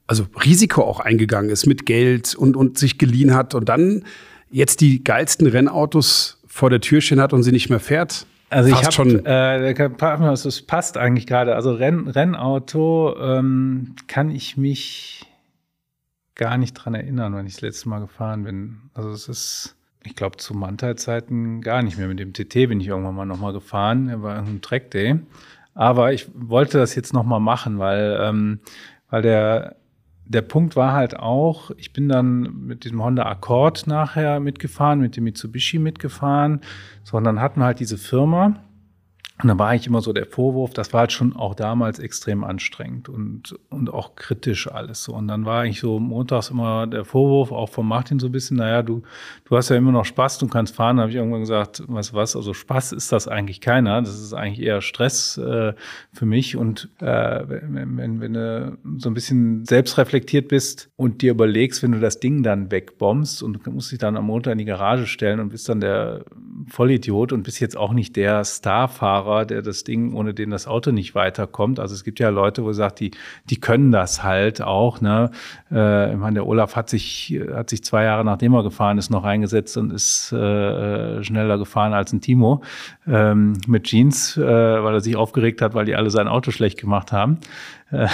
also 0.06 0.26
Risiko 0.44 0.82
auch 0.82 1.00
eingegangen 1.00 1.50
ist 1.50 1.66
mit 1.66 1.86
Geld 1.86 2.34
und 2.34 2.56
und 2.56 2.78
sich 2.78 2.98
geliehen 2.98 3.34
hat 3.34 3.54
und 3.54 3.68
dann 3.68 4.04
jetzt 4.50 4.80
die 4.80 5.02
geilsten 5.04 5.46
Rennautos 5.46 6.40
vor 6.46 6.68
der 6.68 6.80
Tür 6.80 7.00
stehen 7.00 7.20
hat 7.20 7.32
und 7.32 7.44
sie 7.44 7.52
nicht 7.52 7.70
mehr 7.70 7.80
fährt. 7.80 8.26
Also 8.52 8.68
ich 8.68 8.82
habe 8.82 8.92
schon. 8.92 9.24
Äh, 9.24 9.72
es 9.72 10.62
passt 10.62 10.96
eigentlich 10.96 11.26
gerade. 11.26 11.54
Also 11.54 11.72
Renn, 11.72 12.08
Rennauto 12.08 13.16
ähm, 13.18 13.94
kann 14.06 14.30
ich 14.30 14.56
mich 14.56 15.26
gar 16.34 16.58
nicht 16.58 16.74
dran 16.74 16.94
erinnern, 16.94 17.34
wenn 17.34 17.46
ich 17.46 17.54
das 17.54 17.62
letzte 17.62 17.88
Mal 17.88 18.00
gefahren 18.00 18.44
bin. 18.44 18.90
Also 18.94 19.10
es 19.10 19.28
ist, 19.28 19.76
ich 20.02 20.16
glaube, 20.16 20.36
zu 20.36 20.54
Mannteil-Zeiten 20.54 21.60
gar 21.62 21.82
nicht 21.82 21.98
mehr. 21.98 22.08
Mit 22.08 22.18
dem 22.18 22.32
TT 22.32 22.68
bin 22.68 22.80
ich 22.80 22.88
irgendwann 22.88 23.14
mal 23.14 23.26
nochmal 23.26 23.52
gefahren. 23.52 24.08
Er 24.08 24.22
war 24.22 24.38
ein 24.38 24.60
Track 24.60 24.90
Day. 24.90 25.18
Aber 25.74 26.12
ich 26.12 26.28
wollte 26.34 26.78
das 26.78 26.94
jetzt 26.94 27.14
nochmal 27.14 27.40
machen, 27.40 27.78
weil, 27.78 28.18
ähm, 28.20 28.60
weil 29.08 29.22
der 29.22 29.76
der 30.32 30.42
Punkt 30.42 30.76
war 30.76 30.92
halt 30.92 31.18
auch, 31.18 31.70
ich 31.76 31.92
bin 31.92 32.08
dann 32.08 32.66
mit 32.66 32.84
diesem 32.84 33.02
Honda 33.02 33.24
Accord 33.24 33.86
nachher 33.86 34.40
mitgefahren, 34.40 35.00
mit 35.00 35.16
dem 35.16 35.24
Mitsubishi 35.24 35.78
mitgefahren, 35.78 36.60
sondern 37.04 37.40
hatten 37.40 37.60
wir 37.60 37.66
halt 37.66 37.80
diese 37.80 37.98
Firma, 37.98 38.56
und 39.40 39.48
da 39.48 39.58
war 39.58 39.74
ich 39.74 39.86
immer 39.86 40.02
so 40.02 40.12
der 40.12 40.26
Vorwurf, 40.26 40.72
das 40.72 40.92
war 40.92 41.00
halt 41.00 41.12
schon 41.12 41.34
auch 41.34 41.54
damals 41.54 41.98
extrem 41.98 42.44
anstrengend 42.44 43.08
und, 43.08 43.56
und 43.70 43.92
auch 43.92 44.14
kritisch 44.14 44.70
alles 44.70 45.02
so. 45.02 45.14
Und 45.14 45.26
dann 45.26 45.44
war 45.46 45.66
ich 45.66 45.80
so 45.80 45.98
montags 45.98 46.50
immer 46.50 46.86
der 46.86 47.04
Vorwurf, 47.04 47.50
auch 47.50 47.68
von 47.68 47.86
Martin 47.86 48.20
so 48.20 48.26
ein 48.26 48.32
bisschen, 48.32 48.58
naja, 48.58 48.82
du, 48.82 49.02
du 49.46 49.56
hast 49.56 49.70
ja 49.70 49.76
immer 49.76 49.90
noch 49.90 50.04
Spaß, 50.04 50.38
du 50.38 50.46
kannst 50.46 50.76
fahren. 50.76 50.98
Da 50.98 51.02
habe 51.02 51.10
ich 51.10 51.16
irgendwann 51.16 51.40
gesagt, 51.40 51.80
du 51.80 51.86
was, 51.88 52.36
also 52.36 52.54
Spaß 52.54 52.92
ist 52.92 53.10
das 53.10 53.26
eigentlich 53.26 53.60
keiner. 53.60 54.00
Das 54.02 54.20
ist 54.20 54.32
eigentlich 54.32 54.64
eher 54.64 54.80
Stress 54.80 55.38
äh, 55.38 55.72
für 56.12 56.26
mich. 56.26 56.56
Und 56.56 56.90
äh, 57.00 57.42
wenn, 57.46 57.96
wenn, 57.96 58.20
wenn 58.20 58.34
du 58.34 58.78
so 58.98 59.10
ein 59.10 59.14
bisschen 59.14 59.64
selbstreflektiert 59.64 60.46
bist 60.46 60.90
und 60.94 61.22
dir 61.22 61.32
überlegst, 61.32 61.82
wenn 61.82 61.92
du 61.92 62.00
das 62.00 62.20
Ding 62.20 62.44
dann 62.44 62.70
wegbombst 62.70 63.42
und 63.42 63.66
musst 63.66 63.90
dich 63.90 63.98
dann 63.98 64.16
am 64.16 64.26
Montag 64.26 64.52
in 64.52 64.58
die 64.58 64.64
Garage 64.66 65.06
stellen 65.06 65.40
und 65.40 65.48
bist 65.48 65.68
dann 65.68 65.80
der 65.80 66.24
Vollidiot 66.68 67.32
und 67.32 67.42
bist 67.42 67.60
jetzt 67.60 67.76
auch 67.76 67.92
nicht 67.92 68.14
der 68.14 68.44
Starfahrer, 68.44 69.21
Fahrer, 69.22 69.44
der 69.44 69.62
das 69.62 69.84
Ding, 69.84 70.14
ohne 70.14 70.34
den 70.34 70.50
das 70.50 70.66
Auto 70.66 70.90
nicht 70.90 71.14
weiterkommt. 71.14 71.78
Also 71.80 71.94
es 71.94 72.04
gibt 72.04 72.20
ja 72.20 72.28
Leute, 72.28 72.64
wo 72.64 72.68
er 72.68 72.74
sagt, 72.74 73.00
die, 73.00 73.12
die 73.48 73.60
können 73.60 73.92
das 73.92 74.22
halt 74.22 74.62
auch. 74.62 75.00
Ne? 75.00 75.30
Äh, 75.70 76.12
ich 76.12 76.18
meine, 76.18 76.34
der 76.34 76.46
Olaf 76.46 76.76
hat 76.76 76.88
sich, 76.88 77.40
hat 77.54 77.70
sich 77.70 77.84
zwei 77.84 78.04
Jahre 78.04 78.24
nachdem 78.24 78.54
er 78.54 78.62
gefahren 78.62 78.98
ist, 78.98 79.10
noch 79.10 79.24
eingesetzt 79.24 79.76
und 79.76 79.92
ist 79.92 80.32
äh, 80.32 81.22
schneller 81.22 81.58
gefahren 81.58 81.92
als 81.92 82.12
ein 82.12 82.20
Timo 82.20 82.62
ähm, 83.06 83.54
mit 83.66 83.84
Jeans, 83.84 84.36
äh, 84.36 84.42
weil 84.42 84.94
er 84.94 85.00
sich 85.00 85.16
aufgeregt 85.16 85.62
hat, 85.62 85.74
weil 85.74 85.86
die 85.86 85.94
alle 85.94 86.10
sein 86.10 86.28
Auto 86.28 86.50
schlecht 86.50 86.80
gemacht 86.80 87.12
haben. 87.12 87.38
Äh, 87.90 88.08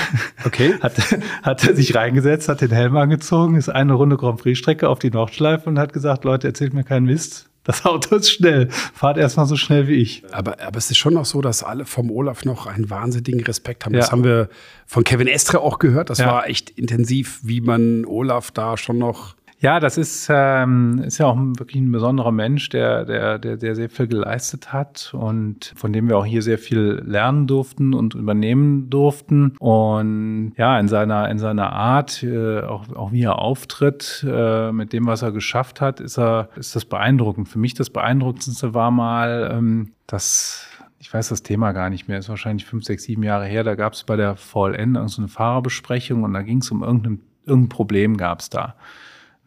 okay. 0.45 0.75
hat, 0.81 0.95
hat 1.43 1.67
er 1.67 1.75
sich 1.75 1.95
reingesetzt, 1.95 2.49
hat 2.49 2.61
den 2.61 2.73
Helm 2.73 2.97
angezogen, 2.97 3.57
ist 3.57 3.69
eine 3.69 3.95
Runde 3.95 4.17
Grand 4.17 4.41
Prix-Strecke 4.41 4.89
auf 4.89 4.99
die 4.99 5.11
Nordschleife 5.11 5.69
und 5.69 5.79
hat 5.79 5.93
gesagt, 5.93 6.25
Leute, 6.25 6.49
erzählt 6.49 6.75
mir 6.75 6.85
keinen 6.85 7.07
Mist. 7.07 7.49
Das 7.69 7.85
Auto 7.85 8.17
ist 8.17 8.31
schnell. 8.31 8.71
Fahrt 8.71 9.19
erstmal 9.19 9.45
so 9.45 9.55
schnell 9.55 9.89
wie 9.89 9.97
ich. 9.97 10.23
Aber, 10.33 10.59
aber 10.59 10.79
es 10.79 10.91
ist 10.91 10.97
schon 10.97 11.13
noch 11.13 11.27
so, 11.27 11.43
dass 11.43 11.63
alle 11.63 11.85
vom 11.85 12.11
Olaf 12.11 12.47
noch 12.47 12.67
einen 12.67 12.89
wahnsinnigen 12.89 13.45
Respekt 13.45 13.85
haben. 13.85 13.93
Ja. 13.93 14.01
Das 14.01 14.11
haben 14.11 14.25
wir 14.25 14.49
von 14.87 15.05
Kevin 15.05 15.27
Estre 15.27 15.61
auch 15.61 15.79
gehört. 15.79 16.09
Das 16.09 16.17
ja. 16.17 16.29
war 16.29 16.49
echt 16.49 16.71
intensiv, 16.71 17.41
wie 17.43 17.61
man 17.61 18.07
Olaf 18.07 18.53
da 18.53 18.79
schon 18.79 18.97
noch 18.97 19.35
ja, 19.61 19.81
das 19.81 19.99
ist, 19.99 20.29
ähm, 20.31 21.03
ist 21.05 21.19
ja 21.19 21.27
auch 21.27 21.37
wirklich 21.37 21.83
ein 21.83 21.91
besonderer 21.91 22.31
Mensch, 22.31 22.69
der, 22.69 23.05
der, 23.05 23.39
der, 23.41 23.57
der 23.57 23.75
sehr 23.75 23.91
viel 23.91 24.07
geleistet 24.07 24.73
hat 24.73 25.13
und 25.15 25.73
von 25.75 25.93
dem 25.93 26.09
wir 26.09 26.17
auch 26.17 26.25
hier 26.25 26.43
sehr 26.43 26.59
viel 26.59 27.03
lernen 27.05 27.49
durften 27.49 27.93
und 27.93 28.15
übernehmen 28.15 28.89
durften. 28.89 29.57
Und 29.59 30.53
ja, 30.57 30.79
in 30.79 30.87
seiner, 30.87 31.29
in 31.29 31.39
seiner 31.39 31.73
Art, 31.73 32.23
äh, 32.23 32.61
auch, 32.61 32.89
auch 32.95 33.11
wie 33.11 33.23
er 33.23 33.41
auftritt, 33.41 34.25
äh, 34.29 34.71
mit 34.71 34.93
dem, 34.93 35.07
was 35.07 35.23
er 35.23 35.33
geschafft 35.33 35.81
hat, 35.81 35.99
ist 35.99 36.19
er, 36.19 36.51
ist 36.55 36.77
das 36.77 36.85
beeindruckend. 36.85 37.49
Für 37.49 37.59
mich 37.59 37.75
das 37.75 37.91
Beeindruckendste 37.91 38.75
war 38.75 38.93
mal, 38.93 39.51
ähm, 39.53 39.93
dass 40.07 40.67
ich 41.01 41.13
weiß 41.13 41.29
das 41.29 41.43
Thema 41.43 41.73
gar 41.73 41.91
nicht 41.91 42.07
mehr, 42.07 42.19
ist 42.19 42.29
wahrscheinlich 42.29 42.65
fünf, 42.65 42.85
sechs, 42.85 43.05
sieben 43.05 43.23
Jahre 43.23 43.47
her, 43.47 43.65
da 43.65 43.75
gab 43.75 43.95
es 43.95 44.05
bei 44.05 44.17
der 44.17 44.37
VLN 44.37 45.09
so 45.09 45.23
eine 45.23 45.29
Fahrerbesprechung 45.29 46.23
und 46.23 46.35
da 46.35 46.43
ging 46.43 46.59
es 46.59 46.71
um 46.71 46.83
irgendein, 46.83 47.21
irgendein 47.47 47.69
Problem 47.69 48.17
gab 48.17 48.41
es 48.41 48.51
da. 48.51 48.75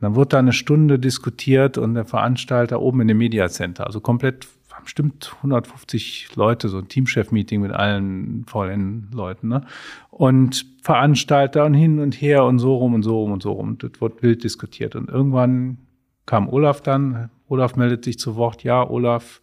Dann 0.01 0.15
wurde 0.15 0.29
da 0.29 0.39
eine 0.39 0.53
Stunde 0.53 0.99
diskutiert 0.99 1.77
und 1.77 1.93
der 1.93 2.05
Veranstalter 2.05 2.81
oben 2.81 3.01
in 3.01 3.07
dem 3.07 3.19
Media 3.19 3.47
Center, 3.47 3.85
also 3.85 4.01
komplett 4.01 4.47
bestimmt 4.83 5.33
150 5.37 6.35
Leute, 6.35 6.67
so 6.67 6.79
ein 6.79 6.87
Teamchef-Meeting 6.87 7.61
mit 7.61 7.71
allen 7.71 8.45
VLN-Leuten, 8.47 9.47
ne? 9.47 9.65
Und 10.09 10.65
Veranstalter 10.81 11.65
und 11.65 11.73
hin 11.73 11.99
und 11.99 12.19
her 12.19 12.45
und 12.45 12.59
so 12.59 12.75
rum 12.75 12.93
und 12.93 13.03
so 13.03 13.19
rum 13.19 13.31
und 13.31 13.43
so 13.43 13.51
rum. 13.51 13.77
Das 13.77 13.91
wurde 13.99 14.21
wild 14.21 14.43
diskutiert. 14.43 14.95
Und 14.95 15.09
irgendwann 15.09 15.77
kam 16.25 16.49
Olaf 16.49 16.81
dann. 16.81 17.29
Olaf 17.47 17.75
meldet 17.75 18.03
sich 18.03 18.17
zu 18.17 18.35
Wort. 18.35 18.63
Ja, 18.63 18.89
Olaf, 18.89 19.41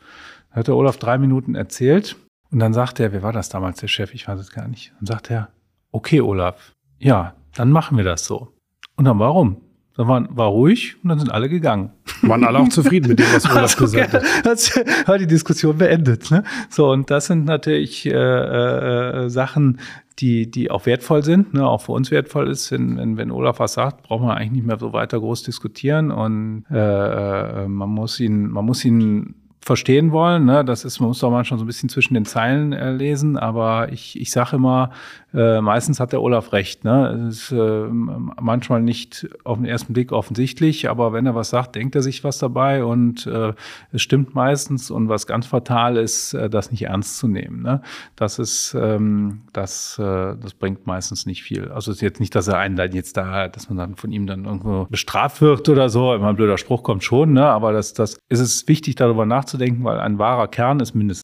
hat 0.50 0.66
der 0.66 0.76
Olaf 0.76 0.96
drei 0.96 1.18
Minuten 1.18 1.54
erzählt. 1.54 2.16
Und 2.50 2.58
dann 2.58 2.72
sagt 2.72 2.98
er, 2.98 3.12
wer 3.12 3.22
war 3.22 3.32
das 3.32 3.48
damals, 3.48 3.80
der 3.80 3.88
Chef? 3.88 4.14
Ich 4.14 4.26
weiß 4.26 4.40
es 4.40 4.50
gar 4.50 4.66
nicht. 4.66 4.92
Dann 4.98 5.06
sagt 5.06 5.30
er, 5.30 5.50
okay, 5.92 6.20
Olaf, 6.20 6.72
ja, 6.98 7.34
dann 7.54 7.70
machen 7.70 7.96
wir 7.96 8.04
das 8.04 8.24
so. 8.24 8.48
Und 8.96 9.04
dann 9.04 9.18
warum? 9.18 9.67
Dann 9.98 10.06
war, 10.06 10.28
war 10.30 10.46
ruhig 10.46 10.94
und 11.02 11.08
dann 11.08 11.18
sind 11.18 11.32
alle 11.32 11.48
gegangen. 11.48 11.90
Waren 12.22 12.44
alle 12.44 12.60
auch 12.60 12.68
zufrieden 12.68 13.08
mit 13.08 13.18
dem, 13.18 13.26
was 13.32 13.44
Olaf 13.50 13.62
also, 13.62 13.78
gesagt 13.84 14.12
hat. 14.12 14.22
Das 14.44 14.70
war 15.06 15.18
die 15.18 15.26
Diskussion 15.26 15.76
beendet. 15.76 16.30
Ne? 16.30 16.44
So, 16.70 16.92
und 16.92 17.10
das 17.10 17.26
sind 17.26 17.46
natürlich 17.46 18.06
äh, 18.06 18.12
äh, 18.12 19.28
Sachen, 19.28 19.80
die, 20.20 20.48
die 20.48 20.70
auch 20.70 20.86
wertvoll 20.86 21.24
sind, 21.24 21.52
ne, 21.54 21.66
auch 21.66 21.82
für 21.82 21.92
uns 21.92 22.12
wertvoll 22.12 22.48
ist, 22.48 22.70
wenn, 22.70 22.96
wenn, 22.96 23.16
wenn 23.16 23.32
Olaf 23.32 23.58
was 23.58 23.74
sagt, 23.74 24.04
braucht 24.04 24.22
man 24.22 24.36
eigentlich 24.36 24.52
nicht 24.52 24.66
mehr 24.66 24.78
so 24.78 24.92
weiter 24.92 25.18
groß 25.18 25.42
diskutieren 25.42 26.12
und 26.12 26.64
äh, 26.70 27.64
äh 27.64 27.68
man 27.68 27.88
muss 27.88 28.18
ihn, 28.20 28.48
man 28.48 28.64
muss 28.64 28.84
ihn 28.84 29.34
verstehen 29.68 30.12
wollen. 30.12 30.46
Ne? 30.46 30.64
Das 30.64 30.84
ist, 30.84 30.98
man 30.98 31.08
muss 31.08 31.20
doch 31.20 31.30
manchmal 31.30 31.58
so 31.58 31.64
ein 31.64 31.66
bisschen 31.66 31.90
zwischen 31.90 32.14
den 32.14 32.24
Zeilen 32.24 32.72
äh, 32.72 32.90
lesen, 32.90 33.36
aber 33.36 33.92
ich, 33.92 34.18
ich 34.18 34.30
sage 34.32 34.56
immer, 34.56 34.90
äh, 35.34 35.60
meistens 35.60 36.00
hat 36.00 36.12
der 36.12 36.22
Olaf 36.22 36.54
recht. 36.54 36.84
Ne? 36.84 37.28
Es 37.28 37.50
ist 37.50 37.52
äh, 37.52 37.86
manchmal 37.90 38.80
nicht 38.80 39.28
auf 39.44 39.58
den 39.58 39.66
ersten 39.66 39.92
Blick 39.92 40.10
offensichtlich, 40.10 40.88
aber 40.88 41.12
wenn 41.12 41.26
er 41.26 41.34
was 41.34 41.50
sagt, 41.50 41.74
denkt 41.74 41.94
er 41.94 42.02
sich 42.02 42.24
was 42.24 42.38
dabei 42.38 42.82
und 42.82 43.26
äh, 43.26 43.52
es 43.92 44.00
stimmt 44.00 44.34
meistens. 44.34 44.90
Und 44.90 45.10
was 45.10 45.26
ganz 45.26 45.46
fatal 45.46 45.98
ist, 45.98 46.32
äh, 46.32 46.48
das 46.48 46.70
nicht 46.70 46.84
ernst 46.86 47.18
zu 47.18 47.28
nehmen. 47.28 47.62
Ne? 47.62 47.82
Das 48.16 48.38
ist, 48.38 48.74
ähm, 48.80 49.42
das, 49.52 49.98
äh, 49.98 50.02
das 50.02 50.54
bringt 50.54 50.86
meistens 50.86 51.26
nicht 51.26 51.42
viel. 51.42 51.70
Also 51.70 51.90
es 51.90 51.98
ist 51.98 52.02
jetzt 52.02 52.20
nicht, 52.20 52.34
dass 52.34 52.48
er 52.48 52.56
einen 52.56 52.76
dann 52.76 52.92
jetzt 52.92 53.18
da, 53.18 53.48
dass 53.48 53.68
man 53.68 53.76
dann 53.76 53.96
von 53.96 54.12
ihm 54.12 54.26
dann 54.26 54.46
irgendwo 54.46 54.86
bestraft 54.86 55.42
wird 55.42 55.68
oder 55.68 55.90
so. 55.90 56.14
Immer 56.14 56.28
ein 56.28 56.36
blöder 56.36 56.56
Spruch 56.56 56.82
kommt 56.82 57.04
schon, 57.04 57.34
ne? 57.34 57.44
aber 57.44 57.74
das, 57.74 57.92
das 57.92 58.18
ist 58.30 58.40
es 58.40 58.66
wichtig, 58.66 58.94
darüber 58.94 59.26
nachzudenken, 59.26 59.57
weil 59.84 59.98
ein 60.00 60.18
wahrer 60.18 60.48
Kern 60.48 60.80
ist 60.80 60.94
mindestens 60.94 61.22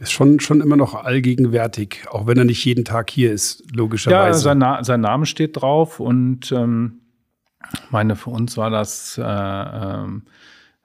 ist 0.00 0.12
schon, 0.12 0.40
schon 0.40 0.62
immer 0.62 0.76
noch 0.76 0.94
allgegenwärtig, 0.94 2.06
auch 2.10 2.26
wenn 2.26 2.38
er 2.38 2.44
nicht 2.44 2.64
jeden 2.64 2.86
Tag 2.86 3.10
hier 3.10 3.32
ist, 3.32 3.64
logischerweise. 3.74 4.38
Ja, 4.38 4.42
sein, 4.42 4.58
Na 4.58 4.82
sein 4.82 5.02
Name 5.02 5.26
steht 5.26 5.60
drauf 5.60 6.00
und 6.00 6.50
ähm, 6.52 7.00
meine, 7.90 8.16
für 8.16 8.30
uns 8.30 8.56
war 8.56 8.70
das, 8.70 9.18
äh, 9.18 9.22
ähm, 9.22 10.22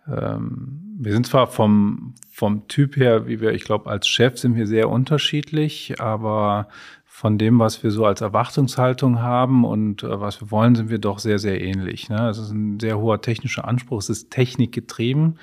ähm, 0.08 0.82
wir 1.00 1.14
sind 1.14 1.28
zwar 1.28 1.48
vom, 1.48 2.14
vom 2.30 2.68
Typ 2.68 2.98
her, 2.98 3.26
wie 3.26 3.40
wir, 3.40 3.54
ich 3.54 3.64
glaube, 3.64 3.90
als 3.90 4.08
Chef 4.08 4.38
sind 4.38 4.56
wir 4.56 4.68
sehr 4.68 4.90
unterschiedlich, 4.90 6.00
aber 6.02 6.68
von 7.06 7.38
dem, 7.38 7.60
was 7.60 7.82
wir 7.82 7.92
so 7.92 8.06
als 8.06 8.20
Erwartungshaltung 8.20 9.22
haben 9.22 9.64
und 9.64 10.04
äh, 10.04 10.20
was 10.20 10.42
wir 10.42 10.52
wollen, 10.52 10.76
sind 10.76 10.90
wir 10.90 11.00
doch 11.00 11.20
sehr, 11.20 11.40
sehr 11.40 11.62
ähnlich. 11.62 12.10
Ne? 12.10 12.28
Es 12.28 12.38
ist 12.38 12.52
ein 12.52 12.82
sehr 12.82 13.00
hoher 13.00 13.22
technischer 13.22 13.66
Anspruch, 13.66 14.00
es 14.00 14.10
ist 14.10 14.32
technikgetrieben. 14.32 15.40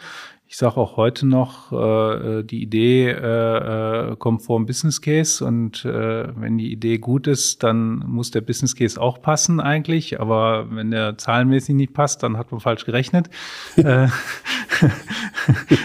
Ich 0.52 0.58
sage 0.58 0.76
auch 0.76 0.98
heute 0.98 1.26
noch, 1.26 1.72
äh, 1.72 2.40
äh, 2.40 2.44
die 2.44 2.60
Idee 2.62 3.08
äh, 3.08 4.10
äh, 4.10 4.16
kommt 4.16 4.42
vor 4.42 4.58
dem 4.58 4.66
Business 4.66 5.00
Case 5.00 5.42
und 5.42 5.82
äh, 5.86 6.28
wenn 6.38 6.58
die 6.58 6.70
Idee 6.70 6.98
gut 6.98 7.26
ist, 7.26 7.62
dann 7.62 8.00
muss 8.00 8.32
der 8.32 8.42
Business 8.42 8.76
Case 8.76 9.00
auch 9.00 9.22
passen 9.22 9.60
eigentlich. 9.60 10.20
Aber 10.20 10.66
wenn 10.70 10.90
der 10.90 11.16
zahlenmäßig 11.16 11.74
nicht 11.74 11.94
passt, 11.94 12.22
dann 12.22 12.36
hat 12.36 12.52
man 12.52 12.60
falsch 12.60 12.84
gerechnet. 12.84 13.30
Äh, 13.78 14.08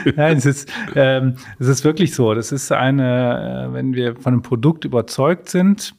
Nein, 0.18 0.38
es 0.38 0.46
ist, 0.46 0.70
ähm, 0.96 1.36
es 1.60 1.68
ist 1.68 1.86
wirklich 1.86 2.14
so. 2.14 2.34
Das 2.34 2.52
ist 2.52 2.72
eine, 2.72 3.70
wenn 3.72 3.94
wir 3.94 4.18
von 4.18 4.34
einem 4.34 4.42
Produkt 4.42 4.84
überzeugt 4.84 5.50
sind, 5.50 5.96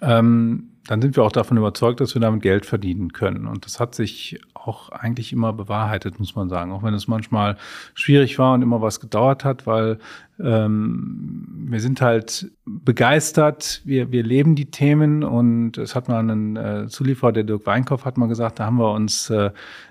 ähm, 0.00 0.69
dann 0.86 1.02
sind 1.02 1.16
wir 1.16 1.24
auch 1.24 1.32
davon 1.32 1.56
überzeugt, 1.56 2.00
dass 2.00 2.14
wir 2.14 2.20
damit 2.20 2.42
Geld 2.42 2.66
verdienen 2.66 3.12
können. 3.12 3.46
Und 3.46 3.66
das 3.66 3.80
hat 3.80 3.94
sich 3.94 4.40
auch 4.54 4.90
eigentlich 4.90 5.32
immer 5.32 5.52
bewahrheitet, 5.52 6.18
muss 6.18 6.34
man 6.34 6.48
sagen. 6.48 6.72
Auch 6.72 6.82
wenn 6.82 6.94
es 6.94 7.06
manchmal 7.06 7.56
schwierig 7.94 8.38
war 8.38 8.54
und 8.54 8.62
immer 8.62 8.80
was 8.80 9.00
gedauert 9.00 9.44
hat, 9.44 9.66
weil 9.66 9.98
ähm, 10.42 11.46
wir 11.68 11.80
sind 11.80 12.00
halt 12.00 12.50
begeistert, 12.64 13.82
wir, 13.84 14.10
wir 14.10 14.22
leben 14.22 14.54
die 14.54 14.70
Themen 14.70 15.22
und 15.22 15.76
es 15.76 15.94
hat 15.94 16.08
mal 16.08 16.18
einen 16.18 16.56
äh, 16.56 16.86
Zulieferer, 16.88 17.32
der 17.32 17.44
Dirk 17.44 17.66
Weinkauf, 17.66 18.04
hat 18.04 18.16
mal 18.16 18.28
gesagt, 18.28 18.58
da 18.58 18.66
haben 18.66 18.78
wir 18.78 18.92
uns 18.92 19.28
äh, 19.30 19.50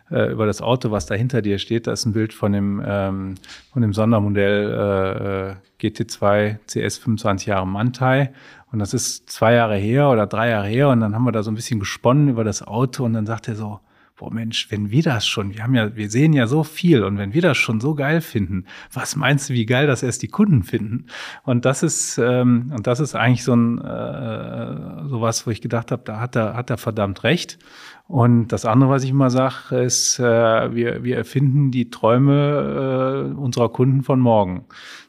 äh 0.09 0.31
über 0.31 0.45
das 0.45 0.61
Auto, 0.61 0.91
was 0.91 1.05
da 1.05 1.15
hinter 1.15 1.41
dir 1.41 1.59
steht, 1.59 1.87
da 1.87 1.91
ist 1.91 2.05
ein 2.05 2.13
Bild 2.13 2.33
von 2.33 2.51
dem, 2.51 2.81
ähm, 2.85 3.35
von 3.71 3.81
dem 3.81 3.93
Sondermodell 3.93 5.59
äh, 5.81 5.85
GT2 5.85 6.57
CS 6.67 6.97
25 6.97 7.47
Jahre 7.47 7.67
Mantai 7.67 8.31
und 8.71 8.79
das 8.79 8.93
ist 8.93 9.29
zwei 9.29 9.53
Jahre 9.53 9.77
her 9.77 10.09
oder 10.09 10.27
drei 10.27 10.49
Jahre 10.49 10.67
her 10.67 10.89
und 10.89 10.99
dann 10.99 11.15
haben 11.15 11.23
wir 11.23 11.31
da 11.31 11.43
so 11.43 11.51
ein 11.51 11.55
bisschen 11.55 11.79
gesponnen 11.79 12.29
über 12.29 12.43
das 12.43 12.61
Auto 12.61 13.03
und 13.03 13.13
dann 13.13 13.25
sagt 13.25 13.47
er 13.47 13.55
so, 13.55 13.79
boah 14.19 14.31
Mensch, 14.31 14.69
wenn 14.69 14.91
wir 14.91 15.01
das 15.01 15.25
schon, 15.25 15.53
wir 15.55 15.63
haben 15.63 15.73
ja, 15.73 15.95
wir 15.95 16.09
sehen 16.09 16.33
ja 16.33 16.45
so 16.45 16.63
viel 16.63 17.03
und 17.03 17.17
wenn 17.17 17.33
wir 17.33 17.41
das 17.41 17.57
schon 17.57 17.79
so 17.79 17.95
geil 17.95 18.21
finden, 18.21 18.65
was 18.93 19.15
meinst 19.15 19.49
du, 19.49 19.53
wie 19.53 19.65
geil 19.65 19.87
das 19.87 20.03
erst 20.03 20.21
die 20.21 20.27
Kunden 20.27 20.63
finden? 20.63 21.05
Und 21.43 21.65
das 21.65 21.83
ist 21.83 22.17
ähm, 22.17 22.71
und 22.75 22.85
das 22.85 22.99
ist 22.99 23.15
eigentlich 23.15 23.45
so 23.45 23.55
ein 23.55 23.79
äh, 23.79 25.07
sowas, 25.07 25.47
wo 25.47 25.51
ich 25.51 25.61
gedacht 25.61 25.91
habe, 25.91 26.03
da 26.03 26.19
hat 26.19 26.35
er 26.35 26.55
hat 26.55 26.69
er 26.69 26.77
verdammt 26.77 27.23
recht. 27.23 27.57
Und 28.07 28.47
das 28.47 28.65
andere, 28.65 28.89
was 28.89 29.03
ich 29.03 29.11
immer 29.11 29.29
sage, 29.29 29.77
ist, 29.83 30.19
äh, 30.19 30.23
wir 30.75 31.03
wir 31.03 31.15
erfinden 31.15 31.71
die 31.71 31.89
Träume 31.89 33.31
äh, 33.33 33.39
unserer 33.39 33.69
Kunden 33.69 34.03
von 34.03 34.19
morgen. 34.19 34.65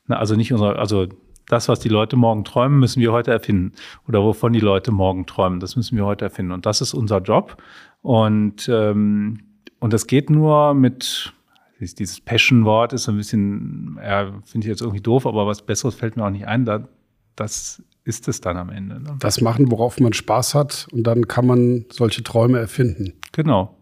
Na, 0.06 0.18
also 0.18 0.36
nicht 0.36 0.52
unserer, 0.52 0.78
also 0.78 1.08
das, 1.50 1.68
was 1.68 1.80
die 1.80 1.88
Leute 1.88 2.16
morgen 2.16 2.44
träumen, 2.44 2.78
müssen 2.78 3.00
wir 3.00 3.12
heute 3.12 3.30
erfinden. 3.30 3.72
Oder 4.06 4.22
wovon 4.22 4.52
die 4.52 4.60
Leute 4.60 4.92
morgen 4.92 5.26
träumen, 5.26 5.60
das 5.60 5.76
müssen 5.76 5.96
wir 5.96 6.04
heute 6.04 6.26
erfinden. 6.26 6.52
Und 6.52 6.66
das 6.66 6.80
ist 6.80 6.94
unser 6.94 7.18
Job. 7.18 7.60
Und, 8.02 8.68
ähm, 8.72 9.40
und 9.80 9.92
das 9.92 10.06
geht 10.06 10.30
nur 10.30 10.74
mit, 10.74 11.32
dieses 11.80 12.20
Passion-Wort 12.20 12.92
ist 12.92 13.04
so 13.04 13.12
ein 13.12 13.16
bisschen, 13.16 13.98
ja, 14.02 14.32
finde 14.44 14.66
ich 14.66 14.70
jetzt 14.70 14.82
irgendwie 14.82 15.00
doof, 15.00 15.26
aber 15.26 15.46
was 15.46 15.62
Besseres 15.62 15.94
fällt 15.94 16.16
mir 16.16 16.24
auch 16.24 16.30
nicht 16.30 16.46
ein. 16.46 16.64
Da, 16.64 16.88
das 17.36 17.82
ist 18.04 18.28
es 18.28 18.40
dann 18.40 18.56
am 18.56 18.70
Ende. 18.70 19.00
Ne? 19.00 19.16
Das 19.18 19.40
machen, 19.40 19.70
worauf 19.70 19.98
man 20.00 20.12
Spaß 20.12 20.54
hat 20.54 20.88
und 20.92 21.04
dann 21.04 21.26
kann 21.28 21.46
man 21.46 21.86
solche 21.90 22.22
Träume 22.22 22.58
erfinden. 22.58 23.14
Genau, 23.32 23.76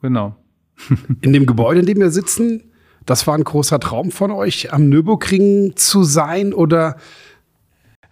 genau. 0.00 0.36
in 1.20 1.32
dem 1.32 1.46
Gebäude, 1.46 1.80
in 1.80 1.86
dem 1.86 1.98
wir 1.98 2.10
sitzen, 2.10 2.71
das 3.06 3.26
war 3.26 3.34
ein 3.34 3.44
großer 3.44 3.80
Traum 3.80 4.10
von 4.10 4.30
euch, 4.30 4.72
am 4.72 4.88
Nürburgring 4.88 5.74
zu 5.76 6.04
sein 6.04 6.52
oder? 6.52 6.96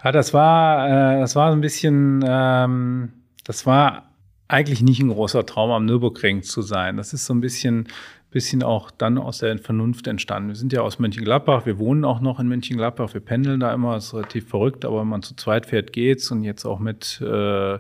Ja, 0.03 0.13
das 0.13 0.33
war, 0.33 1.17
äh, 1.17 1.21
das 1.21 1.37
war 1.37 1.53
ein 1.53 1.61
bisschen, 1.61 2.25
ähm, 2.27 3.13
das 3.45 3.67
war 3.67 4.11
eigentlich 4.49 4.83
nicht 4.83 5.01
ein 5.01 5.11
großer 5.11 5.47
Traum, 5.47 5.71
am 5.71 5.85
Nürburgring 5.85 6.43
zu 6.43 6.63
sein. 6.63 6.97
Das 6.97 7.13
ist 7.13 7.27
so 7.27 7.35
ein 7.35 7.41
bisschen, 7.41 7.87
bisschen 8.31 8.63
auch 8.63 8.91
dann 8.91 9.19
aus 9.19 9.39
der 9.39 9.59
Vernunft 9.59 10.07
entstanden. 10.07 10.49
Wir 10.49 10.57
sind 10.57 10.73
ja 10.73 10.81
aus 10.83 10.99
Mönchengladbach, 10.99 11.67
wir 11.67 11.79
wohnen 11.79 12.05
auch 12.05 12.21
noch 12.21 12.41
in 12.41 12.49
Mönchengladbach, 12.49 13.15
wir 13.15 13.21
pendeln 13.21 13.61
da 13.61 13.73
immer, 13.73 13.97
ist 13.97 14.15
relativ 14.15 14.49
verrückt, 14.49 14.85
aber 14.85 15.01
wenn 15.01 15.09
man 15.09 15.23
zu 15.23 15.37
zweit 15.37 15.67
fährt, 15.67 15.93
geht's 15.93 16.31
und 16.31 16.43
jetzt 16.43 16.65
auch 16.65 16.79
mit, 16.79 17.21
äh, 17.21 17.79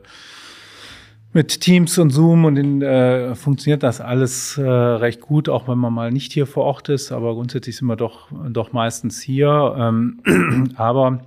mit 1.32 1.60
Teams 1.60 1.96
und 1.98 2.10
Zoom 2.10 2.44
und 2.44 2.56
in, 2.56 2.82
äh, 2.82 3.34
funktioniert 3.34 3.82
das 3.82 4.00
alles 4.00 4.58
äh, 4.58 4.62
recht 4.62 5.20
gut, 5.20 5.48
auch 5.48 5.68
wenn 5.68 5.78
man 5.78 5.92
mal 5.92 6.10
nicht 6.10 6.32
hier 6.32 6.46
vor 6.46 6.64
Ort 6.64 6.88
ist, 6.88 7.12
aber 7.12 7.34
grundsätzlich 7.34 7.76
sind 7.76 7.86
wir 7.86 7.96
doch, 7.96 8.28
doch 8.48 8.72
meistens 8.72 9.20
hier. 9.20 9.74
Ähm, 9.78 10.72
aber 10.76 11.20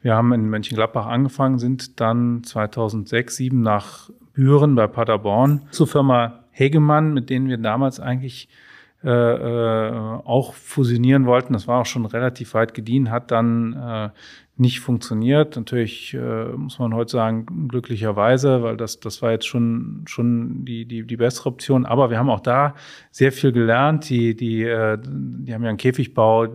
wir 0.00 0.14
haben 0.14 0.32
in 0.32 0.48
Mönchengladbach 0.48 1.06
angefangen, 1.06 1.58
sind 1.58 2.00
dann 2.00 2.42
2006, 2.44 3.36
2007 3.36 3.60
nach 3.60 4.10
Büren 4.32 4.74
bei 4.74 4.86
Paderborn 4.86 5.62
zur 5.70 5.86
Firma 5.86 6.40
Hegemann, 6.50 7.12
mit 7.12 7.28
denen 7.28 7.48
wir 7.48 7.58
damals 7.58 8.00
eigentlich 8.00 8.48
äh, 9.04 9.10
äh, 9.10 9.92
auch 10.24 10.54
fusionieren 10.54 11.26
wollten. 11.26 11.52
Das 11.52 11.66
war 11.66 11.80
auch 11.80 11.86
schon 11.86 12.06
relativ 12.06 12.54
weit 12.54 12.72
gediehen, 12.72 13.10
hat 13.10 13.30
dann 13.30 13.72
äh, 13.74 14.08
nicht 14.62 14.80
funktioniert. 14.80 15.56
Natürlich 15.56 16.14
äh, 16.14 16.44
muss 16.56 16.78
man 16.78 16.94
heute 16.94 17.10
sagen, 17.10 17.68
glücklicherweise, 17.68 18.62
weil 18.62 18.78
das, 18.78 18.98
das 19.00 19.20
war 19.20 19.32
jetzt 19.32 19.46
schon, 19.46 20.04
schon 20.06 20.64
die, 20.64 20.86
die, 20.86 21.06
die 21.06 21.16
bessere 21.16 21.50
Option. 21.50 21.84
Aber 21.84 22.08
wir 22.08 22.18
haben 22.18 22.30
auch 22.30 22.40
da 22.40 22.74
sehr 23.10 23.32
viel 23.32 23.52
gelernt. 23.52 24.08
Die, 24.08 24.34
die, 24.34 24.62
äh, 24.62 24.96
die 25.02 25.52
haben 25.52 25.62
ja 25.62 25.68
einen 25.68 25.76
Käfigbau, 25.76 26.46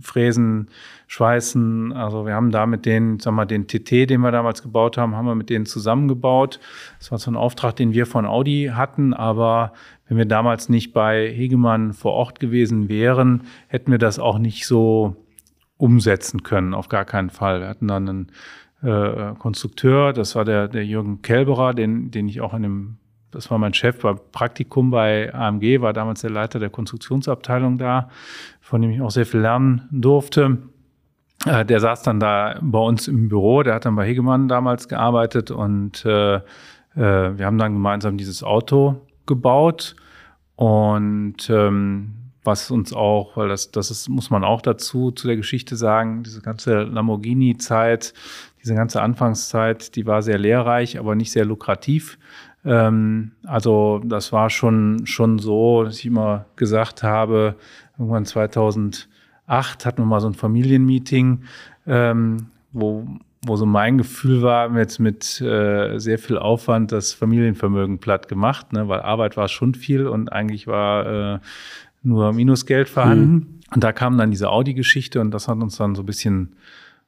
Fräsen, 0.00 0.68
Schweißen. 1.08 1.92
Also 1.92 2.26
wir 2.26 2.34
haben 2.34 2.52
da 2.52 2.66
mit 2.66 2.86
denen, 2.86 3.18
sag 3.18 3.32
mal, 3.32 3.46
den 3.46 3.66
TT, 3.66 4.08
den 4.08 4.20
wir 4.20 4.30
damals 4.30 4.62
gebaut 4.62 4.96
haben, 4.96 5.16
haben 5.16 5.26
wir 5.26 5.34
mit 5.34 5.50
denen 5.50 5.66
zusammengebaut. 5.66 6.60
Das 7.00 7.10
war 7.10 7.18
so 7.18 7.30
ein 7.30 7.36
Auftrag, 7.36 7.74
den 7.74 7.92
wir 7.92 8.06
von 8.06 8.26
Audi 8.26 8.70
hatten. 8.72 9.14
Aber 9.14 9.72
wenn 10.06 10.18
wir 10.18 10.26
damals 10.26 10.68
nicht 10.68 10.92
bei 10.92 11.28
Hegemann 11.28 11.94
vor 11.94 12.12
Ort 12.12 12.38
gewesen 12.38 12.88
wären, 12.88 13.42
hätten 13.66 13.90
wir 13.90 13.98
das 13.98 14.18
auch 14.18 14.38
nicht 14.38 14.66
so 14.66 15.16
umsetzen 15.78 16.42
können, 16.42 16.74
auf 16.74 16.88
gar 16.88 17.04
keinen 17.04 17.30
Fall. 17.30 17.60
Wir 17.60 17.68
hatten 17.68 17.88
dann 17.88 18.08
einen 18.08 18.32
äh, 18.82 19.34
Konstrukteur, 19.38 20.12
das 20.12 20.34
war 20.34 20.44
der, 20.44 20.68
der 20.68 20.84
Jürgen 20.84 21.22
Kelberer, 21.22 21.72
den, 21.72 22.10
den 22.10 22.28
ich 22.28 22.40
auch 22.40 22.52
in 22.52 22.62
dem, 22.62 22.96
das 23.30 23.50
war 23.50 23.58
mein 23.58 23.74
Chef 23.74 24.00
beim 24.00 24.18
Praktikum 24.32 24.90
bei 24.90 25.32
AMG, 25.32 25.80
war 25.80 25.92
damals 25.92 26.20
der 26.20 26.30
Leiter 26.30 26.58
der 26.58 26.70
Konstruktionsabteilung 26.70 27.78
da, 27.78 28.10
von 28.60 28.82
dem 28.82 28.90
ich 28.90 29.00
auch 29.00 29.10
sehr 29.10 29.26
viel 29.26 29.40
lernen 29.40 29.88
durfte. 29.90 30.58
Äh, 31.46 31.64
der 31.64 31.80
saß 31.80 32.02
dann 32.02 32.20
da 32.20 32.58
bei 32.60 32.80
uns 32.80 33.08
im 33.08 33.28
Büro, 33.28 33.62
der 33.62 33.74
hat 33.74 33.84
dann 33.84 33.96
bei 33.96 34.06
Hegemann 34.06 34.48
damals 34.48 34.88
gearbeitet 34.88 35.50
und 35.50 36.04
äh, 36.04 36.36
äh, 36.36 36.40
wir 36.94 37.46
haben 37.46 37.58
dann 37.58 37.74
gemeinsam 37.74 38.16
dieses 38.16 38.42
Auto 38.42 39.06
gebaut 39.26 39.94
und 40.56 41.48
ähm, 41.50 42.17
was 42.48 42.70
uns 42.70 42.92
auch, 42.92 43.36
weil 43.36 43.48
das, 43.48 43.70
das 43.70 43.90
ist, 43.90 44.08
muss 44.08 44.30
man 44.30 44.42
auch 44.42 44.62
dazu 44.62 45.10
zu 45.12 45.26
der 45.26 45.36
Geschichte 45.36 45.76
sagen, 45.76 46.22
diese 46.22 46.40
ganze 46.40 46.82
Lamborghini-Zeit, 46.82 48.14
diese 48.62 48.74
ganze 48.74 49.02
Anfangszeit, 49.02 49.94
die 49.94 50.06
war 50.06 50.22
sehr 50.22 50.38
lehrreich, 50.38 50.98
aber 50.98 51.14
nicht 51.14 51.30
sehr 51.30 51.44
lukrativ. 51.44 52.18
Ähm, 52.64 53.32
also 53.44 54.00
das 54.04 54.32
war 54.32 54.50
schon, 54.50 55.06
schon 55.06 55.38
so, 55.38 55.84
dass 55.84 55.98
ich 55.98 56.06
immer 56.06 56.46
gesagt 56.56 57.02
habe, 57.02 57.56
irgendwann 57.98 58.24
2008 58.24 59.06
hatten 59.84 60.02
wir 60.02 60.06
mal 60.06 60.20
so 60.20 60.28
ein 60.28 60.34
Familienmeeting, 60.34 61.44
ähm, 61.86 62.48
wo, 62.72 63.06
wo 63.46 63.56
so 63.56 63.66
mein 63.66 63.98
Gefühl 63.98 64.42
war, 64.42 64.76
jetzt 64.76 64.98
mit 64.98 65.40
äh, 65.40 65.98
sehr 65.98 66.18
viel 66.18 66.38
Aufwand 66.38 66.92
das 66.92 67.12
Familienvermögen 67.12 67.98
platt 67.98 68.28
gemacht, 68.28 68.72
ne? 68.72 68.88
weil 68.88 69.00
Arbeit 69.00 69.36
war 69.36 69.48
schon 69.48 69.74
viel 69.74 70.06
und 70.06 70.32
eigentlich 70.32 70.66
war 70.66 71.34
äh, 71.34 71.38
nur 72.02 72.32
Minusgeld 72.32 72.88
vorhanden. 72.88 73.32
Mhm. 73.32 73.60
Und 73.74 73.84
da 73.84 73.92
kam 73.92 74.16
dann 74.16 74.30
diese 74.30 74.50
Audi-Geschichte 74.50 75.20
und 75.20 75.30
das 75.30 75.48
hat 75.48 75.58
uns 75.58 75.76
dann 75.76 75.94
so 75.94 76.02
ein 76.02 76.06
bisschen, 76.06 76.56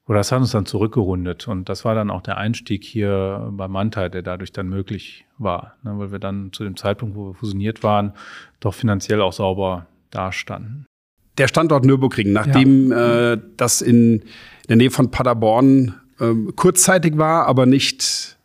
oder 0.06 0.18
das 0.18 0.30
hat 0.30 0.40
uns 0.40 0.50
dann 0.50 0.66
zurückgerundet. 0.66 1.48
Und 1.48 1.68
das 1.68 1.84
war 1.84 1.94
dann 1.94 2.10
auch 2.10 2.20
der 2.20 2.36
Einstieg 2.36 2.84
hier 2.84 3.48
bei 3.52 3.66
Manta, 3.68 4.08
der 4.08 4.22
dadurch 4.22 4.52
dann 4.52 4.68
möglich 4.68 5.24
war, 5.38 5.76
ne, 5.82 5.98
weil 5.98 6.12
wir 6.12 6.18
dann 6.18 6.52
zu 6.52 6.64
dem 6.64 6.76
Zeitpunkt, 6.76 7.16
wo 7.16 7.28
wir 7.28 7.34
fusioniert 7.34 7.82
waren, 7.82 8.12
doch 8.60 8.74
finanziell 8.74 9.22
auch 9.22 9.32
sauber 9.32 9.86
dastanden. 10.10 10.86
Der 11.38 11.48
Standort 11.48 11.84
Nürburgring, 11.84 12.32
nachdem 12.32 12.90
ja. 12.90 13.32
äh, 13.32 13.38
das 13.56 13.80
in 13.80 14.24
der 14.68 14.76
Nähe 14.76 14.90
von 14.90 15.10
Paderborn 15.10 15.94
äh, 16.18 16.34
kurzzeitig 16.54 17.16
war, 17.16 17.46
aber 17.46 17.64
nicht 17.64 18.36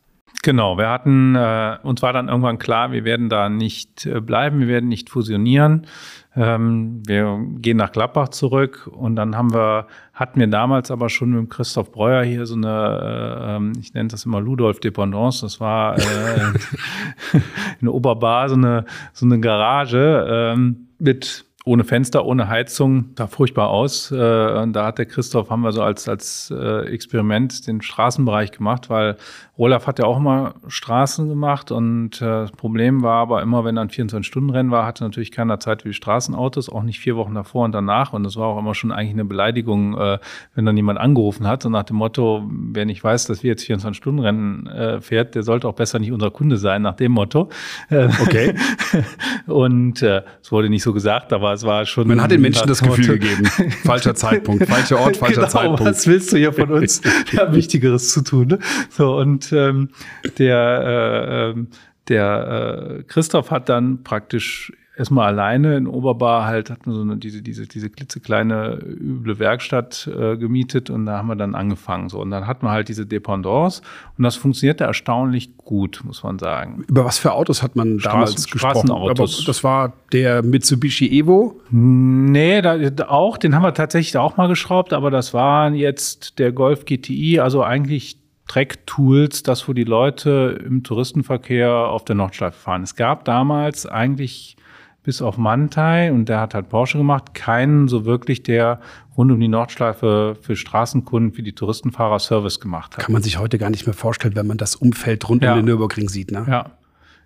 Genau, 0.45 0.77
wir 0.77 0.89
hatten, 0.89 1.34
äh, 1.34 1.79
uns 1.81 2.03
war 2.03 2.13
dann 2.13 2.27
irgendwann 2.27 2.60
klar, 2.60 2.91
wir 2.91 3.03
werden 3.03 3.29
da 3.29 3.49
nicht 3.49 4.05
äh, 4.05 4.21
bleiben, 4.21 4.60
wir 4.60 4.67
werden 4.67 4.88
nicht 4.88 5.10
fusionieren. 5.10 5.88
Ähm, 6.35 7.01
wir 7.05 7.39
gehen 7.59 7.77
nach 7.77 7.91
Gladbach 7.91 8.29
zurück 8.29 8.89
und 8.91 9.15
dann 9.15 9.37
haben 9.37 9.53
wir, 9.53 9.87
hatten 10.13 10.39
wir 10.39 10.47
damals 10.47 10.91
aber 10.91 11.09
schon 11.09 11.31
mit 11.31 11.49
Christoph 11.49 11.91
Breuer 11.91 12.23
hier 12.23 12.45
so 12.45 12.55
eine, 12.55 13.71
äh, 13.73 13.79
ich 13.79 13.93
nenne 13.93 14.09
das 14.09 14.25
immer 14.25 14.41
Ludolf 14.41 14.79
Dependance, 14.79 15.41
das 15.41 15.61
war 15.61 15.97
äh, 15.97 16.01
in 17.81 17.87
Oberbar 17.87 18.49
so 18.49 18.55
eine, 18.55 18.85
so 19.13 19.25
eine 19.25 19.39
Garage 19.39 20.25
ähm, 20.29 20.87
mit 20.99 21.45
ohne 21.65 21.83
Fenster, 21.83 22.25
ohne 22.25 22.47
Heizung, 22.47 23.09
sah 23.17 23.25
furchtbar 23.25 23.69
aus. 23.69 24.11
Äh, 24.11 24.15
und 24.15 24.73
da 24.73 24.85
hat 24.85 24.99
der 24.99 25.07
Christoph, 25.07 25.49
haben 25.49 25.61
wir 25.61 25.71
so 25.71 25.81
als, 25.81 26.07
als 26.07 26.53
äh, 26.55 26.85
Experiment 26.85 27.65
den 27.65 27.81
Straßenbereich 27.81 28.51
gemacht, 28.51 28.91
weil 28.91 29.17
Olaf 29.57 29.87
hat 29.87 29.99
ja 29.99 30.05
auch 30.05 30.17
immer 30.17 30.55
Straßen 30.67 31.29
gemacht 31.29 31.71
und 31.71 32.21
äh, 32.21 32.25
das 32.25 32.51
Problem 32.51 33.03
war 33.03 33.21
aber 33.21 33.41
immer, 33.41 33.63
wenn 33.63 33.75
dann 33.75 33.89
24-Stunden-Rennen 33.89 34.69
war, 34.69 34.85
hatte 34.85 35.03
natürlich 35.03 35.31
keiner 35.31 35.61
Zeit 35.61 35.85
wie 35.85 35.93
Straßenautos, 35.93 36.69
auch 36.69 36.83
nicht 36.83 36.99
vier 36.99 37.15
Wochen 37.15 37.35
davor 37.35 37.63
und 37.63 37.71
danach. 37.71 38.11
Und 38.11 38.23
das 38.23 38.35
war 38.35 38.47
auch 38.47 38.59
immer 38.59 38.75
schon 38.75 38.91
eigentlich 38.91 39.13
eine 39.13 39.23
Beleidigung, 39.23 39.97
äh, 39.97 40.19
wenn 40.55 40.65
dann 40.65 40.75
jemand 40.75 40.99
angerufen 40.99 41.47
hat, 41.47 41.63
so 41.63 41.69
nach 41.69 41.83
dem 41.83 41.95
Motto, 41.95 42.43
wer 42.49 42.85
nicht 42.85 43.01
weiß, 43.01 43.27
dass 43.27 43.43
wir 43.43 43.51
jetzt 43.51 43.63
24-Stunden-Rennen 43.63 44.67
äh, 44.67 45.01
fährt, 45.01 45.35
der 45.35 45.43
sollte 45.43 45.69
auch 45.69 45.75
besser 45.75 45.99
nicht 45.99 46.11
unser 46.11 46.31
Kunde 46.31 46.57
sein, 46.57 46.81
nach 46.81 46.95
dem 46.95 47.13
Motto. 47.13 47.49
Okay. 47.89 48.55
und 49.47 50.01
äh, 50.01 50.23
es 50.41 50.51
wurde 50.51 50.69
nicht 50.69 50.83
so 50.83 50.91
gesagt, 50.91 51.31
aber 51.31 51.53
es 51.53 51.63
war 51.63 51.85
schon. 51.85 52.07
Man 52.07 52.21
hat 52.21 52.31
den 52.31 52.41
Menschen 52.41 52.67
das 52.67 52.81
Gefühl 52.81 53.19
gegeben. 53.19 53.45
Falscher 53.86 54.15
Zeitpunkt, 54.15 54.65
falscher 54.67 54.99
Ort, 54.99 55.17
falscher 55.17 55.36
genau, 55.36 55.47
Zeitpunkt. 55.47 55.86
Was 55.86 56.07
willst 56.07 56.34
du 56.34 56.38
hier 56.38 56.51
von 56.51 56.71
uns? 56.71 57.01
Wir 57.32 57.41
haben 57.41 57.55
Wichtigeres 57.55 58.11
zu 58.11 58.21
tun. 58.21 58.47
Ne? 58.47 58.59
So, 58.89 59.17
und 59.17 59.44
ähm, 59.51 59.89
der, 60.37 60.81
äh, 60.83 61.49
ähm, 61.51 61.67
der 62.07 62.97
äh, 62.99 63.03
Christoph 63.03 63.51
hat 63.51 63.69
dann 63.69 64.03
praktisch 64.03 64.71
erstmal 64.97 65.27
alleine 65.27 65.75
in 65.77 65.87
Oberbar 65.87 66.45
halt 66.45 66.69
hatten 66.69 66.93
so 66.93 67.01
eine, 67.01 67.17
diese, 67.17 67.41
diese, 67.41 67.67
diese 67.67 67.89
klitzekleine 67.89 68.79
üble 68.83 69.39
Werkstatt 69.39 70.07
äh, 70.07 70.37
gemietet 70.37 70.89
und 70.89 71.05
da 71.05 71.17
haben 71.17 71.27
wir 71.27 71.35
dann 71.35 71.55
angefangen. 71.55 72.09
So. 72.09 72.21
Und 72.21 72.31
dann 72.31 72.47
hatten 72.47 72.65
wir 72.65 72.71
halt 72.71 72.89
diese 72.89 73.05
Dependance 73.05 73.81
und 74.17 74.23
das 74.23 74.35
funktionierte 74.35 74.83
erstaunlich 74.83 75.57
gut, 75.57 76.01
muss 76.03 76.23
man 76.23 76.39
sagen. 76.39 76.83
Über 76.87 77.05
was 77.05 77.17
für 77.17 77.33
Autos 77.33 77.61
hat 77.61 77.75
man 77.75 77.97
damals 77.97 78.31
Straßen, 78.31 78.51
gesprochen? 78.51 78.87
Straßenautos. 78.87 79.39
Aber 79.39 79.47
das 79.47 79.63
war 79.63 79.93
der 80.11 80.43
Mitsubishi 80.43 81.07
Evo? 81.07 81.59
Nee, 81.71 82.61
da, 82.61 82.77
auch, 83.07 83.37
den 83.37 83.55
haben 83.55 83.63
wir 83.63 83.73
tatsächlich 83.73 84.17
auch 84.17 84.37
mal 84.37 84.47
geschraubt, 84.47 84.93
aber 84.93 85.11
das 85.11 85.33
war 85.33 85.71
jetzt 85.71 86.39
der 86.39 86.51
Golf 86.51 86.85
GTI, 86.85 87.39
also 87.39 87.63
eigentlich 87.63 88.17
Track-Tools, 88.47 89.43
das 89.43 89.67
wo 89.67 89.73
die 89.73 89.83
Leute 89.83 90.61
im 90.65 90.83
Touristenverkehr 90.83 91.71
auf 91.71 92.05
der 92.05 92.15
Nordschleife 92.15 92.57
fahren. 92.57 92.83
Es 92.83 92.95
gab 92.95 93.25
damals 93.25 93.85
eigentlich 93.85 94.55
bis 95.03 95.21
auf 95.21 95.37
Mantai 95.37 96.11
und 96.11 96.29
der 96.29 96.39
hat 96.39 96.53
halt 96.53 96.69
Porsche 96.69 96.97
gemacht, 96.97 97.33
keinen 97.33 97.87
so 97.87 98.05
wirklich, 98.05 98.43
der 98.43 98.79
rund 99.15 99.31
um 99.31 99.39
die 99.39 99.47
Nordschleife 99.47 100.35
für 100.41 100.55
Straßenkunden, 100.55 101.31
für 101.31 101.43
die 101.43 101.53
Touristenfahrer 101.53 102.19
Service 102.19 102.59
gemacht 102.59 102.97
hat. 102.97 103.03
Kann 103.03 103.13
man 103.13 103.21
sich 103.21 103.37
heute 103.37 103.57
gar 103.57 103.69
nicht 103.69 103.85
mehr 103.85 103.93
vorstellen, 103.93 104.35
wenn 104.35 104.47
man 104.47 104.57
das 104.57 104.75
Umfeld 104.75 105.29
rund 105.29 105.43
ja. 105.43 105.53
um 105.53 105.59
den 105.59 105.65
Nürburgring 105.65 106.09
sieht, 106.09 106.31
ne? 106.31 106.45
Ja. 106.47 106.71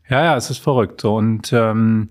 Ja, 0.10 0.24
ja, 0.24 0.36
es 0.36 0.50
ist 0.50 0.58
verrückt. 0.58 1.02
So. 1.02 1.16
Und 1.16 1.54
ähm, 1.54 2.10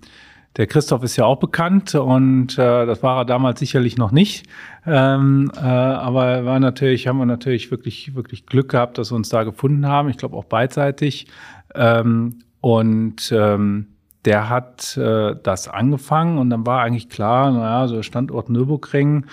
der 0.56 0.66
Christoph 0.66 1.04
ist 1.04 1.16
ja 1.16 1.24
auch 1.24 1.38
bekannt 1.38 1.94
und 1.94 2.58
äh, 2.58 2.86
das 2.86 3.02
war 3.02 3.18
er 3.18 3.24
damals 3.24 3.60
sicherlich 3.60 3.96
noch 3.96 4.10
nicht. 4.10 4.46
Ähm, 4.86 5.52
äh, 5.54 5.60
aber 5.60 6.44
war 6.44 6.58
natürlich, 6.58 7.06
haben 7.06 7.18
wir 7.18 7.26
natürlich 7.26 7.70
wirklich, 7.70 8.14
wirklich 8.14 8.46
Glück 8.46 8.70
gehabt, 8.70 8.98
dass 8.98 9.12
wir 9.12 9.16
uns 9.16 9.28
da 9.28 9.44
gefunden 9.44 9.86
haben. 9.86 10.08
Ich 10.08 10.16
glaube 10.16 10.36
auch 10.36 10.44
beidseitig. 10.44 11.28
Ähm, 11.74 12.40
und 12.60 13.30
ähm, 13.30 13.86
der 14.24 14.48
hat 14.48 14.96
äh, 14.96 15.36
das 15.42 15.68
angefangen 15.68 16.38
und 16.38 16.50
dann 16.50 16.66
war 16.66 16.82
eigentlich 16.82 17.08
klar, 17.08 17.52
naja, 17.52 17.86
so 17.86 18.02
Standort 18.02 18.50
Nürburgring, 18.50 19.26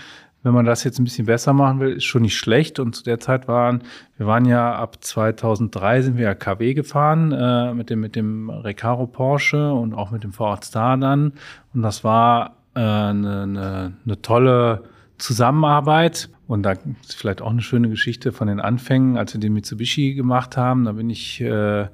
wenn 0.46 0.54
man 0.54 0.66
das 0.66 0.84
jetzt 0.84 1.00
ein 1.00 1.06
bisschen 1.06 1.26
besser 1.26 1.54
machen 1.54 1.80
will, 1.80 1.94
ist 1.94 2.04
schon 2.04 2.22
nicht 2.22 2.38
schlecht. 2.38 2.80
Und 2.80 2.96
zu 2.96 3.04
der 3.04 3.20
Zeit 3.20 3.48
waren, 3.48 3.82
wir 4.16 4.28
waren 4.28 4.46
ja 4.46 4.76
ab 4.76 5.04
2003 5.04 6.04
sind 6.04 6.18
wir 6.18 6.26
ja 6.26 6.36
KW 6.36 6.76
gefahren 6.76 7.32
äh, 7.32 7.74
mit 7.74 7.90
dem 7.90 8.00
mit 8.00 8.16
dem 8.16 8.52
Recaro 8.52 9.08
Porsche 9.08 9.74
und 9.74 9.96
auch 9.96 10.12
mit 10.12 10.24
dem 10.24 10.30
V8 10.30 10.66
Star 10.66 10.98
dann. 10.98 11.34
Und 11.74 11.82
das 11.82 12.04
war 12.04 12.58
äh, 12.76 12.80
eine, 12.80 13.42
eine, 13.42 13.94
eine 14.06 14.22
tolle 14.22 14.84
Zusammenarbeit. 15.18 16.30
Und 16.46 16.62
da 16.62 16.74
ist 16.74 17.16
vielleicht 17.16 17.42
auch 17.42 17.50
eine 17.50 17.62
schöne 17.62 17.90
Geschichte 17.90 18.32
von 18.32 18.48
den 18.48 18.60
Anfängen, 18.60 19.18
als 19.18 19.34
wir 19.34 19.42
den 19.42 19.54
Mitsubishi 19.54 20.14
gemacht 20.14 20.58
haben. 20.58 20.86
Da 20.86 20.92
bin 20.92 21.10
ich 21.10 21.42
äh, 21.42 21.82
äh, 21.82 21.88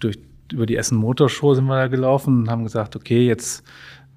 durch 0.00 0.18
über 0.52 0.66
die 0.66 0.76
Essen 0.76 0.98
Motorshow 0.98 1.54
sind 1.54 1.66
wir 1.66 1.76
da 1.76 1.88
gelaufen 1.88 2.40
und 2.40 2.50
haben 2.50 2.64
gesagt, 2.64 2.96
okay, 2.96 3.26
jetzt 3.26 3.64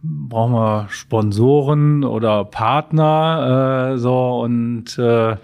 brauchen 0.01 0.53
wir 0.53 0.87
Sponsoren 0.89 2.03
oder 2.03 2.45
Partner, 2.45 3.93
äh, 3.93 3.97
so 3.97 4.41
und 4.41 4.97
äh, 4.97 5.35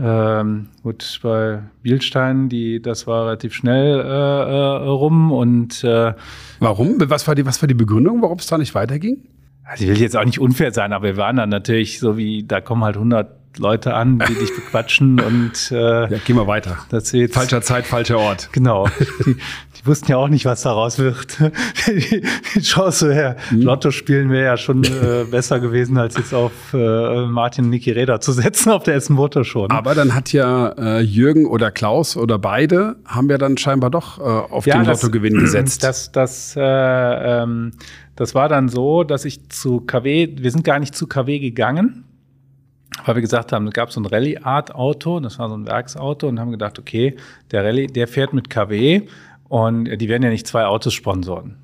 ähm, 0.00 0.68
gut, 0.84 1.18
bei 1.22 1.62
Bielstein, 1.82 2.48
die, 2.48 2.80
das 2.80 3.08
war 3.08 3.26
relativ 3.26 3.52
schnell 3.52 3.98
äh, 3.98 4.04
äh, 4.04 4.88
rum 4.88 5.32
und 5.32 5.82
äh, 5.82 6.14
Warum? 6.60 6.96
Was 6.98 7.26
war 7.26 7.34
die, 7.34 7.44
was 7.44 7.60
war 7.60 7.66
die 7.66 7.74
Begründung, 7.74 8.22
warum 8.22 8.38
es 8.38 8.46
da 8.46 8.58
nicht 8.58 8.76
weiterging? 8.76 9.24
Also 9.64 9.84
ich 9.84 9.90
will 9.90 10.00
jetzt 10.00 10.16
auch 10.16 10.24
nicht 10.24 10.40
unfair 10.40 10.72
sein, 10.72 10.92
aber 10.92 11.06
wir 11.06 11.16
waren 11.16 11.36
dann 11.36 11.48
natürlich 11.48 11.98
so 11.98 12.16
wie, 12.16 12.44
da 12.46 12.60
kommen 12.60 12.84
halt 12.84 12.96
100 12.96 13.47
Leute 13.58 13.94
an, 13.94 14.18
die 14.28 14.34
dich 14.34 14.54
bequatschen 14.54 15.20
und 15.28 15.70
äh, 15.70 16.10
ja, 16.10 16.18
gehen 16.24 16.36
wir 16.36 16.46
weiter. 16.46 16.78
Das 16.90 17.12
jetzt, 17.12 17.34
falscher 17.34 17.62
Zeit, 17.62 17.86
falscher 17.86 18.18
Ort. 18.18 18.48
Genau. 18.52 18.88
Die, 19.26 19.34
die 19.34 19.86
wussten 19.86 20.10
ja 20.10 20.16
auch 20.16 20.28
nicht, 20.28 20.44
was 20.44 20.62
daraus 20.62 20.98
wird. 20.98 21.38
die, 21.86 22.22
die 22.54 22.60
Chance 22.60 23.12
her, 23.12 23.36
mhm. 23.50 23.62
Lotto 23.62 23.90
spielen 23.90 24.30
wäre 24.30 24.44
ja 24.44 24.56
schon 24.56 24.82
äh, 24.84 25.24
besser 25.30 25.60
gewesen, 25.60 25.98
als 25.98 26.16
jetzt 26.16 26.34
auf 26.34 26.52
äh, 26.72 27.26
Martin 27.26 27.64
und 27.64 27.70
Niki 27.70 27.92
Räder 27.92 28.20
zu 28.20 28.32
setzen 28.32 28.70
auf 28.70 28.82
der 28.82 28.94
Essen 28.94 29.14
Motor 29.14 29.44
schon. 29.44 29.70
Aber 29.70 29.94
dann 29.94 30.14
hat 30.14 30.32
ja 30.32 30.68
äh, 30.78 31.00
Jürgen 31.00 31.46
oder 31.46 31.70
Klaus 31.70 32.16
oder 32.16 32.38
beide 32.38 32.96
haben 33.06 33.28
ja 33.30 33.38
dann 33.38 33.56
scheinbar 33.56 33.90
doch 33.90 34.18
äh, 34.18 34.22
auf 34.22 34.66
ja, 34.66 34.78
den 34.78 34.86
Lottogewinn 34.86 35.38
gesetzt. 35.40 35.84
Das, 35.84 36.12
das, 36.12 36.54
äh, 36.56 36.62
ähm, 36.62 37.72
das 38.16 38.34
war 38.34 38.48
dann 38.48 38.68
so, 38.68 39.04
dass 39.04 39.24
ich 39.24 39.48
zu 39.48 39.80
KW, 39.80 40.36
wir 40.38 40.50
sind 40.50 40.64
gar 40.64 40.78
nicht 40.78 40.94
zu 40.94 41.06
KW 41.06 41.38
gegangen, 41.38 42.04
weil 43.04 43.14
wir 43.16 43.22
gesagt 43.22 43.52
haben, 43.52 43.66
es 43.66 43.74
gab 43.74 43.92
so 43.92 44.00
ein 44.00 44.06
Rallye-Art-Auto, 44.06 45.20
das 45.20 45.38
war 45.38 45.48
so 45.48 45.56
ein 45.56 45.66
Werksauto 45.66 46.28
und 46.28 46.40
haben 46.40 46.50
gedacht, 46.50 46.78
okay, 46.78 47.16
der 47.50 47.64
Rallye, 47.64 47.86
der 47.86 48.08
fährt 48.08 48.32
mit 48.32 48.50
KW 48.50 49.02
und 49.48 49.84
die 49.84 50.08
werden 50.08 50.22
ja 50.22 50.30
nicht 50.30 50.46
zwei 50.46 50.66
Autos 50.66 50.94
sponsoren. 50.94 51.56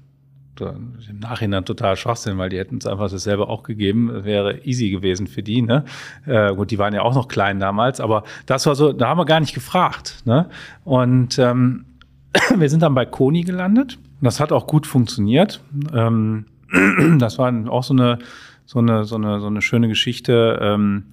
Im 0.61 1.19
Nachhinein 1.19 1.65
total 1.65 1.97
Schwachsinn, 1.97 2.39
weil 2.39 2.49
die 2.49 2.59
hätten 2.59 2.79
es 2.79 2.87
einfach 2.87 3.11
dasselbe 3.11 3.49
auch 3.49 3.65
gegeben, 3.65 4.25
wäre 4.25 4.61
easy 4.65 4.91
gewesen 4.91 5.27
für 5.27 5.43
die. 5.43 5.63
Ne? 5.63 5.85
Äh, 6.27 6.55
gut, 6.55 6.71
die 6.71 6.79
waren 6.79 6.95
ja 6.95 7.03
auch 7.03 7.15
noch 7.15 7.27
klein 7.27 7.59
damals, 7.59 8.01
aber 8.01 8.23
das 8.47 8.65
war 8.67 8.77
so, 8.77 8.93
da 8.93 9.09
haben 9.09 9.19
wir 9.19 9.25
gar 9.25 9.41
nicht 9.41 9.55
gefragt. 9.55 10.23
Ne? 10.25 10.49
Und 10.85 11.39
ähm, 11.41 11.87
wir 12.57 12.71
sind 12.71 12.83
dann 12.83 12.95
bei 12.95 13.05
Koni 13.05 13.43
gelandet. 13.43 13.99
Das 14.21 14.39
hat 14.39 14.53
auch 14.53 14.69
gut 14.69 14.87
funktioniert. 14.87 15.61
Ähm, 15.93 16.47
das 17.19 17.39
war 17.39 17.53
auch 17.69 17.83
so 17.83 17.95
eine 17.95 18.19
so 18.65 18.79
eine, 18.79 19.05
so 19.05 19.17
eine, 19.17 19.41
so 19.41 19.47
eine 19.47 19.63
schöne 19.63 19.89
Geschichte. 19.89 20.59
Ähm, 20.61 21.07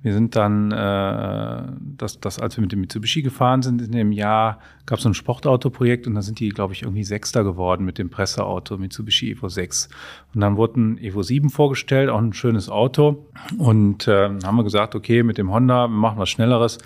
wir 0.00 0.12
sind 0.12 0.36
dann, 0.36 0.70
äh, 0.70 1.62
das, 1.96 2.20
das, 2.20 2.38
als 2.38 2.56
wir 2.56 2.62
mit 2.62 2.70
dem 2.70 2.80
Mitsubishi 2.80 3.20
gefahren 3.22 3.62
sind, 3.62 3.82
in 3.82 3.90
dem 3.90 4.12
Jahr 4.12 4.60
gab 4.86 4.98
es 4.98 5.02
so 5.02 5.10
ein 5.10 5.14
Sportautoprojekt 5.14 6.06
und 6.06 6.14
da 6.14 6.22
sind 6.22 6.38
die, 6.38 6.50
glaube 6.50 6.72
ich, 6.72 6.82
irgendwie 6.82 7.02
Sechster 7.02 7.42
geworden 7.42 7.84
mit 7.84 7.98
dem 7.98 8.08
Presseauto 8.08 8.78
Mitsubishi 8.78 9.32
Evo 9.32 9.48
6. 9.48 9.88
Und 10.34 10.40
dann 10.40 10.56
wurde 10.56 10.80
ein 10.80 10.98
Evo 10.98 11.22
7 11.22 11.50
vorgestellt, 11.50 12.10
auch 12.10 12.18
ein 12.18 12.32
schönes 12.32 12.68
Auto. 12.68 13.26
Und 13.58 14.06
äh, 14.06 14.28
haben 14.44 14.56
wir 14.56 14.64
gesagt, 14.64 14.94
okay, 14.94 15.24
mit 15.24 15.36
dem 15.36 15.50
Honda, 15.50 15.88
wir 15.88 15.96
machen 15.96 16.18
was 16.18 16.28
Schnelleres 16.28 16.78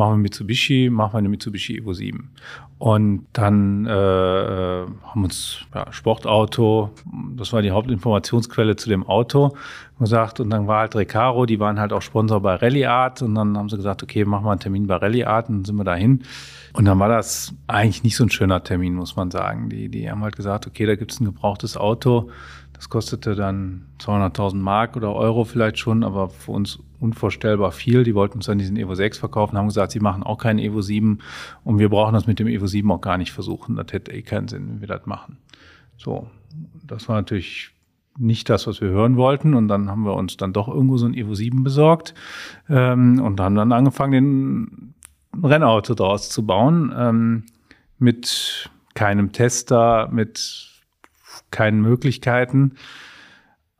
machen 0.00 0.14
wir 0.14 0.22
Mitsubishi, 0.22 0.88
machen 0.90 1.12
wir 1.12 1.18
eine 1.18 1.28
Mitsubishi 1.28 1.76
Evo 1.76 1.92
7. 1.92 2.30
Und 2.78 3.26
dann 3.34 3.84
äh, 3.84 3.90
äh, 3.90 4.86
haben 5.04 5.24
uns 5.24 5.58
ja, 5.74 5.92
Sportauto, 5.92 6.90
das 7.36 7.52
war 7.52 7.60
die 7.60 7.70
Hauptinformationsquelle 7.70 8.76
zu 8.76 8.88
dem 8.88 9.06
Auto, 9.06 9.54
gesagt. 9.98 10.40
Und 10.40 10.48
dann 10.48 10.66
war 10.66 10.80
halt 10.80 10.96
Recaro, 10.96 11.44
die 11.44 11.60
waren 11.60 11.78
halt 11.78 11.92
auch 11.92 12.00
Sponsor 12.00 12.40
bei 12.40 12.54
Rally 12.54 12.86
Art. 12.86 13.20
Und 13.20 13.34
dann 13.34 13.58
haben 13.58 13.68
sie 13.68 13.76
gesagt, 13.76 14.02
okay, 14.02 14.24
machen 14.24 14.46
wir 14.46 14.52
einen 14.52 14.60
Termin 14.60 14.86
bei 14.86 14.96
Rally 14.96 15.24
Art. 15.24 15.50
Und 15.50 15.58
dann 15.58 15.64
sind 15.66 15.76
wir 15.76 15.84
dahin. 15.84 16.22
Und 16.72 16.86
dann 16.86 16.98
war 16.98 17.10
das 17.10 17.54
eigentlich 17.66 18.02
nicht 18.02 18.16
so 18.16 18.24
ein 18.24 18.30
schöner 18.30 18.64
Termin, 18.64 18.94
muss 18.94 19.16
man 19.16 19.30
sagen. 19.30 19.68
Die, 19.68 19.90
die 19.90 20.10
haben 20.10 20.22
halt 20.22 20.36
gesagt, 20.36 20.66
okay, 20.66 20.86
da 20.86 20.96
gibt 20.96 21.12
es 21.12 21.20
ein 21.20 21.26
gebrauchtes 21.26 21.76
Auto. 21.76 22.30
Das 22.72 22.88
kostete 22.88 23.34
dann 23.34 23.84
200.000 24.00 24.56
Mark 24.56 24.96
oder 24.96 25.14
Euro 25.14 25.44
vielleicht 25.44 25.78
schon, 25.78 26.02
aber 26.02 26.30
für 26.30 26.52
uns 26.52 26.78
unvorstellbar 27.00 27.72
viel. 27.72 28.04
Die 28.04 28.14
wollten 28.14 28.38
uns 28.38 28.46
dann 28.46 28.58
diesen 28.58 28.76
Evo 28.76 28.94
6 28.94 29.18
verkaufen, 29.18 29.56
haben 29.56 29.68
gesagt, 29.68 29.92
sie 29.92 30.00
machen 30.00 30.22
auch 30.22 30.38
keinen 30.38 30.58
Evo 30.58 30.82
7 30.82 31.18
und 31.64 31.78
wir 31.78 31.88
brauchen 31.88 32.14
das 32.14 32.26
mit 32.26 32.38
dem 32.38 32.46
Evo 32.46 32.66
7 32.66 32.90
auch 32.92 33.00
gar 33.00 33.18
nicht 33.18 33.32
versuchen. 33.32 33.76
Das 33.76 33.92
hätte 33.92 34.12
eh 34.12 34.22
keinen 34.22 34.48
Sinn, 34.48 34.68
wenn 34.68 34.80
wir 34.80 34.88
das 34.88 35.06
machen. 35.06 35.38
So, 35.96 36.28
das 36.86 37.08
war 37.08 37.16
natürlich 37.16 37.70
nicht 38.18 38.50
das, 38.50 38.66
was 38.66 38.80
wir 38.80 38.88
hören 38.88 39.16
wollten. 39.16 39.54
Und 39.54 39.68
dann 39.68 39.90
haben 39.90 40.04
wir 40.04 40.14
uns 40.14 40.36
dann 40.36 40.52
doch 40.52 40.68
irgendwo 40.68 40.98
so 40.98 41.06
ein 41.06 41.14
Evo 41.14 41.34
7 41.34 41.64
besorgt 41.64 42.14
ähm, 42.68 43.20
und 43.20 43.40
haben 43.40 43.54
dann 43.54 43.72
angefangen, 43.72 44.12
den 44.12 44.94
Rennauto 45.42 45.94
draus 45.94 46.28
zu 46.28 46.44
bauen. 46.44 46.92
Ähm, 46.96 47.44
mit 47.98 48.70
keinem 48.94 49.32
Tester, 49.32 50.08
mit 50.10 50.70
keinen 51.50 51.80
Möglichkeiten. 51.80 52.76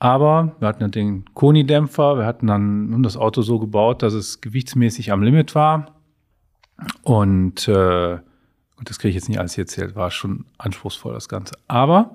Aber 0.00 0.56
wir 0.58 0.66
hatten 0.66 0.90
den 0.90 1.26
Koni-Dämpfer, 1.34 2.16
wir 2.16 2.24
hatten 2.24 2.46
dann 2.46 3.02
das 3.02 3.18
Auto 3.18 3.42
so 3.42 3.58
gebaut, 3.58 4.02
dass 4.02 4.14
es 4.14 4.40
gewichtsmäßig 4.40 5.12
am 5.12 5.22
Limit 5.22 5.54
war. 5.54 5.94
Und 7.02 7.68
äh, 7.68 8.18
das 8.82 8.98
kriege 8.98 9.10
ich 9.10 9.14
jetzt 9.14 9.28
nicht 9.28 9.38
alles 9.38 9.58
erzählt, 9.58 9.94
war 9.94 10.10
schon 10.10 10.46
anspruchsvoll 10.56 11.12
das 11.12 11.28
Ganze. 11.28 11.54
Aber 11.68 12.14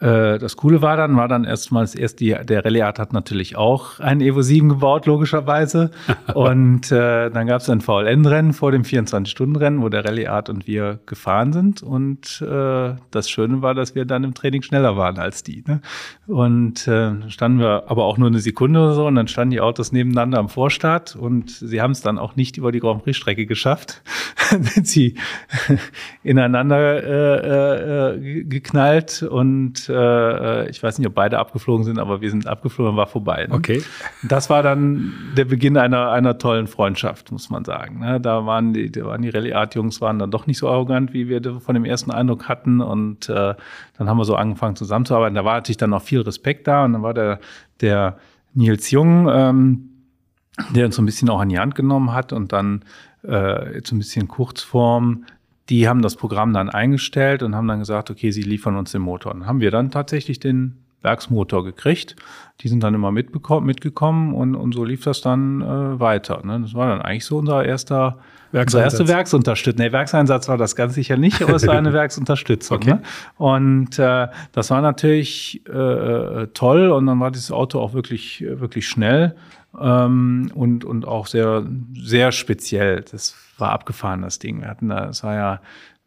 das 0.00 0.56
Coole 0.56 0.82
war 0.82 0.96
dann, 0.96 1.16
war 1.16 1.28
dann 1.28 1.44
erstmals 1.44 1.94
erst 1.94 2.20
die, 2.20 2.34
der 2.44 2.64
Rallye 2.64 2.82
Art 2.82 2.98
hat 2.98 3.12
natürlich 3.12 3.56
auch 3.56 4.00
einen 4.00 4.20
Evo 4.20 4.42
7 4.42 4.68
gebaut, 4.68 5.06
logischerweise. 5.06 5.90
und 6.34 6.90
äh, 6.90 7.30
dann 7.30 7.46
gab 7.46 7.60
es 7.60 7.70
ein 7.70 7.80
VLN-Rennen 7.80 8.52
vor 8.52 8.72
dem 8.72 8.82
24-Stunden-Rennen, 8.82 9.82
wo 9.82 9.88
der 9.88 10.04
Rallye 10.04 10.28
Art 10.28 10.48
und 10.50 10.66
wir 10.66 10.98
gefahren 11.06 11.52
sind. 11.52 11.82
Und 11.82 12.42
äh, 12.42 12.94
das 13.10 13.30
Schöne 13.30 13.62
war, 13.62 13.74
dass 13.74 13.94
wir 13.94 14.04
dann 14.04 14.24
im 14.24 14.34
Training 14.34 14.62
schneller 14.62 14.96
waren 14.96 15.18
als 15.18 15.42
die. 15.42 15.64
Ne? 15.66 15.80
Und 16.26 16.86
äh, 16.88 17.30
standen 17.30 17.60
wir 17.60 17.84
aber 17.88 18.04
auch 18.04 18.18
nur 18.18 18.28
eine 18.28 18.40
Sekunde 18.40 18.80
oder 18.80 18.94
so 18.94 19.06
und 19.06 19.14
dann 19.14 19.28
standen 19.28 19.52
die 19.52 19.60
Autos 19.60 19.92
nebeneinander 19.92 20.38
am 20.38 20.48
Vorstart 20.48 21.16
und 21.16 21.50
sie 21.50 21.80
haben 21.80 21.92
es 21.92 22.00
dann 22.00 22.18
auch 22.18 22.36
nicht 22.36 22.56
über 22.56 22.72
die 22.72 22.80
Grand 22.80 23.04
Prix-Strecke 23.04 23.46
geschafft. 23.46 24.02
sind 24.50 24.86
sie 24.86 25.14
ineinander 26.22 27.02
äh, 27.02 28.14
äh, 28.14 28.44
geknallt 28.44 29.22
und 29.22 29.83
sind, 29.84 29.94
äh, 29.94 30.68
ich 30.68 30.82
weiß 30.82 30.98
nicht, 30.98 31.06
ob 31.06 31.14
beide 31.14 31.38
abgeflogen 31.38 31.84
sind, 31.84 31.98
aber 31.98 32.20
wir 32.20 32.30
sind 32.30 32.46
abgeflogen, 32.46 32.96
war 32.96 33.06
vorbei. 33.06 33.46
Ne? 33.48 33.54
Okay. 33.54 33.82
Das 34.22 34.50
war 34.50 34.62
dann 34.62 35.12
der 35.36 35.44
Beginn 35.44 35.76
einer, 35.76 36.10
einer 36.10 36.38
tollen 36.38 36.66
Freundschaft, 36.66 37.32
muss 37.32 37.50
man 37.50 37.64
sagen. 37.64 38.00
Ne? 38.00 38.20
Da 38.20 38.46
waren 38.46 38.72
die, 38.72 38.90
da 38.90 39.04
waren 39.04 39.22
die 39.22 39.30
Rallye 39.30 39.54
Art 39.54 39.74
Jungs 39.74 40.00
waren 40.00 40.18
dann 40.18 40.30
doch 40.30 40.46
nicht 40.46 40.58
so 40.58 40.68
arrogant, 40.68 41.12
wie 41.12 41.28
wir 41.28 41.42
von 41.60 41.74
dem 41.74 41.84
ersten 41.84 42.10
Eindruck 42.10 42.48
hatten. 42.48 42.80
Und 42.80 43.28
äh, 43.28 43.54
dann 43.98 44.08
haben 44.08 44.18
wir 44.18 44.24
so 44.24 44.36
angefangen 44.36 44.76
zusammenzuarbeiten. 44.76 45.34
Da 45.34 45.44
war 45.44 45.54
natürlich 45.54 45.76
dann 45.76 45.90
noch 45.90 46.02
viel 46.02 46.20
Respekt 46.20 46.66
da. 46.66 46.84
Und 46.84 46.94
dann 46.94 47.02
war 47.02 47.14
der, 47.14 47.40
der 47.80 48.18
Nils 48.54 48.90
Jung, 48.90 49.28
ähm, 49.30 49.90
der 50.74 50.86
uns 50.86 50.96
so 50.96 51.02
ein 51.02 51.06
bisschen 51.06 51.28
auch 51.30 51.40
an 51.40 51.48
die 51.48 51.58
Hand 51.58 51.74
genommen 51.74 52.12
hat 52.12 52.32
und 52.32 52.52
dann 52.52 52.84
äh, 53.24 53.74
jetzt 53.74 53.92
ein 53.92 53.98
bisschen 53.98 54.28
Kurzform 54.28 55.24
die 55.68 55.88
haben 55.88 56.02
das 56.02 56.16
Programm 56.16 56.52
dann 56.52 56.68
eingestellt 56.68 57.42
und 57.42 57.54
haben 57.54 57.68
dann 57.68 57.78
gesagt, 57.78 58.10
okay, 58.10 58.30
sie 58.30 58.42
liefern 58.42 58.76
uns 58.76 58.92
den 58.92 59.02
Motor. 59.02 59.34
Und 59.34 59.46
haben 59.46 59.60
wir 59.60 59.70
dann 59.70 59.90
tatsächlich 59.90 60.40
den 60.40 60.76
Werksmotor 61.02 61.64
gekriegt. 61.64 62.16
Die 62.60 62.68
sind 62.68 62.82
dann 62.82 62.94
immer 62.94 63.12
mitgekommen 63.12 64.34
und, 64.34 64.54
und 64.54 64.74
so 64.74 64.84
lief 64.84 65.04
das 65.04 65.20
dann 65.20 65.60
äh, 65.60 66.00
weiter. 66.00 66.40
Ne? 66.44 66.60
Das 66.60 66.74
war 66.74 66.88
dann 66.88 67.02
eigentlich 67.02 67.24
so 67.24 67.38
unser 67.38 67.64
erster 67.64 68.18
unser 68.52 68.84
erster 68.84 69.08
Werksunterstützung. 69.08 69.84
Nee, 69.84 69.90
Werkseinsatz 69.90 70.48
war 70.48 70.56
das 70.56 70.76
ganz 70.76 70.94
sicher 70.94 71.16
nicht, 71.16 71.42
aber 71.42 71.54
es 71.54 71.66
war 71.66 71.74
eine 71.74 71.92
Werksunterstützung. 71.92 72.76
Okay. 72.76 72.90
Ne? 72.90 73.02
Und 73.36 73.98
äh, 73.98 74.28
das 74.52 74.70
war 74.70 74.80
natürlich 74.80 75.66
äh, 75.66 76.46
toll 76.54 76.90
und 76.90 77.06
dann 77.06 77.18
war 77.18 77.32
dieses 77.32 77.50
Auto 77.50 77.80
auch 77.80 77.94
wirklich, 77.94 78.44
wirklich 78.46 78.86
schnell 78.86 79.34
ähm, 79.78 80.52
und, 80.54 80.84
und 80.84 81.04
auch 81.04 81.26
sehr, 81.26 81.66
sehr 81.94 82.30
speziell. 82.30 83.02
Das 83.10 83.34
war 83.64 83.72
abgefahren, 83.72 84.20
das 84.20 84.38
Ding. 84.38 84.60
Wir 84.60 84.68
hatten 84.68 84.90
da, 84.90 85.08
es 85.08 85.24
war 85.24 85.34
ja 85.34 85.60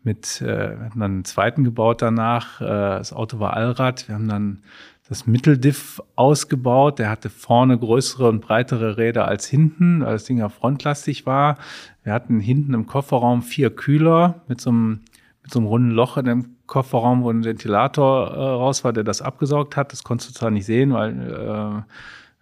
mit, 0.03 0.41
äh, 0.41 0.77
wir 0.77 0.85
hatten 0.85 0.99
dann 0.99 1.11
einen 1.11 1.25
zweiten 1.25 1.63
gebaut 1.63 2.03
danach. 2.03 2.61
Äh, 2.61 2.65
das 2.65 3.13
Auto 3.13 3.39
war 3.39 3.53
Allrad. 3.53 4.07
Wir 4.07 4.15
haben 4.15 4.27
dann 4.27 4.61
das 5.09 5.25
Mitteldiff 5.25 5.99
ausgebaut. 6.15 6.99
Der 6.99 7.09
hatte 7.09 7.29
vorne 7.31 7.77
größere 7.77 8.29
und 8.29 8.41
breitere 8.41 8.97
Räder 8.97 9.27
als 9.27 9.47
hinten, 9.47 10.01
weil 10.01 10.13
das 10.13 10.25
Ding 10.25 10.37
ja 10.37 10.49
frontlastig 10.49 11.25
war. 11.25 11.57
Wir 12.03 12.13
hatten 12.13 12.39
hinten 12.39 12.75
im 12.75 12.85
Kofferraum 12.85 13.41
vier 13.41 13.75
Kühler 13.75 14.41
mit 14.47 14.61
so 14.61 14.69
einem, 14.69 15.01
mit 15.41 15.51
so 15.51 15.59
einem 15.59 15.67
runden 15.67 15.91
Loch 15.91 16.17
in 16.17 16.25
dem 16.25 16.55
Kofferraum, 16.67 17.23
wo 17.23 17.31
ein 17.31 17.43
Ventilator 17.43 18.27
äh, 18.27 18.39
raus 18.39 18.83
war, 18.83 18.93
der 18.93 19.03
das 19.03 19.23
abgesaugt 19.23 19.75
hat. 19.75 19.91
Das 19.93 20.03
konntest 20.03 20.29
du 20.29 20.33
zwar 20.35 20.51
nicht 20.51 20.65
sehen, 20.67 20.93
weil 20.93 21.85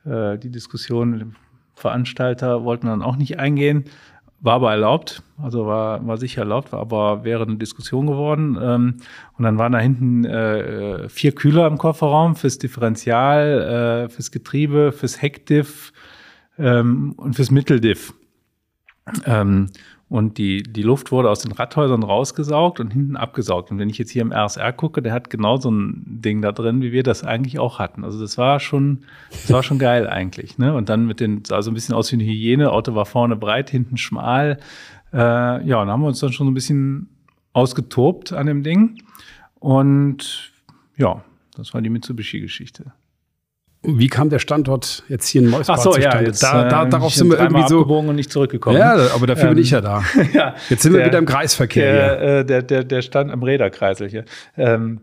äh, 0.06 0.34
äh, 0.34 0.38
die 0.38 0.52
Diskussion 0.52 1.12
mit 1.12 1.22
dem 1.22 1.36
Veranstalter 1.76 2.64
wollten 2.64 2.88
dann 2.88 3.02
auch 3.02 3.16
nicht 3.16 3.40
eingehen. 3.40 3.86
War 4.46 4.54
aber 4.54 4.70
erlaubt, 4.70 5.24
also 5.42 5.66
war, 5.66 6.06
war 6.06 6.18
sicher 6.18 6.42
erlaubt, 6.42 6.72
war 6.72 6.80
aber 6.80 7.24
wäre 7.24 7.46
eine 7.46 7.56
Diskussion 7.56 8.06
geworden. 8.06 8.60
Ähm, 8.62 8.98
und 9.36 9.44
dann 9.44 9.58
waren 9.58 9.72
da 9.72 9.80
hinten 9.80 10.24
äh, 10.24 11.10
vier 11.10 11.34
Kühler 11.34 11.66
im 11.66 11.80
Kofferraum 11.80 12.36
fürs 12.36 12.60
Differential, 12.60 14.06
äh, 14.06 14.10
fürs 14.10 14.30
Getriebe, 14.30 14.92
fürs 14.92 15.20
Heckdiff 15.20 15.94
ähm, 16.60 17.14
und 17.18 17.36
fürs 17.36 17.50
Mitteldiff. 17.50 18.14
Ähm, 19.26 19.72
und 20.08 20.38
die, 20.38 20.62
die 20.62 20.84
Luft 20.84 21.12
wurde 21.12 21.32
aus 21.32 21.42
den 21.42 21.52
Radhäusern 21.52 22.04
rausgesaugt 22.04 22.80
und 22.80 22.92
hinten 22.92 23.16
abgesaugt. 23.16 23.72
Und 23.72 23.80
wenn 23.80 23.90
ich 23.90 23.98
jetzt 23.98 24.12
hier 24.12 24.22
im 24.22 24.32
RSR 24.32 24.72
gucke, 24.72 25.02
der 25.02 25.14
hat 25.14 25.32
genau 25.32 25.58
so 25.58 25.72
ein 25.72 26.04
Ding 26.06 26.44
da 26.44 26.52
drin, 26.52 26.82
wie 26.84 26.92
wir 26.92 27.02
das 27.02 27.24
eigentlich 27.24 27.58
auch 27.58 27.80
hatten. 27.80 28.04
Also 28.04 28.22
das 28.22 28.38
war 28.38 28.60
schon, 28.60 29.00
das 29.32 29.52
war 29.52 29.64
schon 29.64 29.80
geil 29.80 30.08
eigentlich. 30.08 30.60
Ne? 30.60 30.76
Und 30.76 30.90
dann 30.90 31.08
mit 31.08 31.20
den, 31.20 31.44
sah 31.44 31.64
so 31.64 31.72
ein 31.72 31.74
bisschen 31.74 31.96
aus 31.96 32.12
wie 32.12 32.18
eine 32.18 32.24
Hygiene. 32.24 32.72
Auto 32.72 32.94
war 32.94 33.08
vorne 33.08 33.36
breit, 33.36 33.72
hinten 33.72 33.98
schmal. 33.98 34.60
Äh, 35.12 35.18
ja, 35.68 35.82
und 35.82 35.90
haben 35.90 36.02
wir 36.02 36.08
uns 36.08 36.20
dann 36.20 36.32
schon 36.32 36.46
so 36.46 36.52
ein 36.52 36.56
bisschen 36.56 37.10
ausgetobt 37.54 38.32
an 38.32 38.46
dem 38.46 38.62
Ding. 38.62 39.02
Und 39.60 40.52
ja, 40.98 41.24
das 41.58 41.74
war 41.74 41.82
die 41.82 41.90
Mitsubishi-Geschichte. 41.90 42.94
Wie 43.88 44.08
kam 44.08 44.30
der 44.30 44.40
Standort 44.40 45.04
jetzt 45.08 45.28
hier 45.28 45.42
in 45.42 45.50
Moisbad 45.50 45.78
Ach 45.78 45.84
so, 45.84 45.98
ja, 45.98 46.22
jetzt, 46.22 46.42
da, 46.42 46.68
da, 46.68 46.84
äh, 46.84 46.90
darauf 46.90 47.14
sind 47.14 47.30
wir 47.30 47.40
irgendwie 47.40 47.68
so 47.68 47.82
und 47.82 48.16
nicht 48.16 48.32
zurückgekommen. 48.32 48.78
Ja, 48.78 48.96
aber 49.14 49.28
dafür 49.28 49.50
ähm, 49.50 49.56
bin 49.56 49.64
ich 49.64 49.72
ja 49.72 49.82
da. 49.82 50.04
ja, 50.34 50.56
jetzt 50.70 50.84
sind 50.84 50.94
der, 50.94 51.02
wir 51.02 51.06
wieder 51.08 51.20
im 51.20 51.26
Kreisverkehr. 51.26 51.92
Der, 51.92 52.20
hier. 52.20 52.40
Äh, 52.40 52.46
der, 52.46 52.62
der, 52.62 52.84
der 52.84 53.02
Stand 53.02 53.32
am 53.32 53.44
Räderkreisel 53.44 54.10
hier. 54.10 54.26
Ähm, 54.58 55.02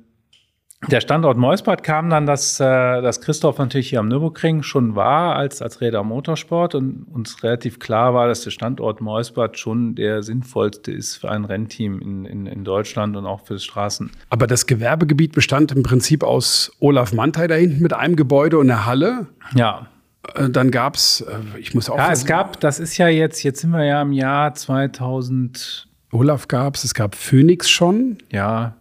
der 0.89 1.01
Standort 1.01 1.37
Meusbad 1.37 1.85
kam 1.85 2.11
dann, 2.11 2.27
dass, 2.27 2.59
äh, 2.59 2.65
dass 2.65 3.21
Christoph 3.21 3.59
natürlich 3.59 3.91
hier 3.91 4.01
am 4.01 4.09
Nürburgring 4.09 4.63
schon 4.63 4.97
war 4.97 5.37
als, 5.37 5.63
als 5.63 5.81
Räder 5.81 6.03
Motorsport 6.03 6.75
und 6.75 7.07
uns 7.13 7.43
relativ 7.45 7.79
klar 7.79 8.15
war, 8.15 8.27
dass 8.27 8.43
der 8.43 8.51
Standort 8.51 9.01
Meusbad 9.01 9.59
schon 9.59 9.95
der 9.95 10.23
sinnvollste 10.25 10.91
ist 10.91 11.17
für 11.17 11.31
ein 11.31 11.45
Rennteam 11.45 12.01
in, 12.01 12.25
in, 12.25 12.47
in 12.47 12.65
Deutschland 12.65 13.17
und 13.17 13.27
auch 13.27 13.47
für 13.47 13.59
Straßen. 13.59 14.11
Aber 14.31 14.49
das 14.49 14.67
Gewerbegebiet 14.67 15.33
bestand 15.33 15.71
im 15.71 15.85
Prinzip 15.85 16.25
aus 16.25 16.73
Olaf 16.81 17.13
Mantei 17.13 17.47
da 17.47 17.55
hinten 17.55 17.81
mit 17.81 17.93
einem 17.93 18.17
Gebäude 18.17 18.59
und 18.59 18.69
einer 18.69 18.85
Halle. 18.85 19.29
Ja. 19.55 19.87
Äh, 20.35 20.51
dann 20.51 20.73
gab 20.73 20.97
es, 20.97 21.21
äh, 21.21 21.59
ich 21.61 21.75
muss 21.75 21.89
auch. 21.91 21.97
Ja, 21.97 22.11
es 22.11 22.27
gab, 22.27 22.59
das 22.59 22.81
ist 22.81 22.97
ja 22.99 23.07
jetzt, 23.07 23.45
jetzt 23.45 23.61
sind 23.61 23.71
wir 23.71 23.85
ja 23.85 24.03
im 24.03 24.13
Jahr 24.13 24.55
2000. 24.55 25.87
Olaf 26.11 26.49
gab 26.49 26.75
es, 26.75 26.85
es 26.85 26.93
gab 26.93 27.15
Phoenix 27.15 27.71
schon. 27.71 28.19
Ja, 28.31 28.75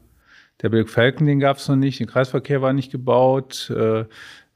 der 0.62 0.70
Bilk 0.70 0.90
Falcon, 0.90 1.28
den 1.28 1.40
gab 1.40 1.58
es 1.58 1.68
noch 1.68 1.76
nicht, 1.76 2.00
der 2.00 2.08
Kreisverkehr 2.08 2.62
war 2.62 2.74
nicht 2.74 2.92
gebaut, 2.92 3.72
äh, 3.76 4.02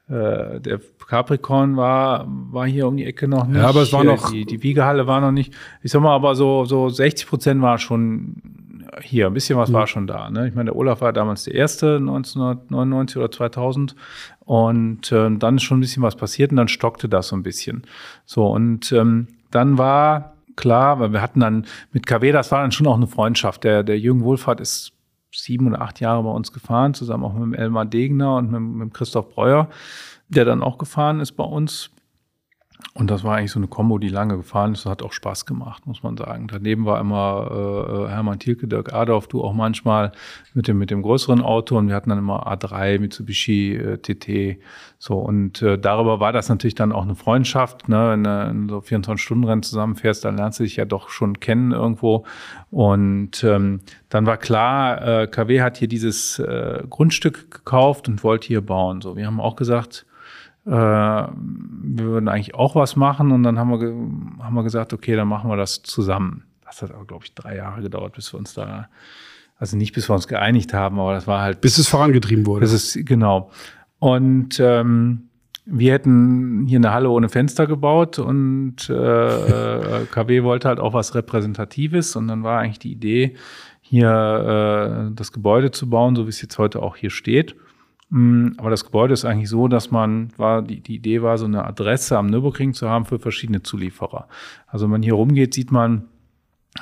äh, 0.07 0.59
der 0.59 0.79
Capricorn 1.07 1.77
war, 1.77 2.25
war 2.27 2.67
hier 2.67 2.87
um 2.87 2.97
die 2.97 3.05
Ecke 3.05 3.27
noch 3.27 3.47
nicht. 3.47 3.57
Ja, 3.57 3.67
aber 3.67 3.81
es 3.81 3.93
war 3.93 4.03
noch. 4.03 4.31
Die, 4.31 4.45
die 4.45 4.61
Wiegehalle 4.61 5.07
war 5.07 5.19
noch 5.21 5.31
nicht. 5.31 5.53
Ich 5.81 5.91
sag 5.91 6.01
mal, 6.01 6.13
aber 6.13 6.35
so, 6.35 6.65
so 6.65 6.89
60 6.89 7.27
Prozent 7.27 7.61
war 7.61 7.79
schon 7.79 8.35
hier. 9.01 9.27
Ein 9.27 9.33
bisschen 9.33 9.57
was 9.57 9.69
mhm. 9.69 9.73
war 9.73 9.87
schon 9.87 10.07
da. 10.07 10.29
Ne? 10.29 10.47
Ich 10.47 10.55
meine, 10.55 10.71
der 10.71 10.75
Olaf 10.75 11.01
war 11.01 11.13
damals 11.13 11.45
der 11.45 11.55
erste, 11.55 11.97
1999 11.97 13.17
oder 13.17 13.31
2000. 13.31 13.95
Und 14.41 15.11
äh, 15.11 15.29
dann 15.37 15.57
ist 15.57 15.63
schon 15.63 15.79
ein 15.79 15.81
bisschen 15.81 16.03
was 16.03 16.15
passiert 16.15 16.51
und 16.51 16.57
dann 16.57 16.67
stockte 16.67 17.09
das 17.09 17.29
so 17.29 17.35
ein 17.35 17.43
bisschen. 17.43 17.83
So, 18.25 18.47
und 18.47 18.91
ähm, 18.91 19.27
dann 19.49 19.77
war 19.77 20.35
klar, 20.55 20.99
weil 20.99 21.13
wir 21.13 21.21
hatten 21.21 21.39
dann 21.39 21.65
mit 21.91 22.05
KW, 22.05 22.31
das 22.31 22.51
war 22.51 22.61
dann 22.61 22.71
schon 22.71 22.87
auch 22.87 22.95
eine 22.95 23.07
Freundschaft. 23.07 23.63
Der, 23.63 23.83
der 23.83 23.99
Jürgen 23.99 24.23
Wohlfahrt 24.23 24.61
ist 24.61 24.94
sieben 25.39 25.67
oder 25.67 25.81
acht 25.81 25.99
Jahre 25.99 26.23
bei 26.23 26.29
uns 26.29 26.51
gefahren, 26.51 26.93
zusammen 26.93 27.23
auch 27.23 27.33
mit 27.33 27.43
dem 27.43 27.53
Elmar 27.53 27.85
Degner 27.85 28.35
und 28.37 28.51
mit, 28.51 28.61
mit 28.61 28.93
Christoph 28.93 29.29
Breuer, 29.33 29.69
der 30.29 30.45
dann 30.45 30.63
auch 30.63 30.77
gefahren 30.77 31.19
ist 31.19 31.33
bei 31.33 31.43
uns. 31.43 31.91
Und 32.93 33.11
das 33.11 33.23
war 33.25 33.35
eigentlich 33.35 33.51
so 33.51 33.59
eine 33.59 33.67
Kombo, 33.67 33.97
die 33.97 34.07
lange 34.07 34.37
gefahren 34.37 34.73
ist. 34.73 34.85
Das 34.85 34.91
hat 34.91 35.03
auch 35.03 35.11
Spaß 35.11 35.45
gemacht, 35.45 35.85
muss 35.85 36.01
man 36.01 36.15
sagen. 36.15 36.47
Daneben 36.47 36.85
war 36.85 36.99
immer 36.99 38.07
äh, 38.07 38.09
Hermann 38.09 38.39
Thielke, 38.39 38.67
Dirk 38.67 38.93
Adolf, 38.93 39.27
du 39.27 39.43
auch 39.43 39.53
manchmal 39.53 40.13
mit 40.53 40.69
dem, 40.69 40.77
mit 40.77 40.91
dem 40.91 41.01
größeren 41.01 41.41
Auto. 41.41 41.77
Und 41.77 41.89
wir 41.89 41.95
hatten 41.95 42.09
dann 42.09 42.19
immer 42.19 42.47
A3, 42.47 42.99
Mitsubishi, 42.99 43.75
äh, 43.75 43.97
TT. 43.97 44.61
So, 44.97 45.17
und 45.17 45.61
äh, 45.61 45.77
darüber 45.77 46.21
war 46.21 46.31
das 46.31 46.47
natürlich 46.47 46.75
dann 46.75 46.93
auch 46.93 47.03
eine 47.03 47.15
Freundschaft. 47.15 47.89
Ne? 47.89 48.11
Wenn 48.11 48.23
du 48.23 48.47
in 48.49 48.69
so 48.69 48.77
24-Stunden-Rennen 48.77 49.63
zusammenfährst, 49.63 50.23
dann 50.23 50.37
lernst 50.37 50.59
du 50.59 50.63
dich 50.63 50.77
ja 50.77 50.85
doch 50.85 51.09
schon 51.09 51.39
kennen 51.41 51.73
irgendwo. 51.73 52.25
Und 52.71 53.43
ähm, 53.43 53.81
dann 54.09 54.25
war 54.25 54.37
klar, 54.37 55.23
äh, 55.23 55.27
KW 55.27 55.61
hat 55.61 55.77
hier 55.77 55.89
dieses 55.89 56.39
äh, 56.39 56.83
Grundstück 56.89 57.51
gekauft 57.51 58.07
und 58.07 58.23
wollte 58.23 58.47
hier 58.47 58.61
bauen. 58.61 59.01
So, 59.01 59.17
wir 59.17 59.25
haben 59.25 59.41
auch 59.41 59.57
gesagt, 59.57 60.05
äh, 60.65 60.69
wir 60.71 62.05
würden 62.05 62.27
eigentlich 62.27 62.55
auch 62.55 62.75
was 62.75 62.95
machen 62.95 63.31
und 63.31 63.43
dann 63.43 63.59
haben 63.59 63.69
wir, 63.79 64.43
haben 64.43 64.55
wir 64.55 64.63
gesagt, 64.63 64.93
okay, 64.93 65.15
dann 65.15 65.27
machen 65.27 65.49
wir 65.49 65.57
das 65.57 65.83
zusammen. 65.83 66.43
Das 66.65 66.81
hat 66.81 66.91
aber, 66.91 67.05
glaube 67.05 67.25
ich, 67.25 67.35
drei 67.35 67.55
Jahre 67.55 67.81
gedauert, 67.81 68.13
bis 68.13 68.33
wir 68.33 68.39
uns 68.39 68.53
da, 68.53 68.89
also 69.57 69.77
nicht 69.77 69.93
bis 69.93 70.09
wir 70.09 70.15
uns 70.15 70.27
geeinigt 70.27 70.73
haben, 70.73 70.99
aber 70.99 71.13
das 71.13 71.27
war 71.27 71.41
halt. 71.41 71.61
Bis 71.61 71.77
es 71.77 71.87
vorangetrieben 71.87 72.45
wurde. 72.45 72.61
Bis 72.61 72.73
es, 72.73 72.99
genau. 73.05 73.51
Und 73.99 74.59
ähm, 74.59 75.29
wir 75.65 75.93
hätten 75.93 76.65
hier 76.67 76.79
eine 76.79 76.91
Halle 76.91 77.09
ohne 77.09 77.29
Fenster 77.29 77.67
gebaut 77.67 78.19
und 78.19 78.89
äh, 78.89 78.93
äh 80.01 80.05
KW 80.05 80.43
wollte 80.43 80.67
halt 80.67 80.79
auch 80.79 80.93
was 80.93 81.15
Repräsentatives 81.15 82.15
und 82.15 82.27
dann 82.27 82.43
war 82.43 82.59
eigentlich 82.59 82.79
die 82.79 82.91
Idee, 82.91 83.35
hier 83.81 85.09
äh, 85.09 85.15
das 85.15 85.31
Gebäude 85.31 85.69
zu 85.69 85.89
bauen, 85.89 86.15
so 86.15 86.25
wie 86.25 86.29
es 86.29 86.41
jetzt 86.41 86.57
heute 86.57 86.81
auch 86.81 86.95
hier 86.95 87.11
steht. 87.11 87.55
Mm, 88.15 88.53
aber 88.55 88.69
das 88.69 88.85
Gebäude 88.85 89.13
ist 89.13 89.25
eigentlich 89.25 89.49
so, 89.49 89.67
dass 89.67 89.91
man 89.91 90.29
war, 90.37 90.61
die, 90.61 90.79
die 90.79 90.95
Idee 90.95 91.21
war, 91.21 91.37
so 91.37 91.43
eine 91.43 91.65
Adresse 91.65 92.17
am 92.17 92.27
Nürburgring 92.27 92.73
zu 92.73 92.89
haben 92.89 93.03
für 93.03 93.19
verschiedene 93.19 93.61
Zulieferer. 93.61 94.29
Also 94.67 94.85
wenn 94.85 94.91
man 94.91 95.03
hier 95.03 95.15
rumgeht, 95.15 95.53
sieht 95.53 95.69
man, 95.69 96.05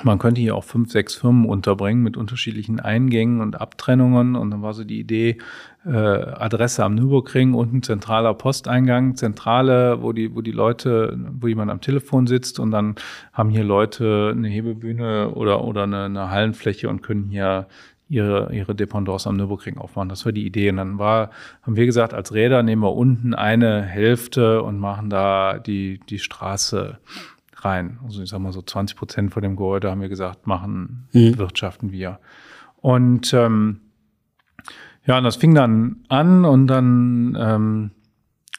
man 0.04 0.20
könnte 0.20 0.42
hier 0.42 0.56
auch 0.56 0.64
fünf, 0.64 0.92
sechs 0.92 1.16
Firmen 1.16 1.46
unterbringen 1.46 2.04
mit 2.04 2.18
unterschiedlichen 2.18 2.80
Eingängen 2.80 3.42
und 3.42 3.60
Abtrennungen. 3.60 4.36
Und 4.36 4.52
dann 4.52 4.62
war 4.62 4.76
so 4.76 4.84
die 4.84 5.00
Idee, 5.00 5.40
äh, 5.86 5.90
Adresse 5.90 6.84
am 6.86 6.94
Nürburgring, 6.94 7.56
unten 7.56 7.82
zentraler 7.82 8.36
Posteingang, 8.36 9.16
Zentrale, 9.16 10.04
wo 10.04 10.14
die, 10.14 10.36
wo 10.36 10.42
die 10.42 10.52
Leute, 10.52 11.18
wo 11.40 11.48
jemand 11.48 11.72
am 11.72 11.82
Telefon 11.82 12.28
sitzt 12.28 12.60
und 12.60 12.70
dann 12.70 12.94
haben 13.34 13.50
hier 13.50 13.64
Leute 13.64 14.34
eine 14.36 14.50
Hebebühne 14.50 15.32
oder, 15.32 15.64
oder 15.64 15.84
eine, 15.84 16.06
eine 16.06 16.30
Hallenfläche 16.30 16.90
und 16.90 17.02
können 17.02 17.30
hier 17.30 17.68
ihre, 18.10 18.54
ihre 18.54 18.76
Dependance 18.76 19.28
am 19.28 19.38
Nürburgring 19.38 19.78
aufmachen. 19.78 20.10
Das 20.10 20.26
war 20.26 20.32
die 20.32 20.46
Idee. 20.46 20.70
Und 20.70 20.78
dann 20.78 21.00
war, 21.00 21.32
haben 21.62 21.76
wir 21.76 21.86
gesagt, 21.86 22.14
als 22.14 22.34
Räder 22.34 22.64
nehmen 22.64 22.84
wir 22.84 22.94
unten 22.94 23.34
eine 23.34 23.82
Hälfte 23.82 24.62
und 24.62 24.80
machen 24.80 25.10
da 25.10 25.60
die, 25.60 26.00
die 26.10 26.20
Straße 26.20 27.00
rein. 27.56 28.00
Also 28.04 28.22
ich 28.22 28.30
sag 28.30 28.40
mal 28.40 28.54
so 28.54 28.62
20 28.62 28.98
Prozent 28.98 29.34
von 29.34 29.42
dem 29.42 29.56
Gebäude 29.56 29.90
haben 29.90 30.02
wir 30.02 30.10
gesagt, 30.10 30.48
machen, 30.48 31.08
mhm. 31.14 31.38
wirtschaften 31.38 31.92
wir. 31.92 32.20
Und 32.82 33.34
ähm, 33.34 33.80
Ja, 35.06 35.18
und 35.18 35.24
das 35.24 35.36
fing 35.36 35.54
dann 35.54 35.98
an 36.08 36.46
und 36.46 36.68
dann 36.68 37.38
ähm, 37.40 37.92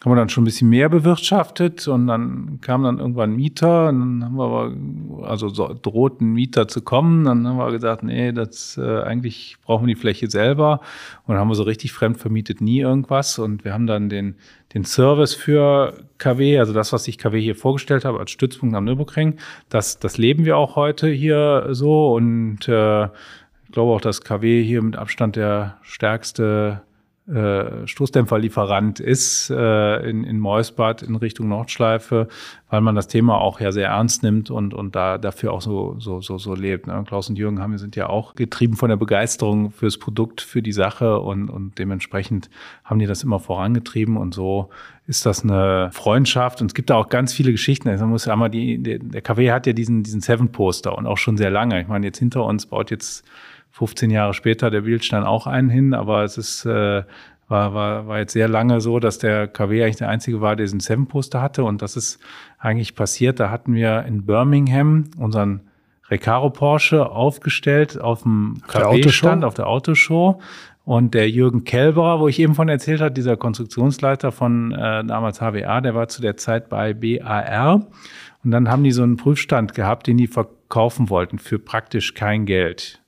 haben 0.05 0.13
wir 0.13 0.17
dann 0.17 0.29
schon 0.29 0.43
ein 0.43 0.45
bisschen 0.45 0.69
mehr 0.69 0.91
bewirtschaftet 0.91 1.89
und 1.89 2.07
dann 2.07 2.59
kam 2.61 2.83
dann 2.83 2.99
irgendwann 2.99 3.35
Mieter 3.35 3.89
und 3.89 4.01
dann 4.01 4.25
haben 4.25 4.37
wir 4.37 4.45
aber, 4.45 5.27
also 5.27 5.49
so, 5.49 5.75
drohten 5.81 6.35
Mieter 6.35 6.69
zu 6.69 6.83
kommen, 6.83 7.25
dann 7.25 7.49
haben 7.49 7.57
wir 7.57 7.71
gesagt, 7.71 8.03
nee, 8.03 8.31
das 8.31 8.77
äh, 8.77 9.01
eigentlich 9.01 9.57
brauchen 9.65 9.87
wir 9.87 9.95
die 9.95 10.01
Fläche 10.01 10.29
selber. 10.29 10.81
Und 11.27 11.33
dann 11.33 11.39
haben 11.39 11.49
wir 11.49 11.55
so 11.55 11.63
richtig 11.63 11.95
fremd 11.95 12.19
vermietet 12.19 12.61
nie 12.61 12.81
irgendwas 12.81 13.39
und 13.39 13.65
wir 13.65 13.73
haben 13.73 13.87
dann 13.87 14.11
den, 14.11 14.35
den 14.75 14.85
Service 14.85 15.33
für 15.33 15.95
KW, 16.19 16.59
also 16.59 16.75
das, 16.75 16.93
was 16.93 17.09
ich 17.09 17.17
KW 17.17 17.41
hier 17.41 17.57
vorgestellt 17.57 18.05
habe 18.05 18.19
als 18.19 18.31
Stützpunkt 18.31 18.75
am 18.75 18.85
Nürburgring, 18.85 19.39
das, 19.71 20.01
das 20.01 20.19
leben 20.19 20.45
wir 20.45 20.59
auch 20.59 20.77
heute 20.77 21.09
hier 21.09 21.69
so 21.71 22.15
und 22.15 22.69
äh, 22.69 23.05
ich 23.05 23.73
glaube 23.73 23.93
auch, 23.93 24.03
dass 24.03 24.21
KW 24.21 24.63
hier 24.63 24.83
mit 24.83 24.97
Abstand 24.97 25.37
der 25.37 25.79
stärkste 25.81 26.83
äh, 27.27 27.87
Stoßdämpferlieferant 27.87 29.01
ist 29.01 29.49
äh, 29.49 30.11
in, 30.11 30.25
in 30.25 30.39
Meusbad 30.39 31.03
in 31.03 31.17
Richtung 31.17 31.49
Nordschleife, 31.49 32.29
weil 32.69 32.83
man 32.83 32.95
das 32.95 33.09
Thema 33.09 33.41
auch 33.41 33.61
ja 33.61 33.73
sehr 33.73 33.89
ernst 33.89 34.23
nimmt 34.23 34.51
und, 34.51 34.75
und 34.75 34.95
da 34.95 35.17
dafür 35.17 35.53
auch 35.53 35.63
so, 35.63 35.97
so, 35.99 36.21
so, 36.21 36.37
so 36.37 36.55
lebt. 36.55 36.87
Ne? 36.87 37.03
Klaus 37.07 37.31
und 37.31 37.39
Jürgen 37.39 37.61
haben, 37.61 37.79
sind 37.79 37.97
ja 37.97 38.11
auch 38.11 38.35
getrieben 38.35 38.77
von 38.77 38.91
der 38.91 38.97
Begeisterung 38.97 39.71
fürs 39.71 39.97
Produkt, 39.97 40.43
für 40.43 40.61
die 40.61 40.73
Sache 40.73 41.19
und, 41.19 41.49
und 41.49 41.79
dementsprechend 41.79 42.51
haben 42.85 42.99
die 42.99 43.07
das 43.07 43.23
immer 43.23 43.41
vorangetrieben 43.41 44.19
und 44.19 44.35
so 44.35 44.69
ist 45.07 45.25
das 45.25 45.45
eine 45.45 45.91
Freundschaft 45.93 46.61
und 46.61 46.69
es 46.69 46.75
gibt 46.75 46.91
da 46.91 46.97
auch 46.97 47.09
ganz 47.09 47.33
viele 47.33 47.53
Geschichten. 47.53 47.89
Also 47.89 48.05
man 48.05 48.11
muss 48.11 48.29
einmal 48.29 48.51
die, 48.51 48.83
der, 48.83 48.99
der 48.99 49.23
KW 49.23 49.51
hat 49.51 49.67
ja 49.67 49.73
diesen, 49.73 50.03
diesen 50.03 50.21
Seven 50.21 50.53
Poster 50.53 50.97
und 50.97 51.07
auch 51.07 51.19
schon 51.19 51.37
sehr 51.37 51.51
lange. 51.51 51.81
Ich 51.81 51.89
meine, 51.89 52.07
jetzt 52.07 52.19
hinter 52.19 52.45
uns 52.45 52.67
baut 52.67 52.91
jetzt 52.91 53.25
15 53.75 54.11
Jahre 54.11 54.35
später 54.35 54.71
der 54.71 54.83
Bildstein 54.83 55.25
auch 55.25 55.49
einen 55.49 55.69
hin, 55.69 55.95
aber 55.95 56.23
es 56.23 56.39
ist, 56.39 56.65
äh, 56.65 57.03
war, 57.49 57.75
war, 57.75 58.07
war 58.07 58.19
jetzt 58.21 58.33
sehr 58.33 58.47
lange 58.47 58.81
so, 58.81 59.01
dass 59.01 59.19
der 59.19 59.49
KW 59.49 59.83
eigentlich 59.83 59.97
der 59.97 60.09
einzige 60.09 60.41
war, 60.41 60.55
der 60.55 60.65
diesen 60.65 60.79
Seven-Poster 60.79 61.43
hatte. 61.43 61.65
Und 61.65 61.83
das 61.83 61.97
ist 61.97 62.21
eigentlich 62.61 62.95
passiert. 62.95 63.41
Da 63.41 63.51
hatten 63.51 63.75
wir 63.75 64.05
in 64.07 64.27
Birmingham 64.27 65.11
unseren 65.19 65.63
Recaro 66.09 66.51
Porsche 66.51 67.11
aufgestellt 67.11 68.01
auf 68.01 68.23
dem 68.23 68.63
KW-Stand, 68.69 69.45
auf 69.45 69.55
der 69.55 69.67
Autoshow. 69.67 70.41
Und 70.85 71.15
der 71.15 71.29
Jürgen 71.29 71.65
Kelberer, 71.65 72.21
wo 72.21 72.29
ich 72.29 72.39
eben 72.39 72.55
von 72.55 72.69
erzählt 72.69 73.01
habe, 73.01 73.11
dieser 73.11 73.37
Konstruktionsleiter 73.37 74.31
von 74.31 74.71
äh, 74.71 75.05
damals 75.05 75.41
HWA, 75.41 75.81
der 75.81 75.97
war 75.97 76.07
zu 76.07 76.23
der 76.23 76.37
Zeit 76.37 76.69
bei 76.69 76.95
BAR. 76.95 77.89
Und 78.45 78.51
dann 78.53 78.69
haben 78.69 78.85
die 78.85 78.93
so 78.93 79.03
einen 79.03 79.17
Prüfstand 79.17 79.75
gehabt, 79.75 80.07
den 80.07 80.17
die 80.17 80.29
verkaufen 80.29 81.11
wollten 81.11 81.41
für 81.41 81.59
praktisch 81.59 82.15
kein 82.15 82.47
Geld 82.47 83.01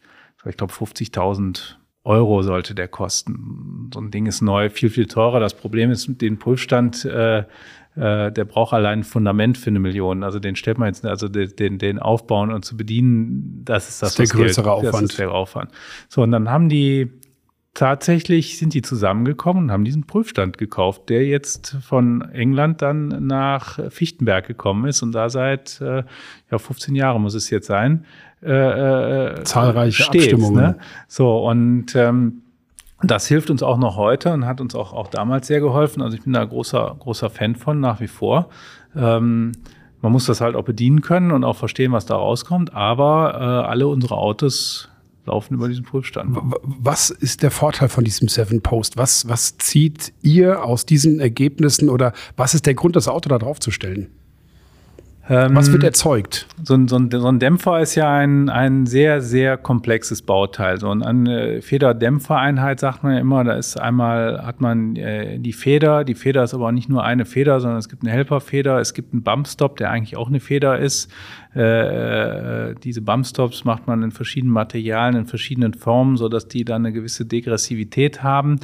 ich 0.48 0.56
glaube 0.56 0.72
50.000 0.72 1.76
Euro 2.04 2.42
sollte 2.42 2.74
der 2.74 2.88
kosten. 2.88 3.90
So 3.92 4.00
ein 4.00 4.10
Ding 4.10 4.26
ist 4.26 4.40
neu, 4.40 4.70
viel, 4.70 4.90
viel 4.90 5.06
teurer. 5.06 5.40
Das 5.40 5.54
Problem 5.54 5.90
ist, 5.90 6.08
den 6.20 6.38
Prüfstand, 6.38 7.04
äh, 7.04 7.38
äh, 7.96 8.30
der 8.30 8.44
braucht 8.44 8.72
allein 8.72 9.00
ein 9.00 9.04
Fundament 9.04 9.58
für 9.58 9.70
eine 9.70 9.80
Million. 9.80 10.22
Also 10.22 10.38
den 10.38 10.54
stellt 10.54 10.78
man 10.78 10.88
jetzt, 10.88 11.04
also 11.04 11.28
den, 11.28 11.78
den 11.78 11.98
aufbauen 11.98 12.52
und 12.52 12.64
zu 12.64 12.76
bedienen, 12.76 13.62
das 13.64 13.88
ist 13.88 14.02
das, 14.02 14.14
das 14.14 14.24
ist 14.24 14.34
der 14.34 14.40
größere 14.40 14.64
Geld, 14.64 14.76
Aufwand. 14.76 14.94
Das 15.04 15.10
ist 15.10 15.18
der 15.18 15.32
Aufwand. 15.32 15.72
So, 16.08 16.22
und 16.22 16.30
dann 16.30 16.48
haben 16.48 16.68
die 16.68 17.10
tatsächlich 17.76 18.56
sind 18.56 18.72
die 18.72 18.80
zusammengekommen 18.80 19.64
und 19.64 19.70
haben 19.70 19.84
diesen 19.84 20.06
Prüfstand 20.06 20.56
gekauft, 20.56 21.10
der 21.10 21.26
jetzt 21.26 21.76
von 21.82 22.22
England 22.32 22.80
dann 22.80 23.26
nach 23.26 23.78
Fichtenberg 23.90 24.46
gekommen 24.46 24.86
ist 24.86 25.02
und 25.02 25.12
da 25.12 25.28
seit 25.28 25.80
äh, 25.82 26.02
ja 26.50 26.58
15 26.58 26.94
Jahren 26.94 27.20
muss 27.20 27.34
es 27.34 27.50
jetzt 27.50 27.66
sein. 27.66 28.06
Äh, 28.42 29.40
äh, 29.40 29.44
Zahlreiche 29.44 30.02
steht, 30.02 30.22
Abstimmungen. 30.22 30.62
Ne? 30.62 30.78
So 31.08 31.38
und 31.46 31.94
ähm, 31.96 32.42
das 33.02 33.26
hilft 33.26 33.50
uns 33.50 33.62
auch 33.62 33.78
noch 33.78 33.96
heute 33.96 34.32
und 34.32 34.46
hat 34.46 34.60
uns 34.60 34.74
auch, 34.74 34.92
auch 34.92 35.08
damals 35.08 35.46
sehr 35.46 35.60
geholfen. 35.60 36.02
Also 36.02 36.16
ich 36.16 36.24
bin 36.24 36.32
da 36.32 36.44
großer, 36.44 36.96
großer 36.98 37.30
Fan 37.30 37.54
von 37.54 37.80
nach 37.80 38.00
wie 38.00 38.08
vor. 38.08 38.48
Ähm, 38.94 39.52
man 40.00 40.12
muss 40.12 40.26
das 40.26 40.40
halt 40.40 40.56
auch 40.56 40.64
bedienen 40.64 41.02
können 41.02 41.30
und 41.30 41.44
auch 41.44 41.56
verstehen, 41.56 41.92
was 41.92 42.06
da 42.06 42.16
rauskommt. 42.16 42.74
Aber 42.74 43.34
äh, 43.34 43.68
alle 43.68 43.88
unsere 43.88 44.16
Autos 44.16 44.88
laufen 45.26 45.54
über 45.54 45.68
diesen 45.68 45.84
Prüfstand. 45.84 46.38
Was 46.62 47.10
ist 47.10 47.42
der 47.42 47.50
Vorteil 47.50 47.88
von 47.88 48.04
diesem 48.04 48.28
Seven 48.28 48.62
Post? 48.62 48.96
Was, 48.96 49.28
was 49.28 49.58
zieht 49.58 50.12
ihr 50.22 50.64
aus 50.64 50.86
diesen 50.86 51.20
Ergebnissen 51.20 51.88
oder 51.90 52.12
was 52.36 52.54
ist 52.54 52.66
der 52.66 52.74
Grund, 52.74 52.96
das 52.96 53.08
Auto 53.08 53.28
da 53.28 53.38
drauf 53.38 53.60
zu 53.60 53.70
stellen? 53.70 54.08
Was 55.28 55.72
wird 55.72 55.82
ähm, 55.82 55.88
erzeugt? 55.88 56.46
So 56.62 56.74
ein, 56.74 56.86
so, 56.86 56.96
ein, 56.96 57.10
so 57.10 57.26
ein, 57.26 57.40
Dämpfer 57.40 57.80
ist 57.80 57.96
ja 57.96 58.14
ein, 58.14 58.48
ein 58.48 58.86
sehr, 58.86 59.20
sehr 59.20 59.56
komplexes 59.56 60.22
Bauteil. 60.22 60.78
So 60.78 60.88
eine 60.90 61.62
Federdämpfereinheit 61.62 62.78
sagt 62.78 63.02
man 63.02 63.14
ja 63.14 63.18
immer, 63.18 63.42
da 63.42 63.54
ist 63.54 63.80
einmal, 63.80 64.46
hat 64.46 64.60
man 64.60 64.94
äh, 64.94 65.40
die 65.40 65.52
Feder, 65.52 66.04
die 66.04 66.14
Feder 66.14 66.44
ist 66.44 66.54
aber 66.54 66.70
nicht 66.70 66.88
nur 66.88 67.02
eine 67.02 67.24
Feder, 67.24 67.58
sondern 67.58 67.78
es 67.80 67.88
gibt 67.88 68.02
eine 68.02 68.12
Helperfeder, 68.12 68.78
es 68.78 68.94
gibt 68.94 69.12
einen 69.12 69.24
Bumpstop, 69.24 69.76
der 69.78 69.90
eigentlich 69.90 70.16
auch 70.16 70.28
eine 70.28 70.38
Feder 70.38 70.78
ist. 70.78 71.10
Äh, 71.56 72.70
äh, 72.70 72.74
diese 72.84 73.00
Bumpstops 73.00 73.64
macht 73.64 73.88
man 73.88 74.04
in 74.04 74.12
verschiedenen 74.12 74.52
Materialien, 74.52 75.22
in 75.22 75.26
verschiedenen 75.26 75.74
Formen, 75.74 76.16
sodass 76.16 76.46
die 76.46 76.64
dann 76.64 76.86
eine 76.86 76.92
gewisse 76.92 77.26
Degressivität 77.26 78.22
haben. 78.22 78.60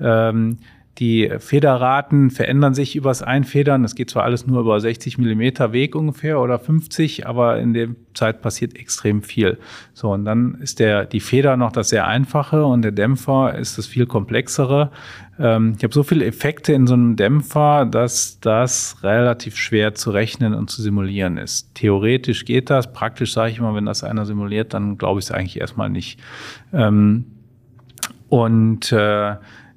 Ähm, 0.00 0.58
die 0.98 1.30
Federraten 1.38 2.30
verändern 2.30 2.72
sich 2.72 2.96
übers 2.96 3.22
Einfedern. 3.22 3.84
Es 3.84 3.94
geht 3.94 4.08
zwar 4.08 4.24
alles 4.24 4.46
nur 4.46 4.60
über 4.60 4.80
60 4.80 5.18
Millimeter 5.18 5.72
Weg 5.72 5.94
ungefähr 5.94 6.40
oder 6.40 6.58
50, 6.58 7.26
aber 7.26 7.58
in 7.58 7.74
der 7.74 7.88
Zeit 8.14 8.40
passiert 8.40 8.76
extrem 8.76 9.22
viel. 9.22 9.58
So, 9.92 10.12
und 10.12 10.24
dann 10.24 10.54
ist 10.54 10.78
der, 10.78 11.04
die 11.04 11.20
Feder 11.20 11.58
noch 11.58 11.70
das 11.70 11.90
sehr 11.90 12.06
einfache 12.06 12.64
und 12.64 12.80
der 12.80 12.92
Dämpfer 12.92 13.54
ist 13.58 13.76
das 13.76 13.86
viel 13.86 14.06
komplexere. 14.06 14.90
Ähm, 15.38 15.74
ich 15.76 15.84
habe 15.84 15.92
so 15.92 16.02
viele 16.02 16.24
Effekte 16.24 16.72
in 16.72 16.86
so 16.86 16.94
einem 16.94 17.16
Dämpfer, 17.16 17.84
dass 17.84 18.40
das 18.40 19.02
relativ 19.02 19.56
schwer 19.56 19.94
zu 19.94 20.12
rechnen 20.12 20.54
und 20.54 20.70
zu 20.70 20.80
simulieren 20.80 21.36
ist. 21.36 21.74
Theoretisch 21.74 22.46
geht 22.46 22.70
das, 22.70 22.92
praktisch 22.92 23.34
sage 23.34 23.52
ich 23.52 23.58
immer, 23.58 23.74
wenn 23.74 23.86
das 23.86 24.02
einer 24.02 24.24
simuliert, 24.24 24.72
dann 24.72 24.96
glaube 24.96 25.20
ich 25.20 25.26
es 25.26 25.30
eigentlich 25.30 25.60
erstmal 25.60 25.90
nicht. 25.90 26.18
Ähm, 26.72 27.26
und 28.28 28.92
äh, 28.92 29.36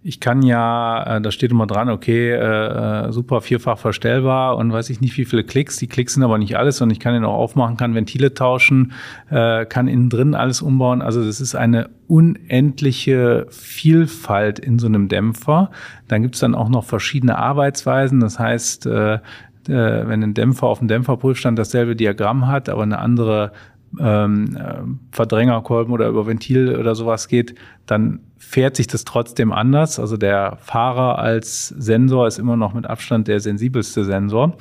ich 0.09 0.19
kann 0.19 0.41
ja, 0.41 1.17
äh, 1.17 1.21
da 1.21 1.29
steht 1.29 1.51
immer 1.51 1.67
dran, 1.67 1.87
okay, 1.87 2.31
äh, 2.31 2.37
äh, 2.37 3.11
super 3.11 3.41
vierfach 3.41 3.77
verstellbar 3.77 4.57
und 4.57 4.73
weiß 4.73 4.89
ich 4.89 5.01
nicht, 5.01 5.15
wie 5.17 5.25
viele 5.25 5.43
Klicks. 5.43 5.77
Die 5.77 5.85
Klicks 5.85 6.15
sind 6.15 6.23
aber 6.23 6.39
nicht 6.39 6.57
alles 6.57 6.81
und 6.81 6.89
ich 6.89 6.99
kann 6.99 7.13
ihn 7.13 7.23
auch 7.23 7.35
aufmachen, 7.35 7.77
kann 7.77 7.93
Ventile 7.93 8.33
tauschen, 8.33 8.93
äh, 9.29 9.67
kann 9.67 9.87
innen 9.87 10.09
drin 10.09 10.33
alles 10.33 10.63
umbauen. 10.63 11.03
Also 11.03 11.23
das 11.23 11.39
ist 11.39 11.53
eine 11.53 11.91
unendliche 12.07 13.45
Vielfalt 13.51 14.57
in 14.57 14.79
so 14.79 14.87
einem 14.87 15.09
Dämpfer. 15.09 15.69
Dann 16.07 16.23
gibt's 16.23 16.39
dann 16.39 16.55
auch 16.55 16.69
noch 16.69 16.85
verschiedene 16.85 17.37
Arbeitsweisen. 17.37 18.19
Das 18.19 18.39
heißt, 18.39 18.87
äh, 18.87 19.13
äh 19.13 19.19
wenn 19.67 20.23
ein 20.23 20.33
Dämpfer 20.33 20.65
auf 20.65 20.79
dem 20.79 20.87
Dämpferprüfstand 20.87 21.59
dasselbe 21.59 21.95
Diagramm 21.95 22.47
hat, 22.47 22.67
aber 22.67 22.81
eine 22.81 22.97
andere 22.97 23.51
ähm, 23.99 24.57
äh, 24.57 24.81
Verdrängerkolben 25.11 25.93
oder 25.93 26.07
über 26.07 26.25
Ventil 26.25 26.75
oder 26.77 26.95
sowas 26.95 27.27
geht, 27.27 27.53
dann 27.85 28.21
fährt 28.49 28.75
sich 28.75 28.87
das 28.87 29.05
trotzdem 29.05 29.51
anders. 29.51 29.99
Also 29.99 30.17
der 30.17 30.57
Fahrer 30.59 31.19
als 31.19 31.67
Sensor 31.67 32.25
ist 32.25 32.39
immer 32.39 32.57
noch 32.57 32.73
mit 32.73 32.87
Abstand 32.87 33.27
der 33.27 33.39
sensibelste 33.39 34.03
Sensor. 34.03 34.57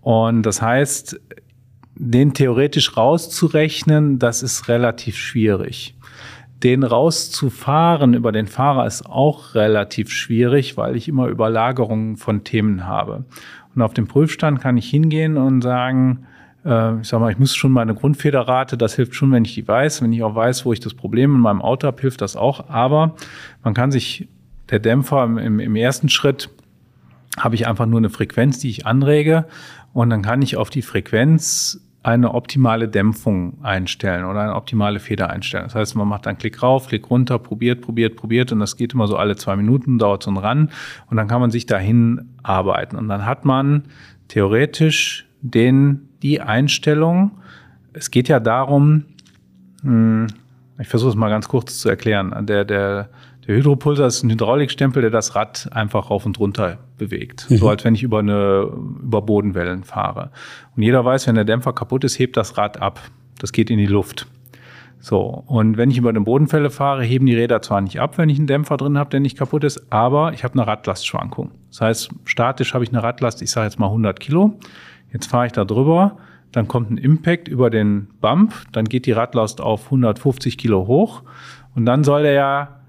Und 0.00 0.44
das 0.44 0.62
heißt, 0.62 1.20
den 1.96 2.32
theoretisch 2.32 2.96
rauszurechnen, 2.96 4.20
das 4.20 4.44
ist 4.44 4.68
relativ 4.68 5.16
schwierig. 5.16 5.96
Den 6.62 6.84
rauszufahren 6.84 8.14
über 8.14 8.30
den 8.30 8.46
Fahrer 8.46 8.86
ist 8.86 9.04
auch 9.04 9.56
relativ 9.56 10.12
schwierig, 10.12 10.76
weil 10.76 10.94
ich 10.94 11.08
immer 11.08 11.26
Überlagerungen 11.26 12.16
von 12.16 12.44
Themen 12.44 12.86
habe. 12.86 13.24
Und 13.74 13.82
auf 13.82 13.94
dem 13.94 14.06
Prüfstand 14.06 14.60
kann 14.60 14.76
ich 14.76 14.88
hingehen 14.88 15.36
und 15.36 15.60
sagen, 15.60 16.26
äh, 16.64 17.00
ich 17.00 17.08
sag 17.08 17.20
mal, 17.20 17.30
ich 17.30 17.38
muss 17.38 17.54
schon 17.54 17.72
meine 17.72 17.94
Grundfederrate, 17.94 18.76
das 18.76 18.94
hilft 18.94 19.14
schon, 19.14 19.30
wenn 19.32 19.44
ich 19.44 19.54
die 19.54 19.66
weiß. 19.66 20.02
Wenn 20.02 20.12
ich 20.12 20.22
auch 20.22 20.34
weiß, 20.34 20.64
wo 20.64 20.72
ich 20.72 20.80
das 20.80 20.94
Problem 20.94 21.34
in 21.34 21.40
meinem 21.40 21.62
Auto 21.62 21.86
habe, 21.86 22.00
hilft 22.00 22.20
das 22.20 22.36
auch. 22.36 22.68
Aber 22.68 23.14
man 23.62 23.74
kann 23.74 23.90
sich, 23.90 24.28
der 24.70 24.78
Dämpfer 24.78 25.24
im, 25.24 25.60
im 25.60 25.76
ersten 25.76 26.08
Schritt 26.08 26.50
habe 27.38 27.54
ich 27.54 27.66
einfach 27.66 27.86
nur 27.86 27.98
eine 27.98 28.10
Frequenz, 28.10 28.58
die 28.58 28.70
ich 28.70 28.86
anrege 28.86 29.46
und 29.92 30.10
dann 30.10 30.22
kann 30.22 30.40
ich 30.42 30.56
auf 30.56 30.70
die 30.70 30.82
Frequenz 30.82 31.80
eine 32.04 32.34
optimale 32.34 32.86
Dämpfung 32.86 33.64
einstellen 33.64 34.26
oder 34.26 34.40
eine 34.42 34.54
optimale 34.54 35.00
Feder 35.00 35.30
einstellen. 35.30 35.64
Das 35.64 35.74
heißt, 35.74 35.96
man 35.96 36.06
macht 36.06 36.26
einen 36.26 36.36
Klick 36.36 36.62
rauf, 36.62 36.88
Klick 36.88 37.10
runter, 37.10 37.38
probiert, 37.38 37.80
probiert, 37.80 38.16
probiert 38.16 38.52
und 38.52 38.60
das 38.60 38.76
geht 38.76 38.92
immer 38.92 39.06
so 39.06 39.16
alle 39.16 39.36
zwei 39.36 39.56
Minuten, 39.56 39.98
dauert 39.98 40.22
so 40.22 40.30
ein 40.30 40.36
Ran 40.36 40.70
und 41.08 41.16
dann 41.16 41.28
kann 41.28 41.40
man 41.40 41.50
sich 41.50 41.64
dahin 41.64 42.28
arbeiten 42.42 42.96
und 42.96 43.08
dann 43.08 43.24
hat 43.24 43.46
man 43.46 43.84
theoretisch 44.28 45.26
den 45.40 46.08
die 46.24 46.40
Einstellung. 46.40 47.30
Es 47.92 48.10
geht 48.10 48.28
ja 48.28 48.40
darum, 48.40 49.04
hm, 49.82 50.26
ich 50.80 50.88
versuche 50.88 51.10
es 51.10 51.14
mal 51.14 51.28
ganz 51.28 51.48
kurz 51.48 51.78
zu 51.78 51.88
erklären. 51.88 52.46
Der, 52.46 52.64
der, 52.64 53.10
der 53.46 53.56
Hydropulsar 53.56 54.08
ist 54.08 54.24
ein 54.24 54.30
Hydraulikstempel, 54.30 55.02
der 55.02 55.10
das 55.10 55.36
Rad 55.36 55.68
einfach 55.70 56.10
rauf 56.10 56.26
und 56.26 56.40
runter 56.40 56.78
bewegt. 56.98 57.48
Mhm. 57.50 57.58
So 57.58 57.68
als 57.68 57.84
wenn 57.84 57.94
ich 57.94 58.02
über 58.02 58.20
eine, 58.20 58.68
über 59.02 59.22
Bodenwellen 59.22 59.84
fahre. 59.84 60.30
Und 60.74 60.82
jeder 60.82 61.04
weiß, 61.04 61.28
wenn 61.28 61.36
der 61.36 61.44
Dämpfer 61.44 61.72
kaputt 61.74 62.02
ist, 62.02 62.18
hebt 62.18 62.36
das 62.36 62.56
Rad 62.56 62.80
ab. 62.80 63.00
Das 63.38 63.52
geht 63.52 63.70
in 63.70 63.78
die 63.78 63.86
Luft. 63.86 64.26
So, 64.98 65.44
und 65.46 65.76
wenn 65.76 65.90
ich 65.90 65.98
über 65.98 66.14
den 66.14 66.24
Bodenfälle 66.24 66.70
fahre, 66.70 67.04
heben 67.04 67.26
die 67.26 67.36
Räder 67.36 67.60
zwar 67.60 67.82
nicht 67.82 68.00
ab, 68.00 68.16
wenn 68.16 68.30
ich 68.30 68.38
einen 68.38 68.46
Dämpfer 68.46 68.78
drin 68.78 68.96
habe, 68.96 69.10
der 69.10 69.20
nicht 69.20 69.36
kaputt 69.36 69.62
ist, 69.62 69.92
aber 69.92 70.32
ich 70.32 70.44
habe 70.44 70.54
eine 70.54 70.66
Radlastschwankung. 70.66 71.50
Das 71.68 71.82
heißt, 71.82 72.10
statisch 72.24 72.72
habe 72.72 72.84
ich 72.84 72.90
eine 72.90 73.02
Radlast, 73.02 73.42
ich 73.42 73.50
sage 73.50 73.66
jetzt 73.66 73.78
mal 73.78 73.88
100 73.88 74.18
Kilo. 74.18 74.58
Jetzt 75.14 75.28
fahre 75.28 75.46
ich 75.46 75.52
da 75.52 75.64
drüber, 75.64 76.18
dann 76.52 76.68
kommt 76.68 76.90
ein 76.90 76.98
Impact 76.98 77.48
über 77.48 77.70
den 77.70 78.08
Bump, 78.20 78.52
dann 78.72 78.84
geht 78.84 79.06
die 79.06 79.12
Radlast 79.12 79.62
auf 79.62 79.86
150 79.86 80.58
Kilo 80.58 80.86
hoch 80.86 81.22
und 81.74 81.86
dann 81.86 82.04
soll 82.04 82.24
der 82.24 82.32
ja 82.32 82.80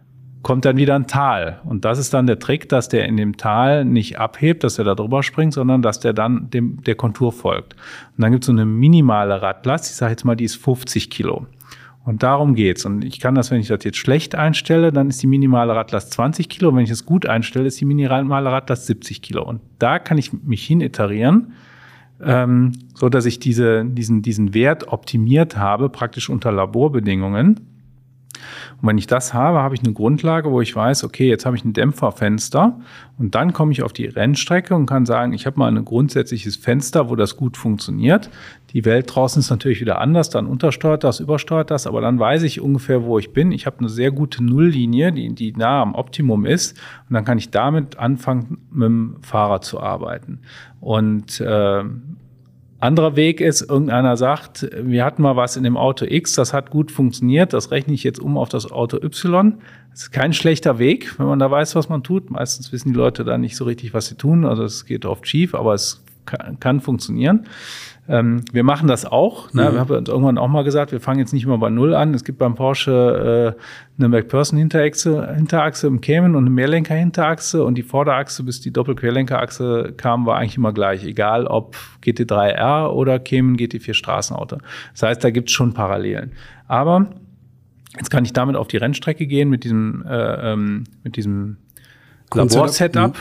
kommt 0.46 0.64
dann 0.64 0.78
wieder 0.78 0.94
ein 0.94 1.08
Tal. 1.08 1.60
Und 1.66 1.86
das 1.86 1.98
ist 1.98 2.14
dann 2.14 2.28
der 2.28 2.38
Trick, 2.38 2.70
dass 2.70 2.88
der 2.88 3.08
in 3.08 3.18
dem 3.18 3.36
Tal 3.36 3.84
nicht 3.84 4.20
abhebt, 4.20 4.64
dass 4.64 4.78
er 4.78 4.86
da 4.86 4.94
drüber 4.94 5.24
springt, 5.24 5.56
sondern 5.56 5.82
dass 5.82 6.00
der 6.00 6.14
dann 6.14 6.52
dem, 6.52 6.84
der 6.84 6.94
Kontur 6.94 7.32
folgt. 7.32 7.74
Und 8.16 8.22
dann 8.22 8.32
gibt 8.32 8.44
es 8.44 8.46
so 8.46 8.52
eine 8.52 8.64
minimale 8.64 9.42
Radlast, 9.42 9.90
ich 9.90 9.96
sage 9.96 10.12
jetzt 10.12 10.24
mal, 10.24 10.36
die 10.36 10.44
ist 10.44 10.58
50 10.58 11.10
Kilo. 11.10 11.48
Und 12.04 12.22
darum 12.22 12.54
geht's. 12.54 12.86
Und 12.86 13.04
ich 13.04 13.20
kann 13.20 13.34
das, 13.34 13.50
wenn 13.50 13.60
ich 13.60 13.70
das 13.70 13.84
jetzt 13.84 13.98
schlecht 13.98 14.36
einstelle, 14.36 14.92
dann 14.92 15.10
ist 15.10 15.24
die 15.24 15.28
minimale 15.28 15.74
Radlast 15.74 16.14
20 16.14 16.48
Kilo. 16.48 16.70
Und 16.70 16.76
wenn 16.76 16.84
ich 16.84 16.92
es 16.92 17.08
gut 17.08 17.26
einstelle, 17.26 17.66
ist 17.66 17.82
die 17.82 17.86
minimale 17.86 18.52
Radlast 18.52 18.86
70 18.86 19.24
Kilo. 19.24 19.44
Und 19.44 19.62
da 19.80 19.98
kann 19.98 20.20
ich 20.20 20.32
mich 20.32 20.64
hin 20.64 20.80
iterieren, 20.80 21.54
ähm, 22.22 22.72
so 22.94 23.10
dass 23.10 23.26
ich 23.26 23.40
diese, 23.40 23.86
diesen, 23.86 24.22
diesen 24.22 24.54
Wert 24.54 24.88
optimiert 24.88 25.58
habe, 25.58 25.90
praktisch 25.90 26.30
unter 26.30 26.52
Laborbedingungen. 26.52 27.75
Und 28.82 28.88
wenn 28.88 28.98
ich 28.98 29.08
das 29.08 29.34
habe, 29.34 29.60
habe 29.60 29.76
ich 29.76 29.84
eine 29.84 29.94
Grundlage, 29.94 30.52
wo 30.52 30.62
ich 30.62 30.76
weiß, 30.76 31.04
okay, 31.04 31.28
jetzt 31.28 31.46
habe 31.46 31.56
ich 31.56 31.66
ein 31.66 31.74
Dämpferfenster 31.74 32.80
und 33.18 33.36
dann 33.36 33.54
komme 33.54 33.72
ich 33.72 33.84
auf 33.84 33.94
die 33.94 34.06
Rennstrecke 34.06 34.76
und 34.76 34.86
kann 34.86 35.06
sagen, 35.06 35.34
ich 35.34 35.46
habe 35.46 35.60
mal 35.60 35.76
ein 35.76 35.86
grundsätzliches 35.86 36.56
Fenster, 36.56 37.10
wo 37.10 37.16
das 37.16 37.38
gut 37.38 37.58
funktioniert. 37.58 38.30
Die 38.72 38.84
Welt 38.86 39.14
draußen 39.14 39.40
ist 39.40 39.50
natürlich 39.50 39.80
wieder 39.80 40.02
anders, 40.02 40.30
dann 40.30 40.48
untersteuert 40.48 41.04
das, 41.04 41.20
übersteuert 41.20 41.72
das, 41.72 41.88
aber 41.88 42.02
dann 42.02 42.20
weiß 42.20 42.44
ich 42.44 42.60
ungefähr, 42.60 43.04
wo 43.04 43.18
ich 43.20 43.32
bin. 43.32 43.52
Ich 43.52 43.66
habe 43.66 43.80
eine 43.80 43.90
sehr 43.90 44.12
gute 44.12 44.44
Nulllinie, 44.44 45.12
die, 45.12 45.34
die 45.34 45.54
nah 45.54 45.82
am 45.82 45.96
Optimum 45.96 46.46
ist 46.46 46.78
und 47.10 47.14
dann 47.14 47.24
kann 47.24 47.38
ich 47.38 47.52
damit 47.52 47.98
anfangen, 47.98 48.58
mit 48.72 48.86
dem 48.86 49.16
Fahrer 49.22 49.62
zu 49.62 49.80
arbeiten. 49.80 50.40
Und 50.82 51.40
äh, 51.40 51.84
anderer 52.80 53.16
Weg 53.16 53.42
ist, 53.42 53.62
irgendeiner 53.62 54.18
sagt, 54.18 54.70
wir 54.78 55.06
hatten 55.06 55.22
mal 55.22 55.36
was 55.36 55.58
in 55.58 55.64
dem 55.64 55.78
Auto 55.78 56.06
X, 56.06 56.34
das 56.34 56.54
hat 56.54 56.70
gut 56.70 56.92
funktioniert, 56.92 57.54
das 57.54 57.72
rechne 57.72 57.94
ich 57.94 58.04
jetzt 58.04 58.20
um 58.20 58.38
auf 58.38 58.50
das 58.50 58.72
Auto 58.72 58.98
Y. 58.98 59.58
Das 59.92 60.04
ist 60.04 60.12
kein 60.12 60.34
schlechter 60.34 60.78
Weg, 60.78 61.18
wenn 61.18 61.26
man 61.26 61.40
da 61.40 61.50
weiß, 61.50 61.76
was 61.76 61.90
man 61.90 62.04
tut. 62.04 62.30
Meistens 62.30 62.72
wissen 62.72 62.90
die 62.90 62.98
Leute 62.98 63.24
da 63.24 63.38
nicht 63.38 63.56
so 63.56 63.66
richtig, 63.66 63.94
was 63.94 64.08
sie 64.08 64.16
tun. 64.16 64.46
Also 64.46 64.64
es 64.64 64.86
geht 64.86 65.06
oft 65.06 65.28
schief, 65.28 65.56
aber 65.56 65.74
es 65.74 66.05
kann, 66.26 66.60
kann 66.60 66.82
funktionieren. 66.82 67.46
Ähm, 68.08 68.44
wir 68.52 68.64
machen 68.64 68.88
das 68.88 69.06
auch. 69.06 69.52
Ne? 69.54 69.64
Mhm. 69.64 69.74
Wir 69.74 69.80
haben 69.80 69.92
uns 69.92 70.10
irgendwann 70.10 70.38
auch 70.38 70.48
mal 70.48 70.64
gesagt, 70.64 70.92
wir 70.92 71.00
fangen 71.00 71.20
jetzt 71.20 71.34
nicht 71.34 71.44
immer 71.44 71.58
bei 71.58 71.70
Null 71.70 71.96
an. 71.96 72.14
Es 72.14 72.24
gibt 72.24 72.38
beim 72.38 72.54
Porsche 72.54 73.56
äh, 73.58 73.62
eine 73.98 74.10
McPherson-Hinterachse 74.10 75.34
Hinterachse 75.36 75.88
im 75.88 76.02
Cayman 76.02 76.36
und 76.36 76.44
eine 76.44 76.52
Mehrlenker-Hinterachse 76.52 77.64
und 77.64 77.76
die 77.76 77.84
Vorderachse 77.84 78.44
bis 78.44 78.62
die 78.62 78.72
Doppelquerlenkerachse 78.72 79.94
kam, 79.98 80.26
war 80.26 80.38
eigentlich 80.38 80.58
immer 80.58 80.74
gleich, 80.74 81.04
egal 81.04 81.48
ob 81.48 81.76
GT3R 82.04 82.90
oder 82.90 83.18
Cayman 83.18 83.58
GT4 83.58 83.94
Straßenauto. 83.94 84.58
Das 84.92 85.04
heißt, 85.04 85.24
da 85.24 85.32
gibt 85.32 85.50
es 85.50 85.56
schon 85.56 85.74
Parallelen. 85.74 86.34
Aber 86.68 87.08
jetzt 87.98 88.12
kann 88.12 88.24
ich 88.24 88.34
damit 88.34 88.56
auf 88.56 88.68
die 88.68 88.78
Rennstrecke 88.78 89.26
gehen 89.26 89.50
mit 89.50 89.64
diesem, 89.64 90.06
äh, 90.08 90.54
ähm, 90.54 90.84
mit 91.04 91.16
diesem 91.16 91.58
Labor-Setup. 92.34 93.16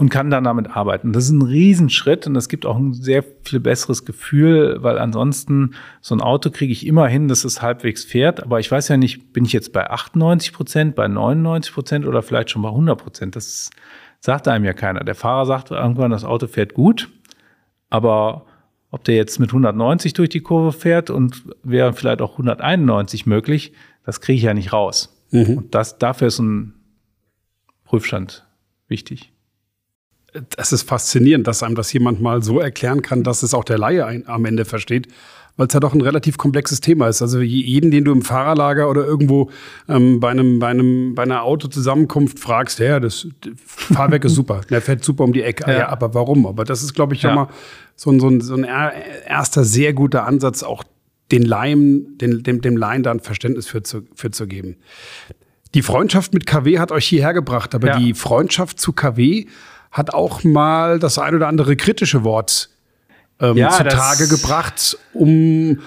Und 0.00 0.08
kann 0.08 0.30
dann 0.30 0.44
damit 0.44 0.74
arbeiten. 0.74 1.12
Das 1.12 1.24
ist 1.24 1.30
ein 1.30 1.42
Riesenschritt 1.42 2.26
und 2.26 2.34
es 2.34 2.48
gibt 2.48 2.64
auch 2.64 2.78
ein 2.78 2.94
sehr 2.94 3.22
viel 3.42 3.60
besseres 3.60 4.06
Gefühl, 4.06 4.78
weil 4.80 4.98
ansonsten 4.98 5.74
so 6.00 6.14
ein 6.14 6.22
Auto 6.22 6.50
kriege 6.50 6.72
ich 6.72 6.86
immer 6.86 7.06
hin, 7.06 7.28
dass 7.28 7.44
es 7.44 7.60
halbwegs 7.60 8.02
fährt. 8.02 8.42
Aber 8.42 8.60
ich 8.60 8.70
weiß 8.70 8.88
ja 8.88 8.96
nicht, 8.96 9.34
bin 9.34 9.44
ich 9.44 9.52
jetzt 9.52 9.74
bei 9.74 9.90
98 9.90 10.54
Prozent, 10.54 10.94
bei 10.94 11.06
99 11.06 11.74
Prozent 11.74 12.06
oder 12.06 12.22
vielleicht 12.22 12.48
schon 12.48 12.62
bei 12.62 12.70
100 12.70 12.98
Prozent. 12.98 13.36
Das 13.36 13.68
sagt 14.20 14.48
einem 14.48 14.64
ja 14.64 14.72
keiner. 14.72 15.04
Der 15.04 15.14
Fahrer 15.14 15.44
sagt 15.44 15.70
irgendwann, 15.70 16.10
das 16.10 16.24
Auto 16.24 16.46
fährt 16.46 16.72
gut, 16.72 17.10
aber 17.90 18.46
ob 18.90 19.04
der 19.04 19.16
jetzt 19.16 19.38
mit 19.38 19.50
190 19.50 20.14
durch 20.14 20.30
die 20.30 20.40
Kurve 20.40 20.72
fährt 20.72 21.10
und 21.10 21.44
wäre 21.62 21.92
vielleicht 21.92 22.22
auch 22.22 22.32
191 22.32 23.26
möglich, 23.26 23.74
das 24.06 24.22
kriege 24.22 24.38
ich 24.38 24.44
ja 24.44 24.54
nicht 24.54 24.72
raus. 24.72 25.22
Mhm. 25.30 25.58
Und 25.58 25.74
das, 25.74 25.98
dafür 25.98 26.28
ist 26.28 26.38
ein 26.38 26.72
Prüfstand 27.84 28.46
wichtig 28.88 29.30
das 30.50 30.72
ist 30.72 30.88
faszinierend, 30.88 31.46
dass 31.46 31.62
einem 31.62 31.74
das 31.74 31.92
jemand 31.92 32.20
mal 32.20 32.42
so 32.42 32.60
erklären 32.60 33.02
kann, 33.02 33.22
dass 33.22 33.42
es 33.42 33.54
auch 33.54 33.64
der 33.64 33.78
Laie 33.78 34.06
ein, 34.06 34.26
am 34.28 34.44
Ende 34.44 34.64
versteht, 34.64 35.08
weil 35.56 35.66
es 35.66 35.74
ja 35.74 35.80
doch 35.80 35.92
ein 35.92 36.00
relativ 36.00 36.38
komplexes 36.38 36.80
Thema 36.80 37.08
ist. 37.08 37.22
Also 37.22 37.40
jeden, 37.40 37.90
den 37.90 38.04
du 38.04 38.12
im 38.12 38.22
Fahrerlager 38.22 38.88
oder 38.88 39.04
irgendwo 39.04 39.50
ähm, 39.88 40.20
bei, 40.20 40.30
einem, 40.30 40.58
bei, 40.58 40.68
einem, 40.68 41.14
bei 41.14 41.22
einer 41.22 41.42
Autozusammenkunft 41.42 42.38
fragst, 42.38 42.78
ja, 42.78 43.00
das 43.00 43.28
Fahrwerk 43.66 44.24
ist 44.24 44.34
super, 44.36 44.62
der 44.70 44.80
fährt 44.80 45.04
super 45.04 45.24
um 45.24 45.32
die 45.32 45.42
Ecke. 45.42 45.70
Ja. 45.70 45.78
ja 45.78 45.88
aber 45.88 46.14
warum? 46.14 46.46
Aber 46.46 46.64
das 46.64 46.82
ist, 46.82 46.94
glaube 46.94 47.14
ich, 47.14 47.22
ja. 47.22 47.34
mal 47.34 47.48
so 47.96 48.10
ein, 48.10 48.20
so, 48.20 48.28
ein, 48.28 48.40
so 48.40 48.54
ein 48.54 48.64
erster 49.26 49.64
sehr 49.64 49.92
guter 49.92 50.26
Ansatz, 50.26 50.62
auch 50.62 50.84
den 51.32 51.42
Laien, 51.42 52.18
den, 52.18 52.42
dem, 52.42 52.60
dem 52.60 52.76
Laien 52.76 53.02
da 53.02 53.10
ein 53.10 53.20
Verständnis 53.20 53.66
für 53.66 53.82
zu, 53.82 54.02
für 54.14 54.30
zu 54.30 54.46
geben. 54.46 54.76
Die 55.74 55.82
Freundschaft 55.82 56.34
mit 56.34 56.46
KW 56.46 56.78
hat 56.78 56.90
euch 56.90 57.06
hierher 57.06 57.32
gebracht, 57.32 57.74
aber 57.74 57.88
ja. 57.88 57.98
die 57.98 58.14
Freundschaft 58.14 58.80
zu 58.80 58.92
KW 58.92 59.46
hat 59.90 60.14
auch 60.14 60.44
mal 60.44 60.98
das 60.98 61.18
ein 61.18 61.34
oder 61.34 61.48
andere 61.48 61.76
kritische 61.76 62.24
Wort 62.24 62.70
ähm, 63.40 63.56
ja, 63.56 63.70
zutage 63.70 64.28
gebracht, 64.28 64.98
um, 65.12 65.80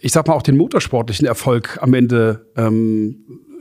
ich 0.00 0.12
sag 0.12 0.26
mal, 0.26 0.34
auch 0.34 0.42
den 0.42 0.56
motorsportlichen 0.56 1.26
Erfolg 1.26 1.78
am 1.80 1.94
Ende 1.94 2.46
ähm, 2.56 3.16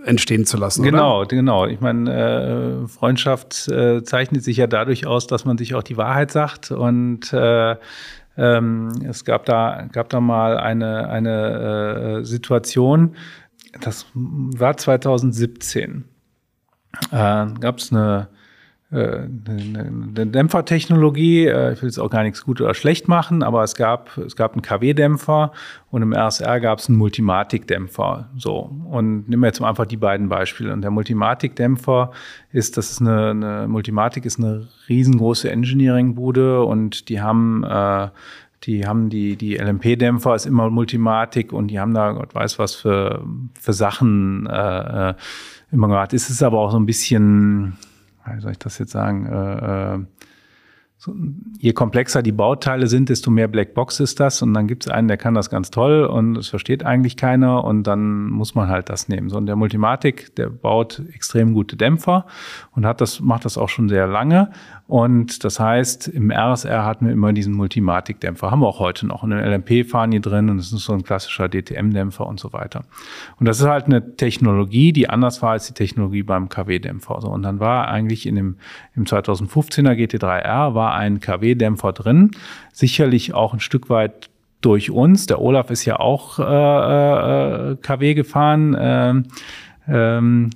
entstehen 0.06 0.46
zu 0.46 0.58
lassen. 0.58 0.84
Genau, 0.84 1.20
oder? 1.20 1.28
genau. 1.28 1.66
Ich 1.66 1.82
meine, 1.82 2.84
äh, 2.84 2.88
Freundschaft 2.88 3.68
äh, 3.68 4.04
zeichnet 4.04 4.44
sich 4.44 4.58
ja 4.58 4.68
dadurch 4.68 5.06
aus, 5.06 5.28
dass 5.28 5.46
man 5.46 5.58
sich 5.58 5.76
auch 5.76 5.84
die 5.84 5.98
Wahrheit 5.98 6.32
sagt 6.32 6.72
und 6.72 7.32
äh, 7.34 7.76
ähm, 8.38 8.90
es 9.08 9.26
gab 9.26 9.46
da, 9.46 9.88
gab 9.92 10.10
da 10.10 10.22
mal 10.22 10.58
eine, 10.58 11.10
eine 11.10 12.20
äh, 12.22 12.24
Situation, 12.24 13.16
das 13.82 14.06
war 14.14 14.78
2017. 14.78 16.06
Äh, 17.12 17.16
gab 17.60 17.80
es 17.80 17.92
eine 17.92 18.30
eine 18.92 20.28
Dämpfertechnologie. 20.28 21.46
Äh, 21.46 21.74
ich 21.74 21.82
will 21.82 21.90
jetzt 21.90 22.00
auch 22.00 22.10
gar 22.10 22.24
nichts 22.24 22.44
gut 22.44 22.60
oder 22.60 22.74
schlecht 22.74 23.08
machen, 23.08 23.44
aber 23.44 23.64
es 23.64 23.76
gab, 23.76 24.18
es 24.18 24.36
gab 24.36 24.54
einen 24.54 24.64
KW-Dämpfer 24.64 25.52
und 25.92 26.02
im 26.02 26.14
RSR 26.14 26.60
gab 26.60 26.80
es 26.80 26.90
einen 26.90 26.98
Multimatik-Dämpfer. 26.98 28.30
So. 28.36 28.72
Und 28.90 29.30
nehmen 29.30 29.44
wir 29.44 29.48
jetzt 29.48 29.62
einfach 29.62 29.86
die 29.86 29.98
beiden 29.98 30.30
Beispiele. 30.30 30.74
Und 30.74 30.82
der 30.82 30.92
Multimatik-Dämpfer 30.92 32.12
ist, 32.52 32.78
das 32.78 32.92
ist 32.92 33.02
eine, 33.02 33.30
eine 33.30 33.68
Multimatik 33.68 34.26
ist 34.26 34.40
eine 34.40 34.68
riesengroße 34.88 35.52
Engineering-Bude 35.52 36.64
und 36.64 37.10
die 37.10 37.22
haben 37.22 37.64
äh, 37.64 38.08
die 38.64 38.86
haben 38.86 39.10
die, 39.10 39.38
die 39.38 39.56
LMP-Dämpfer 39.56 40.36
ist 40.36 40.46
immer 40.46 40.70
Multimatik 40.70 41.54
und 41.54 41.70
die 41.70 41.80
haben 41.80 41.94
da 41.94 42.12
Gott 42.12 42.36
weiß 42.36 42.60
was 42.60 42.76
für, 42.76 43.24
für 43.58 43.72
Sachen 43.72 44.48
äh, 44.48 45.14
immer 45.72 45.88
gemacht. 45.88 46.14
Es 46.14 46.44
aber 46.44 46.60
auch 46.60 46.72
so 46.72 46.78
ein 46.78 46.86
bisschen, 46.86 47.78
wie 48.36 48.42
soll 48.42 48.52
ich 48.52 48.60
das 48.60 48.78
jetzt 48.80 48.92
sagen, 48.92 49.26
äh, 49.26 49.96
äh, 49.96 50.00
so, 51.02 51.16
je 51.58 51.72
komplexer 51.72 52.22
die 52.22 52.34
Bauteile 52.34 52.88
sind, 52.88 53.08
desto 53.08 53.32
mehr 53.32 53.48
Blackbox 53.48 54.02
ist 54.02 54.20
das. 54.20 54.42
Und 54.42 54.54
dann 54.54 54.68
gibt 54.68 54.86
es 54.86 54.92
einen, 54.92 55.08
der 55.08 55.16
kann 55.16 55.34
das 55.34 55.50
ganz 55.50 55.72
toll 55.72 56.04
und 56.04 56.38
es 56.38 56.50
versteht 56.50 56.86
eigentlich 56.86 57.16
keiner 57.16 57.64
und 57.64 57.84
dann 57.84 58.26
muss 58.26 58.54
man 58.54 58.68
halt 58.68 58.90
das 58.90 59.08
nehmen. 59.08 59.30
So, 59.30 59.38
und 59.38 59.46
der 59.46 59.56
Multimatik, 59.56 60.36
der 60.36 60.50
baut 60.50 61.02
extrem 61.14 61.54
gute 61.54 61.78
Dämpfer 61.78 62.26
und 62.72 62.86
hat 62.86 63.00
das, 63.00 63.22
macht 63.22 63.46
das 63.46 63.58
auch 63.58 63.70
schon 63.70 63.88
sehr 63.88 64.08
lange. 64.08 64.52
Und 64.90 65.44
das 65.44 65.60
heißt, 65.60 66.08
im 66.08 66.32
RSR 66.32 66.84
hatten 66.84 67.06
wir 67.06 67.14
immer 67.14 67.32
diesen 67.32 67.54
Multimatik-Dämpfer. 67.54 68.50
Haben 68.50 68.62
wir 68.62 68.68
auch 68.68 68.80
heute 68.80 69.06
noch. 69.06 69.22
Und 69.22 69.32
in 69.32 69.38
LMP 69.38 69.88
fahren 69.88 70.10
die 70.10 70.20
drin 70.20 70.50
und 70.50 70.58
es 70.58 70.74
ist 70.74 70.84
so 70.84 70.94
ein 70.94 71.04
klassischer 71.04 71.48
DTM-Dämpfer 71.48 72.26
und 72.26 72.40
so 72.40 72.54
weiter. 72.54 72.86
Und 73.40 73.48
das 73.48 73.60
ist 73.60 73.68
halt 73.68 73.86
eine 73.86 74.16
Technologie, 74.16 74.92
die 74.92 75.08
anders 75.08 75.44
war 75.44 75.52
als 75.52 75.68
die 75.68 75.76
Technologie 75.76 76.24
beim 76.24 76.50
KW-Dämpfer. 76.50 77.24
und 77.24 77.44
dann 77.44 77.60
war 77.60 77.88
eigentlich 77.88 78.26
in 78.26 78.34
dem, 78.34 78.58
im 78.96 79.04
2015er 79.06 79.94
GT3R 79.94 80.74
war 80.74 80.96
ein 80.96 81.20
KW-Dämpfer 81.20 81.94
drin. 81.94 82.32
Sicherlich 82.74 83.36
auch 83.36 83.54
ein 83.54 83.60
Stück 83.60 83.92
weit 83.92 84.32
durch 84.62 84.90
uns. 84.90 85.28
Der 85.28 85.40
Olaf 85.40 85.70
ist 85.70 85.86
ja 85.86 86.00
auch 86.00 86.40
äh, 86.40 87.74
äh, 87.74 87.76
KW 87.76 88.16
gefahren. 88.16 88.76
Ähm, 88.80 89.26
ähm, 89.88 90.50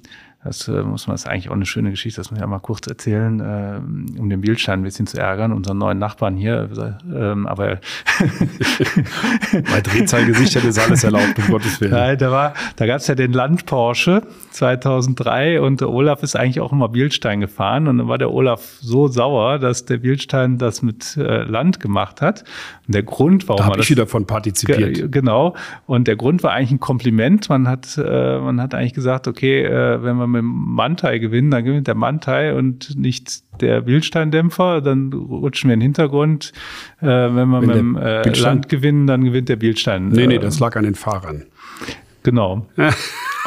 das 0.44 0.68
äh, 0.68 0.84
muss 0.84 1.08
man, 1.08 1.14
das 1.14 1.22
ist 1.22 1.28
eigentlich 1.28 1.50
auch 1.50 1.56
eine 1.56 1.66
schöne 1.66 1.92
Geschichte, 1.92 2.20
das 2.20 2.30
muss 2.30 2.38
ich 2.38 2.42
ja 2.42 2.48
mal 2.48 2.60
kurz 2.60 2.86
erzählen, 2.88 3.40
äh, 3.40 4.20
um 4.20 4.30
den 4.30 4.42
Bildstein 4.42 4.82
ein 4.82 4.84
bisschen 4.84 5.08
zu 5.08 5.18
ärgern, 5.18 5.54
unseren 5.54 5.78
neuen 5.78 6.00
Nachbarn 6.00 6.36
hier. 6.36 6.70
Ähm, 7.14 7.48
aber 7.48 7.80
bei 9.72 9.82
Drehzahlgesichtern 9.82 10.68
ist 10.68 10.80
alles 10.80 11.04
erlaubt, 11.04 11.40
um 11.40 11.48
Gottes 11.48 11.80
Willen. 11.80 11.92
Nein, 11.92 12.18
da 12.18 12.32
war, 12.32 12.54
da 12.76 12.86
gab 12.86 12.98
es 12.98 13.08
ja 13.08 13.16
den 13.16 13.32
Land 13.32 13.66
Porsche 13.66 14.24
2003 14.52 15.62
und 15.62 15.82
der 15.82 15.90
Olaf 15.90 16.24
ist 16.24 16.36
eigentlich 16.36 16.60
auch 16.60 16.74
immer 16.74 16.90
Bildstein 16.90 17.40
gefahren 17.40 17.88
und 17.88 18.00
dann 18.00 18.08
war 18.08 18.18
der 18.18 18.32
Olaf 18.32 18.78
so 18.82 19.08
sauer, 19.08 19.60
dass 19.60 19.86
der 19.86 19.98
Bildstein 19.98 20.58
das 20.58 20.82
mit 20.82 21.16
äh, 21.18 21.44
Land 21.44 21.80
gemacht 21.80 22.22
hat. 22.22 22.44
Und 22.86 22.96
der 22.96 23.04
Grund, 23.04 23.48
warum 23.48 23.64
da 23.64 23.70
man 23.70 23.80
ich 23.80 23.90
wieder 23.90 24.08
von 24.08 24.26
partizipiert. 24.28 25.10
Genau. 25.12 25.56
Und 25.86 26.08
der 26.08 26.18
Grund 26.18 26.44
war 26.44 26.52
eigentlich 26.52 26.72
ein 26.72 26.80
Kompliment. 26.82 27.50
Man 27.50 27.68
hat, 27.68 27.98
äh, 27.98 28.40
man 28.40 28.60
hat 28.62 28.74
eigentlich 28.74 28.94
gesagt, 28.94 29.28
okay, 29.28 29.64
äh, 29.64 30.04
wenn 30.04 30.18
wir 30.18 30.28
mit 30.28 30.40
dem 30.40 30.52
Mantai 30.52 31.20
gewinnen, 31.20 31.50
dann 31.52 31.64
gewinnt 31.64 31.88
der 31.88 31.96
Mantai 31.96 32.54
und 32.54 32.98
nicht 32.98 33.44
der 33.62 33.86
Wildsteindämpfer. 33.86 34.82
Dann 34.82 35.14
rutschen 35.14 35.70
wir 35.70 35.76
in 35.76 35.80
den 35.80 35.88
Hintergrund. 35.88 36.52
Äh, 37.00 37.06
wenn 37.06 37.48
wir 37.50 37.62
wenn 37.62 37.68
mit 37.68 37.76
dem 37.76 37.96
äh, 37.96 38.30
Land 38.40 38.68
gewinnen, 38.68 39.08
dann 39.08 39.24
gewinnt 39.24 39.48
der 39.48 39.62
Wildstein. 39.62 40.10
Nee, 40.10 40.28
nee, 40.28 40.38
das 40.38 40.60
lag 40.60 40.76
an 40.76 40.84
den 40.84 40.96
Fahrern. 40.96 41.46
Genau. 42.24 42.68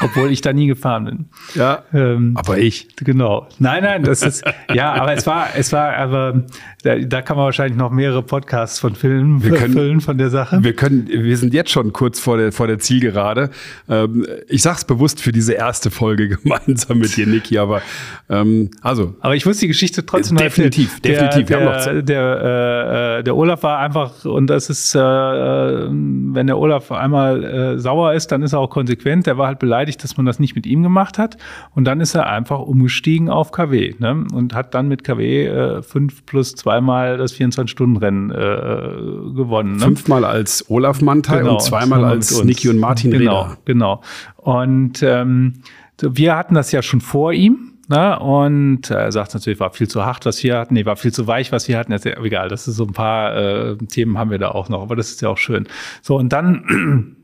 Obwohl 0.03 0.31
ich 0.31 0.43
da 0.43 0.53
nie 0.53 0.66
gefahren 0.66 1.05
bin. 1.07 1.27
Ja. 1.55 1.85
Ähm, 1.95 2.35
aber 2.37 2.59
ich. 2.59 2.89
Genau. 2.97 3.49
Nein, 3.59 3.83
nein, 3.83 4.03
das 4.03 4.22
ist, 4.22 4.45
ja, 4.72 4.93
aber 4.93 5.14
es 5.14 5.27
war, 5.27 5.49
es 5.57 5.72
war, 5.72 5.97
aber 5.97 6.45
da, 6.83 6.97
da 6.97 7.22
kann 7.22 7.37
man 7.37 7.47
wahrscheinlich 7.47 7.79
noch 7.79 7.91
mehrere 7.91 8.22
Podcasts 8.22 8.79
von 8.79 8.95
Filmen 8.95 9.43
wir 9.43 9.53
können, 9.53 9.72
füllen 9.72 10.01
von 10.03 10.18
der 10.18 10.29
Sache. 10.29 10.62
Wir 10.62 10.74
können, 10.74 11.09
wir 11.09 11.37
sind 11.39 11.55
jetzt 11.55 11.70
schon 11.70 11.95
kurz 11.95 12.20
vor 12.20 12.37
der, 12.37 12.53
vor 12.53 12.66
der 12.66 12.79
Zielgerade. 12.79 13.51
Ähm, 13.89 14.27
ich 14.49 14.61
sag's 14.61 14.85
bewusst 14.85 15.20
für 15.20 15.33
diese 15.33 15.55
erste 15.55 15.91
Folge 15.91 16.29
gemeinsam 16.37 16.99
mit 16.99 17.16
dir, 17.16 17.27
Niki, 17.27 17.57
aber, 17.57 17.81
ähm, 18.29 18.70
also. 18.83 19.14
Aber 19.20 19.35
ich 19.35 19.47
muss 19.47 19.59
die 19.59 19.68
Geschichte 19.68 20.05
trotzdem 20.05 20.37
definitiv, 20.37 21.01
der, 21.01 21.12
definitiv. 21.12 21.47
Der, 21.47 21.81
der, 21.85 22.03
der, 22.03 23.18
äh, 23.18 23.24
der 23.24 23.35
Olaf 23.35 23.62
war 23.62 23.79
einfach, 23.79 24.27
und 24.27 24.49
das 24.49 24.68
ist, 24.68 24.95
äh, 24.95 24.99
wenn 24.99 26.47
der 26.47 26.59
Olaf 26.59 26.93
einmal 26.93 27.45
äh, 27.45 27.79
sauer 27.79 28.12
ist, 28.12 28.31
dann 28.31 28.43
ist 28.43 28.53
er 28.53 28.59
auch 28.59 28.66
konsequent. 28.71 29.27
Der 29.27 29.39
war 29.39 29.47
halt 29.47 29.59
beleidigt 29.59 30.03
dass 30.07 30.17
man 30.17 30.27
das 30.27 30.39
nicht 30.39 30.55
mit 30.55 30.67
ihm 30.67 30.83
gemacht 30.83 31.19
hat. 31.19 31.37
Und 31.75 31.85
dann 31.85 32.01
ist 32.01 32.14
er 32.14 32.29
einfach 32.29 32.61
umgestiegen 32.61 33.29
auf 33.29 33.51
KW 33.53 33.95
ne? 33.99 34.25
und 34.33 34.55
hat 34.55 34.75
dann 34.75 34.89
mit 34.89 35.05
KW 35.05 35.47
äh, 35.47 35.83
fünf 35.83 36.25
plus 36.27 36.55
zweimal 36.55 37.17
das 37.17 37.35
24-Stunden-Rennen 37.35 38.31
äh, 38.31 39.35
gewonnen. 39.35 39.77
Ne? 39.77 39.83
Fünfmal 39.83 40.25
als 40.25 40.71
Olaf 40.71 41.01
Mantai 41.03 41.39
genau, 41.39 41.55
und 41.55 41.62
zweimal 41.62 42.05
als 42.05 42.43
Niki 42.45 42.69
und 42.69 42.79
Martin 42.79 43.11
Genau, 43.11 43.43
Reda. 43.43 43.59
genau. 43.64 44.03
Und 44.37 45.03
ähm, 45.03 45.55
wir 46.01 46.37
hatten 46.37 46.55
das 46.55 46.73
ja 46.73 46.83
schon 46.83 47.01
vor 47.01 47.33
ihm. 47.33 47.73
Ne? 47.89 48.19
Und 48.19 48.91
er 48.91 49.12
sagt 49.12 49.35
natürlich, 49.35 49.61
war 49.61 49.71
viel 49.73 49.89
zu 49.89 50.05
hart, 50.05 50.27
was 50.27 50.43
wir 50.43 50.59
hatten. 50.59 50.75
Nee, 50.75 50.87
war 50.87 50.97
viel 50.97 51.12
zu 51.12 51.27
weich, 51.27 51.53
was 51.53 51.69
wir 51.69 51.79
hatten. 51.79 51.93
Jetzt, 51.93 52.07
egal, 52.07 52.49
das 52.49 52.67
ist 52.69 52.77
so 52.77 52.85
ein 52.85 52.93
paar 52.93 53.37
äh, 53.37 53.77
Themen 53.77 54.19
haben 54.19 54.31
wir 54.31 54.39
da 54.39 54.51
auch 54.51 54.69
noch, 54.69 54.83
aber 54.83 54.97
das 54.97 55.11
ist 55.11 55.23
ja 55.23 55.29
auch 55.29 55.39
schön. 55.39 55.69
So, 56.03 56.17
und 56.17 56.33
dann 56.33 57.17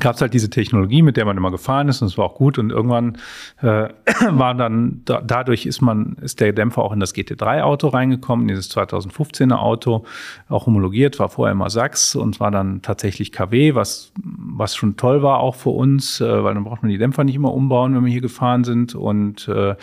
gab 0.00 0.16
es 0.16 0.20
halt 0.20 0.34
diese 0.34 0.50
Technologie, 0.50 1.02
mit 1.02 1.16
der 1.16 1.24
man 1.24 1.36
immer 1.36 1.52
gefahren 1.52 1.88
ist 1.88 2.02
und 2.02 2.08
es 2.08 2.18
war 2.18 2.24
auch 2.24 2.34
gut 2.34 2.58
und 2.58 2.70
irgendwann 2.70 3.18
äh, 3.62 3.88
war 4.30 4.54
dann 4.54 5.02
da, 5.04 5.20
dadurch 5.20 5.64
ist 5.64 5.80
man 5.80 6.16
ist 6.20 6.40
der 6.40 6.52
Dämpfer 6.52 6.82
auch 6.82 6.92
in 6.92 6.98
das 6.98 7.14
GT3 7.14 7.62
Auto 7.62 7.88
reingekommen, 7.88 8.44
in 8.44 8.48
dieses 8.48 8.70
2015er 8.76 9.54
Auto, 9.54 10.04
auch 10.48 10.66
homologiert, 10.66 11.18
war 11.20 11.28
vorher 11.28 11.52
immer 11.52 11.70
Sachs 11.70 12.16
und 12.16 12.40
war 12.40 12.50
dann 12.50 12.82
tatsächlich 12.82 13.30
KW, 13.30 13.74
was 13.74 14.12
was 14.16 14.74
schon 14.74 14.96
toll 14.96 15.22
war 15.22 15.38
auch 15.38 15.54
für 15.54 15.70
uns, 15.70 16.20
äh, 16.20 16.44
weil 16.44 16.54
dann 16.54 16.64
braucht 16.64 16.82
man 16.82 16.90
die 16.90 16.98
Dämpfer 16.98 17.22
nicht 17.22 17.36
immer 17.36 17.54
umbauen, 17.54 17.94
wenn 17.94 18.04
wir 18.04 18.12
hier 18.12 18.20
gefahren 18.20 18.64
sind 18.64 18.96
und 18.96 19.46
äh, 19.46 19.76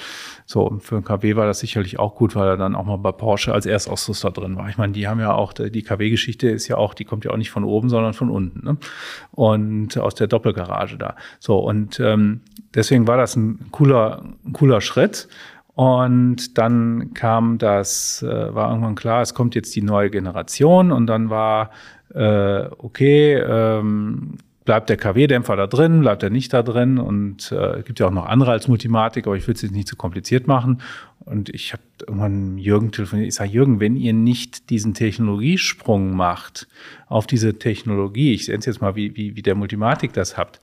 so 0.46 0.80
für 0.82 0.96
einen 0.96 1.06
KW 1.06 1.38
war 1.38 1.46
das 1.46 1.60
sicherlich 1.60 1.98
auch 1.98 2.16
gut, 2.16 2.36
weil 2.36 2.48
er 2.48 2.58
dann 2.58 2.76
auch 2.76 2.86
mal 2.86 2.98
bei 2.98 3.14
Porsche 3.14 3.54
als 3.54 3.66
Erstausrüster 3.66 4.32
drin 4.32 4.58
war. 4.58 4.68
Ich 4.68 4.78
meine, 4.78 4.92
die 4.92 5.08
haben 5.08 5.22
ja 5.22 5.34
auch 5.34 5.54
die 5.54 5.82
KW 5.82 6.10
Geschichte 6.10 6.50
ist 6.50 6.68
ja 6.68 6.76
auch, 6.76 6.94
die 6.94 7.06
kommt 7.06 7.24
ja 7.24 7.32
auch 7.32 7.38
nicht 7.38 7.52
von 7.52 7.64
oben, 7.64 7.88
sondern 7.90 8.14
von 8.14 8.30
unten 8.30 8.66
ne? 8.66 8.78
und 9.32 9.93
aus 10.02 10.16
der 10.16 10.28
Doppelgarage 10.28 10.98
da. 10.98 11.16
So, 11.40 11.60
und 11.60 12.00
ähm, 12.00 12.42
deswegen 12.74 13.08
war 13.08 13.18
das 13.18 13.36
ein 13.36 13.68
cooler, 13.72 14.24
ein 14.46 14.54
cooler 14.54 14.82
Schritt. 14.82 15.28
Und 15.76 16.58
dann 16.58 17.14
kam 17.14 17.58
das, 17.58 18.22
äh, 18.22 18.54
war 18.54 18.70
irgendwann 18.70 18.96
klar, 18.96 19.22
es 19.22 19.34
kommt 19.34 19.56
jetzt 19.56 19.76
die 19.76 19.82
neue 19.82 20.12
Generation 20.12 20.92
und 20.92 21.08
dann 21.08 21.30
war, 21.32 21.72
äh, 22.14 22.66
okay, 22.78 23.34
ähm, 23.36 24.38
bleibt 24.66 24.90
der 24.90 24.98
KW-Dämpfer 24.98 25.56
da 25.56 25.68
drin, 25.68 26.02
bleibt 26.02 26.24
er 26.24 26.30
nicht 26.30 26.54
da 26.54 26.64
drin 26.64 26.98
und 26.98 27.52
äh, 27.52 27.84
gibt 27.84 28.00
ja 28.00 28.08
auch 28.08 28.12
noch 28.12 28.26
andere 28.26 28.52
als 28.52 28.68
Multimatik, 28.68 29.28
aber 29.28 29.36
ich 29.36 29.48
will 29.48 29.56
es 29.56 29.62
jetzt 29.62 29.74
nicht 29.74 29.88
zu 29.88 29.96
kompliziert 29.96 30.48
machen. 30.48 30.82
Und 31.20 31.50
ich 31.50 31.74
habe 31.74 31.84
irgendwann 32.06 32.58
Jürgen 32.58 32.92
telefoniert. 32.92 33.30
Ich 33.30 33.36
sage, 33.36 33.52
Jürgen, 33.52 33.80
wenn 33.80 33.96
ihr 33.96 34.14
nicht 34.14 34.70
diesen 34.70 34.94
Technologiesprung 34.94 36.16
macht 36.16 36.68
auf 37.08 37.28
diese 37.28 37.58
Technologie, 37.60 38.34
ich 38.34 38.46
sehe 38.46 38.56
jetzt 38.56 38.82
mal, 38.82 38.96
wie, 38.96 39.16
wie, 39.16 39.36
wie 39.36 39.42
der 39.42 39.56
Multimatik 39.56 40.14
das 40.14 40.38
habt, 40.38 40.60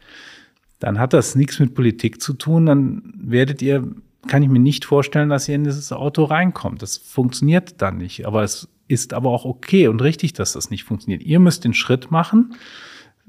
dann 0.78 0.98
hat 0.98 1.12
das 1.12 1.34
nichts 1.34 1.58
mit 1.58 1.74
Politik 1.74 2.20
zu 2.20 2.34
tun. 2.34 2.66
Dann 2.66 3.02
werdet 3.14 3.62
ihr, 3.62 3.86
kann 4.26 4.42
ich 4.42 4.48
mir 4.48 4.58
nicht 4.58 4.84
vorstellen, 4.84 5.28
dass 5.28 5.48
ihr 5.48 5.54
in 5.54 5.64
dieses 5.64 5.92
Auto 5.92 6.24
reinkommt. 6.24 6.82
Das 6.82 6.98
funktioniert 6.98 7.80
dann 7.80 7.98
nicht. 7.98 8.26
Aber 8.26 8.42
es 8.42 8.68
ist 8.88 9.14
aber 9.14 9.30
auch 9.30 9.44
okay 9.44 9.88
und 9.88 10.02
richtig, 10.02 10.32
dass 10.32 10.54
das 10.54 10.70
nicht 10.70 10.84
funktioniert. 10.84 11.22
Ihr 11.22 11.38
müsst 11.38 11.64
den 11.64 11.74
Schritt 11.74 12.10
machen, 12.10 12.54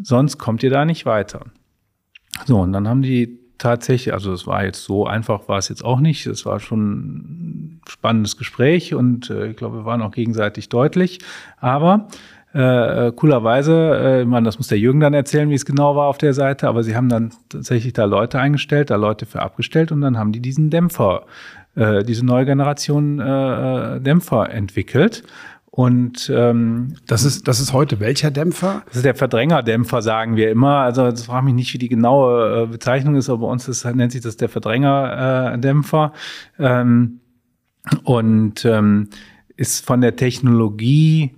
sonst 0.04 0.38
kommt 0.38 0.64
ihr 0.64 0.70
da 0.70 0.86
nicht 0.86 1.06
weiter. 1.06 1.46
So, 2.46 2.60
und 2.60 2.74
dann 2.74 2.88
haben 2.88 3.02
die 3.02 3.40
tatsächlich, 3.58 4.14
also 4.14 4.34
es 4.34 4.48
war 4.48 4.66
jetzt 4.66 4.84
so 4.84 5.06
einfach, 5.06 5.48
war 5.48 5.60
es 5.60 5.70
jetzt 5.70 5.86
auch 5.86 6.00
nicht. 6.00 6.26
Es 6.26 6.46
war 6.46 6.60
schon 6.60 6.90
ein 6.90 7.82
spannendes 7.88 8.38
Gespräch 8.38 8.96
und 8.96 9.30
äh, 9.30 9.48
ich 9.48 9.58
glaube, 9.58 9.78
wir 9.78 9.86
waren 9.86 10.02
auch 10.02 10.12
gegenseitig 10.12 10.70
deutlich. 10.70 11.20
Aber 11.58 12.08
äh, 12.54 13.12
coolerweise, 13.16 14.22
äh, 14.22 14.26
man, 14.26 14.44
das 14.44 14.58
muss 14.58 14.68
der 14.68 14.80
Jürgen 14.80 15.00
dann 15.00 15.14
erzählen, 15.14 15.50
wie 15.50 15.56
es 15.56 15.66
genau 15.66 15.96
war 15.96 16.08
auf 16.08 16.18
der 16.18 16.34
Seite, 16.34 16.68
aber 16.68 16.84
sie 16.84 16.96
haben 16.96 17.08
dann 17.08 17.32
tatsächlich 17.50 17.94
da 17.94 18.06
Leute 18.06 18.40
eingestellt, 18.40 18.90
da 18.90 18.96
Leute 18.96 19.26
für 19.26 19.42
abgestellt 19.42 19.92
und 19.92 20.02
dann 20.02 20.18
haben 20.18 20.32
die 20.32 20.42
diesen 20.42 20.70
Dämpfer, 20.70 21.26
äh, 21.76 22.04
diese 22.04 22.26
neue 22.26 22.46
Generation 22.46 23.20
äh, 23.20 23.96
äh 23.96 24.00
Dämpfer 24.02 24.52
entwickelt. 24.52 25.24
Und 25.74 26.30
ähm, 26.36 26.96
das 27.08 27.24
ist 27.24 27.48
das 27.48 27.62
ist 27.62 27.72
heute 27.72 28.02
welcher 28.02 28.30
Dämpfer? 28.30 28.84
Das 28.88 28.98
ist 28.98 29.06
der 29.06 29.16
Verdrängerdämpfer, 29.16 30.02
sagen 30.02 30.36
wir 30.36 30.52
immer. 30.52 30.80
Also 30.80 31.10
das 31.10 31.24
frage 31.24 31.46
mich 31.46 31.54
nicht, 31.54 31.74
wie 31.74 31.78
die 31.78 31.88
genaue 31.88 32.64
äh, 32.64 32.68
Bezeichnung 32.68 33.16
ist, 33.16 33.30
aber 33.30 33.48
bei 33.48 33.52
uns 33.52 33.70
ist, 33.70 33.86
nennt 33.86 34.12
sich 34.12 34.22
das 34.22 34.36
der 34.36 34.50
Verdrängerdämpfer. 34.50 36.12
Ähm, 36.60 37.22
und 38.04 38.66
ähm, 38.66 39.10
ist 39.56 39.86
von 39.86 40.02
der 40.02 40.16
Technologie 40.18 41.36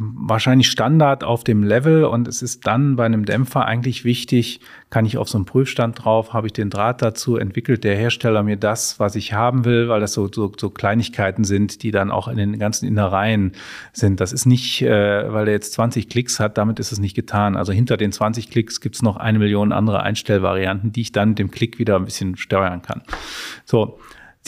wahrscheinlich 0.00 0.70
Standard 0.70 1.24
auf 1.24 1.42
dem 1.42 1.64
Level 1.64 2.04
und 2.04 2.28
es 2.28 2.40
ist 2.40 2.66
dann 2.68 2.94
bei 2.94 3.04
einem 3.04 3.24
Dämpfer 3.24 3.64
eigentlich 3.64 4.04
wichtig, 4.04 4.60
kann 4.90 5.04
ich 5.04 5.18
auf 5.18 5.28
so 5.28 5.38
einen 5.38 5.44
Prüfstand 5.44 6.04
drauf, 6.04 6.32
habe 6.32 6.46
ich 6.46 6.52
den 6.52 6.70
Draht 6.70 7.02
dazu, 7.02 7.36
entwickelt 7.36 7.82
der 7.82 7.96
Hersteller 7.96 8.44
mir 8.44 8.56
das, 8.56 9.00
was 9.00 9.16
ich 9.16 9.32
haben 9.32 9.64
will, 9.64 9.88
weil 9.88 10.00
das 10.00 10.12
so, 10.12 10.30
so, 10.32 10.52
so 10.56 10.70
Kleinigkeiten 10.70 11.42
sind, 11.42 11.82
die 11.82 11.90
dann 11.90 12.12
auch 12.12 12.28
in 12.28 12.36
den 12.36 12.58
ganzen 12.60 12.86
Innereien 12.86 13.52
sind. 13.92 14.20
Das 14.20 14.32
ist 14.32 14.46
nicht, 14.46 14.82
äh, 14.82 15.32
weil 15.32 15.48
er 15.48 15.54
jetzt 15.54 15.72
20 15.72 16.08
Klicks 16.08 16.38
hat, 16.38 16.58
damit 16.58 16.78
ist 16.78 16.92
es 16.92 17.00
nicht 17.00 17.14
getan. 17.14 17.56
Also 17.56 17.72
hinter 17.72 17.96
den 17.96 18.12
20 18.12 18.50
Klicks 18.50 18.80
gibt 18.80 18.94
es 18.94 19.02
noch 19.02 19.16
eine 19.16 19.40
Million 19.40 19.72
andere 19.72 20.02
Einstellvarianten, 20.02 20.92
die 20.92 21.00
ich 21.00 21.12
dann 21.12 21.34
dem 21.34 21.50
Klick 21.50 21.80
wieder 21.80 21.96
ein 21.96 22.04
bisschen 22.04 22.36
steuern 22.36 22.82
kann. 22.82 23.02
So, 23.64 23.98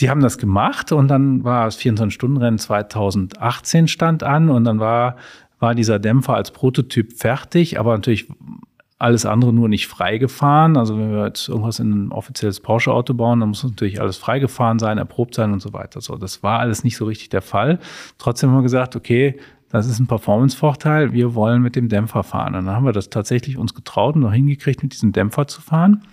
Sie 0.01 0.09
haben 0.09 0.21
das 0.21 0.39
gemacht 0.39 0.91
und 0.91 1.09
dann 1.09 1.43
war 1.43 1.65
das 1.65 1.77
24-Stunden-Rennen 1.77 2.57
2018 2.57 3.87
stand 3.87 4.23
an 4.23 4.49
und 4.49 4.63
dann 4.63 4.79
war, 4.79 5.15
war 5.61 5.75
dieser 5.75 5.99
Dämpfer 5.99 6.35
als 6.35 6.51
Prototyp 6.51 7.13
fertig, 7.13 7.79
aber 7.79 7.93
natürlich 7.93 8.27
alles 8.97 9.25
andere 9.25 9.51
nur 9.51 9.67
nicht 9.67 9.87
freigefahren. 9.87 10.77
Also 10.77 10.97
wenn 10.97 11.11
wir 11.11 11.25
jetzt 11.25 11.49
irgendwas 11.49 11.79
in 11.79 12.07
ein 12.07 12.11
offizielles 12.11 12.59
Porsche-Auto 12.59 13.13
bauen, 13.13 13.39
dann 13.39 13.49
muss 13.49 13.63
natürlich 13.63 13.99
alles 13.99 14.17
freigefahren 14.17 14.79
sein, 14.79 14.97
erprobt 14.97 15.33
sein 15.33 15.53
und 15.53 15.61
so 15.61 15.73
weiter. 15.73 16.01
So, 16.01 16.17
das 16.17 16.43
war 16.43 16.59
alles 16.59 16.83
nicht 16.83 16.97
so 16.97 17.05
richtig 17.05 17.29
der 17.29 17.41
Fall. 17.41 17.79
Trotzdem 18.19 18.49
haben 18.49 18.57
wir 18.57 18.63
gesagt, 18.63 18.95
okay, 18.95 19.39
das 19.69 19.87
ist 19.87 19.99
ein 19.99 20.07
Performance-Vorteil. 20.07 21.13
Wir 21.13 21.33
wollen 21.33 21.61
mit 21.61 21.75
dem 21.75 21.89
Dämpfer 21.89 22.23
fahren. 22.23 22.55
Und 22.55 22.65
dann 22.65 22.75
haben 22.75 22.85
wir 22.85 22.91
das 22.91 23.09
tatsächlich 23.09 23.57
uns 23.57 23.73
getraut 23.73 24.15
und 24.15 24.21
noch 24.21 24.33
hingekriegt, 24.33 24.83
mit 24.83 24.93
diesem 24.93 25.13
Dämpfer 25.13 25.47
zu 25.47 25.61
fahren 25.61 26.03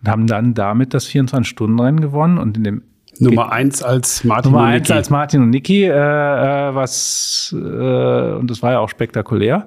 und 0.00 0.08
haben 0.08 0.26
dann 0.26 0.54
damit 0.54 0.94
das 0.94 1.06
24-Stunden-Rennen 1.06 2.00
gewonnen. 2.00 2.38
Und 2.38 2.56
in 2.56 2.64
dem 2.64 2.82
Nummer 3.20 3.52
eins 3.52 3.82
als 3.82 4.24
Martin 4.24 4.52
Nummer 4.52 4.64
und 4.64 4.70
Niki. 4.70 4.80
eins 4.80 4.90
als 4.90 5.10
Martin 5.10 5.42
und 5.42 5.50
Niki, 5.50 5.84
äh, 5.84 5.90
äh, 5.90 6.74
was 6.74 7.54
äh, 7.56 8.32
und 8.34 8.50
das 8.50 8.62
war 8.62 8.72
ja 8.72 8.78
auch 8.80 8.88
spektakulär. 8.88 9.66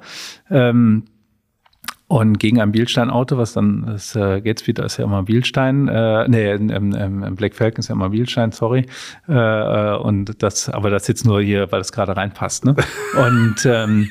Ähm, 0.49 1.03
Und 2.09 2.39
gegen 2.39 2.61
ein 2.61 2.71
Bielstein-Auto, 2.71 3.37
was 3.37 3.51
dann, 3.51 3.85
das 3.85 4.15
äh, 4.15 4.39
Gatespeed 4.39 4.79
ist 4.79 4.95
ja 4.95 5.03
immer 5.03 5.23
Bielstein, 5.23 5.89
äh, 5.89 6.25
nee, 6.29 6.51
ähm, 6.51 6.95
ähm, 6.97 7.35
Black 7.35 7.53
Falcon 7.53 7.79
ist 7.79 7.89
ja 7.89 7.95
immer 7.95 8.11
Bielstein, 8.11 8.53
sorry. 8.53 8.85
Äh, 9.27 9.33
äh, 9.33 9.97
und 9.97 10.41
das, 10.41 10.69
aber 10.69 10.89
das 10.89 11.09
jetzt 11.09 11.25
nur 11.25 11.41
hier, 11.41 11.69
weil 11.69 11.81
das 11.81 11.91
gerade 11.91 12.15
reinpasst, 12.15 12.63
ne? 12.63 12.75
Und 13.17 13.65
ähm, 13.65 14.09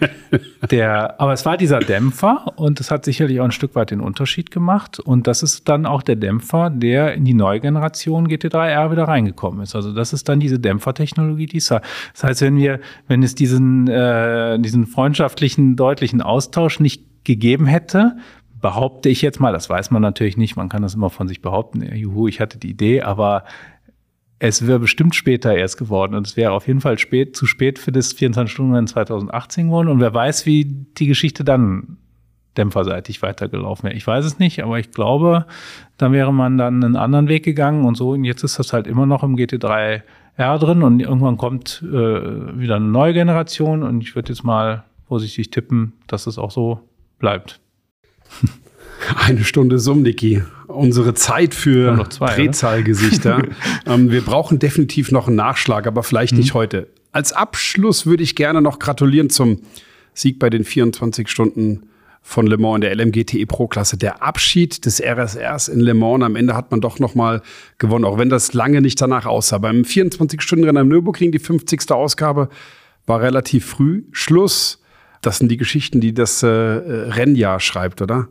der, 0.71 1.19
aber 1.21 1.33
es 1.33 1.47
war 1.47 1.57
dieser 1.57 1.79
Dämpfer 1.79 2.53
und 2.57 2.81
das 2.81 2.91
hat 2.91 3.05
sicherlich 3.05 3.41
auch 3.41 3.45
ein 3.45 3.53
Stück 3.53 3.75
weit 3.75 3.91
den 3.91 4.01
Unterschied 4.01 4.51
gemacht. 4.51 4.99
Und 4.99 5.27
das 5.27 5.43
ist 5.43 5.69
dann 5.69 5.87
auch 5.87 6.03
der 6.03 6.17
Dämpfer, 6.17 6.71
der 6.71 7.15
in 7.15 7.25
die 7.25 7.35
neue 7.35 7.61
Generation 7.61 8.27
GT3R 8.27 8.91
wieder 8.91 9.05
reingekommen 9.05 9.63
ist. 9.63 9.75
Also 9.75 9.93
das 9.93 10.13
ist 10.13 10.29
dann 10.29 10.41
diese 10.41 10.59
Dämpfertechnologie, 10.59 11.47
die 11.47 11.59
es 11.59 11.71
hat. 11.71 11.85
Das 12.13 12.25
heißt, 12.25 12.43
wenn 12.43 12.57
wir, 12.57 12.81
wenn 13.07 13.23
es 13.23 13.35
diesen, 13.35 13.89
äh, 13.89 14.59
diesen 14.59 14.87
freundschaftlichen, 14.87 15.77
deutlichen 15.77 16.21
Austausch 16.21 16.81
nicht 16.81 17.06
gegeben 17.27 17.67
hätte, 17.67 18.17
behaupte 18.61 19.11
ich 19.11 19.21
jetzt 19.21 19.39
mal, 19.39 19.53
das 19.53 19.69
weiß 19.69 19.91
man 19.91 20.03
natürlich 20.03 20.37
nicht, 20.37 20.57
man 20.57 20.69
kann 20.69 20.83
das 20.83 20.95
immer 20.95 21.11
von 21.11 21.29
sich 21.29 21.43
behaupten, 21.43 21.83
juhu, 21.95 22.27
ich 22.27 22.41
hatte 22.41 22.59
die 22.59 22.71
Idee, 22.71 23.03
aber 23.03 23.45
es 24.39 24.67
wäre 24.67 24.79
bestimmt 24.79 25.15
später 25.15 25.55
erst 25.55 25.79
geworden 25.79 26.15
und 26.15 26.27
es 26.27 26.37
wäre 26.37 26.53
auf 26.53 26.67
jeden 26.67 26.81
Fall 26.81 26.99
spät, 26.99 27.37
zu 27.37 27.47
spät 27.47 27.79
für 27.79 27.93
das 27.93 28.17
24-Stunden-Rennen 28.17 28.87
2018 28.87 29.67
geworden 29.67 29.89
und 29.89 30.01
wer 30.01 30.13
weiß, 30.13 30.47
wie 30.47 30.65
die 30.65 31.07
Geschichte 31.07 31.45
dann 31.45 31.99
dämpferseitig 32.57 33.21
weitergelaufen 33.23 33.85
wäre. 33.85 33.97
Ich 33.97 34.07
weiß 34.07 34.25
es 34.25 34.39
nicht, 34.39 34.63
aber 34.63 34.79
ich 34.79 34.91
glaube, 34.91 35.47
da 35.99 36.13
wäre 36.13 36.33
man 36.33 36.57
dann 36.57 36.83
einen 36.83 36.97
anderen 36.97 37.29
Weg 37.29 37.45
gegangen 37.45 37.85
und 37.85 37.97
so 37.97 38.11
und 38.11 38.25
jetzt 38.25 38.43
ist 38.43 38.59
das 38.59 38.73
halt 38.73 38.87
immer 38.87 39.07
noch 39.07 39.23
im 39.23 39.37
GT3 39.37 40.03
R 40.37 40.59
drin 40.59 40.83
und 40.83 41.01
irgendwann 41.01 41.39
kommt 41.39 41.83
äh, 41.83 41.89
wieder 42.59 42.77
eine 42.77 42.87
neue 42.87 43.15
Generation 43.15 43.83
und 43.83 44.03
ich 44.03 44.15
würde 44.15 44.33
jetzt 44.33 44.45
mal 44.45 44.85
vorsichtig 45.09 45.51
tippen, 45.51 45.95
dass 46.09 46.27
es 46.27 46.37
auch 46.39 46.51
so 46.51 46.81
bleibt. 47.19 47.61
Eine 49.17 49.45
Stunde 49.45 49.79
Summ, 49.79 50.03
Niki. 50.03 50.43
Unsere 50.67 51.15
Zeit 51.15 51.55
für 51.55 52.07
Drehzahlgesichter. 52.19 53.45
ähm, 53.87 54.11
wir 54.11 54.23
brauchen 54.23 54.59
definitiv 54.59 55.13
noch 55.13 55.27
einen 55.29 55.37
Nachschlag, 55.37 55.87
aber 55.87 56.03
vielleicht 56.03 56.33
mhm. 56.33 56.41
nicht 56.41 56.55
heute. 56.55 56.89
Als 57.13 57.33
Abschluss 57.33 58.05
würde 58.05 58.23
ich 58.23 58.35
gerne 58.35 58.61
noch 58.61 58.79
gratulieren 58.79 59.31
zum 59.31 59.63
Sieg 60.13 60.39
bei 60.39 60.51
den 60.51 60.65
24 60.65 61.29
Stunden 61.29 61.89
von 62.27 62.49
Le 62.49 62.59
Mans 62.59 62.77
in 62.77 62.81
der 62.81 62.97
LMGTE 62.97 63.47
Pro-Klasse. 63.47 63.97
Der 63.97 64.23
Abschied 64.23 64.85
des 64.85 65.01
RSRs 65.01 65.69
in 65.69 65.79
Le 65.79 65.95
Mans. 65.95 66.25
Am 66.25 66.35
Ende 66.35 66.57
hat 66.57 66.73
man 66.73 66.81
doch 66.81 66.99
noch 66.99 67.15
mal 67.15 67.41
gewonnen, 67.79 68.05
auch 68.05 68.19
wenn 68.19 68.29
das 68.29 68.53
lange 68.53 68.81
nicht 68.81 69.01
danach 69.01 69.27
aussah. 69.27 69.59
Beim 69.59 69.83
24-Stunden-Rennen 69.83 70.79
am 70.79 70.89
Nürburgring, 70.89 71.31
die 71.31 71.39
50. 71.39 71.93
Ausgabe, 71.93 72.49
war 73.07 73.21
relativ 73.21 73.65
früh 73.65 74.03
Schluss. 74.11 74.83
Das 75.27 75.39
sind 75.39 75.51
die 75.51 75.57
Geschichten, 75.57 76.01
die 76.01 76.15
das 76.15 76.45
äh, 76.45 76.47
Rennjahr 76.47 77.59
schreibt, 77.59 78.01
oder? 78.01 78.29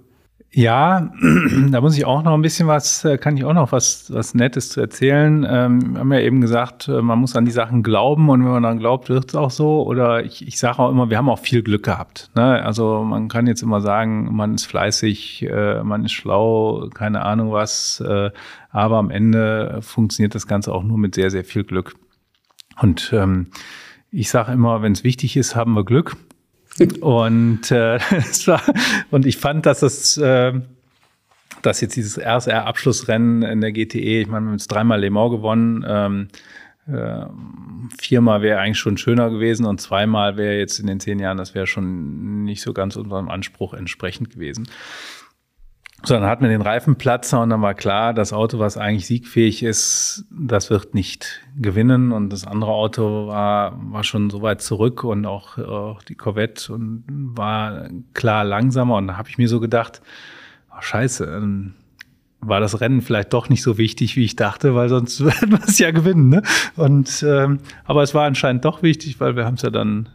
Ja, 0.50 1.12
da 1.70 1.82
muss 1.82 1.98
ich 1.98 2.06
auch 2.06 2.24
noch 2.24 2.34
ein 2.34 2.42
bisschen 2.42 2.70
was, 2.70 3.04
äh, 3.04 3.18
kann 3.18 3.36
ich 3.36 3.44
auch 3.44 3.54
noch 3.54 3.74
was, 3.74 4.14
was 4.14 4.34
Nettes 4.34 4.70
zu 4.70 4.80
erzählen. 4.80 5.46
Ähm, 5.46 5.92
wir 5.92 6.00
haben 6.00 6.14
ja 6.14 6.22
eben 6.22 6.40
gesagt, 6.40 6.88
äh, 6.88 7.02
man 7.02 7.20
muss 7.20 7.36
an 7.36 7.44
die 7.44 7.52
Sachen 7.52 7.84
glauben 7.84 8.30
und 8.30 8.46
wenn 8.46 8.52
man 8.52 8.64
dann 8.64 8.80
glaubt, 8.80 9.10
wird 9.10 9.28
es 9.28 9.36
auch 9.36 9.52
so. 9.52 9.84
Oder 9.84 10.24
ich, 10.24 10.48
ich 10.48 10.58
sage 10.58 10.80
auch 10.80 10.90
immer, 10.90 11.10
wir 11.10 11.18
haben 11.18 11.28
auch 11.28 11.40
viel 11.40 11.64
Glück 11.64 11.84
gehabt. 11.84 12.32
Ne? 12.34 12.64
Also 12.64 13.04
man 13.04 13.28
kann 13.28 13.46
jetzt 13.46 13.62
immer 13.62 13.82
sagen, 13.82 14.34
man 14.34 14.56
ist 14.56 14.64
fleißig, 14.64 15.44
äh, 15.44 15.84
man 15.84 16.06
ist 16.06 16.14
schlau, 16.14 16.88
keine 16.94 17.24
Ahnung 17.24 17.52
was. 17.52 18.00
Äh, 18.00 18.32
aber 18.70 19.00
am 19.00 19.10
Ende 19.10 19.80
funktioniert 19.82 20.34
das 20.34 20.48
Ganze 20.48 20.74
auch 20.74 20.84
nur 20.84 20.98
mit 20.98 21.14
sehr, 21.16 21.30
sehr 21.30 21.44
viel 21.44 21.66
Glück. 21.66 21.96
Und 22.82 23.12
ähm, 23.14 23.48
ich 24.12 24.30
sage 24.30 24.54
immer, 24.54 24.82
wenn 24.82 24.94
es 24.94 25.04
wichtig 25.04 25.36
ist, 25.36 25.58
haben 25.58 25.74
wir 25.74 25.84
Glück 25.84 26.16
und, 27.02 27.72
äh, 27.72 28.00
war, 28.48 28.62
und 29.12 29.26
ich 29.26 29.38
fand, 29.38 29.66
dass 29.66 29.80
das, 29.80 30.18
äh, 30.18 30.54
dass 31.62 31.82
jetzt 31.82 31.96
dieses 31.96 32.18
RSR-Abschlussrennen 32.18 33.44
in 33.44 33.62
der 33.62 33.72
GTE, 33.72 34.22
ich 34.22 34.28
meine, 34.28 34.46
wir 34.46 34.50
haben 34.50 34.58
jetzt 34.58 34.68
dreimal 34.68 35.00
Le 35.00 35.10
Mans 35.10 35.32
gewonnen, 35.32 35.86
ähm, 35.88 36.28
äh, 36.88 37.26
viermal 38.00 38.42
wäre 38.42 38.60
eigentlich 38.60 38.78
schon 38.78 38.98
schöner 38.98 39.30
gewesen 39.30 39.66
und 39.66 39.82
zweimal 39.82 40.38
wäre 40.38 40.58
jetzt 40.58 40.80
in 40.80 40.88
den 40.88 41.00
zehn 41.00 41.20
Jahren, 41.20 41.38
das 41.38 41.56
wäre 41.56 41.66
schon 41.66 42.44
nicht 42.44 42.62
so 42.62 42.74
ganz 42.74 42.96
unserem 42.96 43.30
Anspruch 43.30 43.74
entsprechend 43.74 44.30
gewesen. 44.30 44.68
So, 46.06 46.14
dann 46.14 46.26
hatten 46.26 46.44
wir 46.44 46.50
den 46.50 46.62
Reifenplatzer 46.62 47.42
und 47.42 47.50
dann 47.50 47.64
war 47.64 47.74
klar, 47.74 48.14
das 48.14 48.32
Auto, 48.32 48.60
was 48.60 48.78
eigentlich 48.78 49.08
siegfähig 49.08 49.64
ist, 49.64 50.26
das 50.30 50.70
wird 50.70 50.94
nicht 50.94 51.42
gewinnen. 51.58 52.12
Und 52.12 52.30
das 52.30 52.46
andere 52.46 52.72
Auto 52.72 53.26
war, 53.28 53.74
war 53.92 54.04
schon 54.04 54.30
so 54.30 54.44
weit 54.44 54.62
zurück 54.62 55.04
und 55.04 55.26
auch, 55.26 55.58
auch 55.58 56.04
die 56.04 56.14
Corvette 56.14 56.72
und 56.72 57.04
war 57.08 57.88
klar 58.14 58.44
langsamer. 58.44 58.98
Und 58.98 59.08
da 59.08 59.18
habe 59.18 59.30
ich 59.30 59.40
mir 59.40 59.50
so 59.50 59.60
gedacht, 59.60 60.04
oh, 60.70 60.80
scheiße, 60.80 61.26
ähm, 61.26 61.74
war 62.40 62.60
das 62.60 62.82
Rennen 62.82 63.02
vielleicht 63.02 63.34
doch 63.34 63.50
nicht 63.50 63.64
so 63.64 63.80
wichtig, 63.80 64.16
wie 64.16 64.26
ich 64.26 64.36
dachte, 64.36 64.76
weil 64.76 64.90
sonst 64.90 65.20
würden 65.24 65.54
wir 65.54 65.64
es 65.68 65.80
ja 65.80 65.90
gewinnen. 65.90 66.30
Ne? 66.30 66.44
Und 66.76 67.26
ähm, 67.28 67.62
aber 67.84 68.04
es 68.04 68.14
war 68.14 68.26
anscheinend 68.26 68.64
doch 68.64 68.84
wichtig, 68.84 69.20
weil 69.20 69.36
wir 69.36 69.46
haben 69.46 69.56
es 69.56 69.64
ja 69.64 69.72
dann 69.72 70.10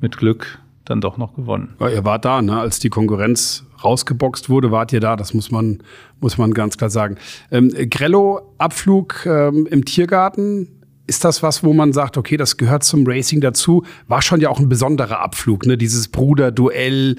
mit 0.00 0.16
Glück 0.16 0.60
dann 0.86 1.02
doch 1.02 1.18
noch 1.18 1.36
gewonnen. 1.36 1.74
Ja, 1.78 1.90
ihr 1.90 2.04
wart 2.06 2.24
da, 2.24 2.40
ne? 2.40 2.58
als 2.58 2.78
die 2.78 2.88
Konkurrenz 2.88 3.66
rausgeboxt 3.84 4.48
wurde, 4.48 4.70
wart 4.70 4.92
ihr 4.92 5.00
da. 5.00 5.16
Das 5.16 5.34
muss 5.34 5.50
man, 5.50 5.82
muss 6.20 6.38
man 6.38 6.52
ganz 6.52 6.76
klar 6.76 6.90
sagen. 6.90 7.16
Ähm, 7.50 7.70
Grello-Abflug 7.70 9.26
ähm, 9.26 9.66
im 9.70 9.84
Tiergarten. 9.84 10.68
Ist 11.06 11.24
das 11.24 11.42
was, 11.42 11.64
wo 11.64 11.72
man 11.72 11.92
sagt, 11.92 12.16
okay, 12.16 12.36
das 12.36 12.56
gehört 12.56 12.84
zum 12.84 13.04
Racing 13.04 13.40
dazu? 13.40 13.82
War 14.06 14.22
schon 14.22 14.40
ja 14.40 14.48
auch 14.48 14.60
ein 14.60 14.68
besonderer 14.68 15.18
Abflug, 15.18 15.66
ne? 15.66 15.76
Dieses 15.76 16.06
Bruder-Duell, 16.06 17.16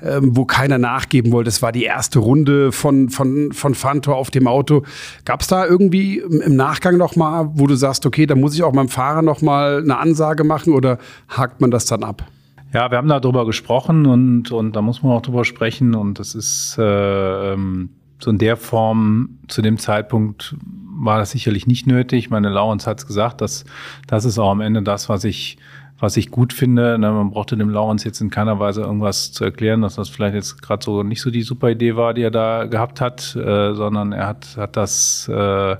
ähm, 0.00 0.36
wo 0.36 0.44
keiner 0.44 0.78
nachgeben 0.78 1.32
wollte. 1.32 1.48
Das 1.48 1.60
war 1.60 1.72
die 1.72 1.82
erste 1.82 2.20
Runde 2.20 2.70
von, 2.70 3.08
von, 3.08 3.50
von 3.50 3.74
Fantor 3.74 4.14
auf 4.14 4.30
dem 4.30 4.46
Auto. 4.46 4.84
Gab 5.24 5.40
es 5.40 5.48
da 5.48 5.66
irgendwie 5.66 6.18
im 6.18 6.54
Nachgang 6.54 6.96
noch 6.96 7.16
mal, 7.16 7.50
wo 7.54 7.66
du 7.66 7.74
sagst, 7.74 8.06
okay, 8.06 8.26
da 8.26 8.36
muss 8.36 8.54
ich 8.54 8.62
auch 8.62 8.72
meinem 8.72 8.88
Fahrer 8.88 9.22
noch 9.22 9.42
mal 9.42 9.78
eine 9.78 9.98
Ansage 9.98 10.44
machen 10.44 10.72
oder 10.72 10.98
hakt 11.28 11.60
man 11.60 11.72
das 11.72 11.86
dann 11.86 12.04
ab? 12.04 12.24
Ja, 12.72 12.90
wir 12.90 12.96
haben 12.96 13.08
darüber 13.08 13.44
gesprochen 13.44 14.06
und, 14.06 14.50
und 14.50 14.74
da 14.74 14.80
muss 14.80 15.02
man 15.02 15.12
auch 15.12 15.22
drüber 15.22 15.44
sprechen. 15.44 15.94
Und 15.94 16.18
das 16.18 16.34
ist 16.34 16.76
äh, 16.78 17.52
ähm, 17.52 17.90
so 18.18 18.30
in 18.30 18.38
der 18.38 18.56
Form 18.56 19.38
zu 19.48 19.60
dem 19.60 19.78
Zeitpunkt 19.78 20.56
war 20.94 21.18
das 21.18 21.32
sicherlich 21.32 21.66
nicht 21.66 21.86
nötig. 21.86 22.30
Meine 22.30 22.48
Lawrence 22.48 22.88
hat 22.88 22.98
es 22.98 23.06
gesagt, 23.06 23.40
dass 23.40 23.64
das 24.06 24.24
ist 24.24 24.38
auch 24.38 24.50
am 24.50 24.60
Ende 24.60 24.82
das, 24.82 25.08
was 25.08 25.24
ich 25.24 25.58
was 25.98 26.16
ich 26.16 26.32
gut 26.32 26.52
finde. 26.52 26.98
Ne, 26.98 27.12
man 27.12 27.30
brauchte 27.30 27.56
dem 27.56 27.68
Lawrence 27.68 28.04
jetzt 28.04 28.20
in 28.20 28.30
keiner 28.30 28.58
Weise 28.58 28.80
irgendwas 28.80 29.32
zu 29.32 29.44
erklären, 29.44 29.82
dass 29.82 29.94
das 29.94 30.08
vielleicht 30.08 30.34
jetzt 30.34 30.60
gerade 30.60 30.84
so 30.84 31.04
nicht 31.04 31.20
so 31.20 31.30
die 31.30 31.42
super 31.42 31.70
Idee 31.70 31.94
war, 31.94 32.12
die 32.12 32.22
er 32.22 32.32
da 32.32 32.64
gehabt 32.64 33.00
hat, 33.00 33.36
äh, 33.36 33.74
sondern 33.74 34.12
er 34.12 34.26
hat, 34.26 34.56
hat 34.56 34.76
das 34.76 35.28
äh, 35.28 35.76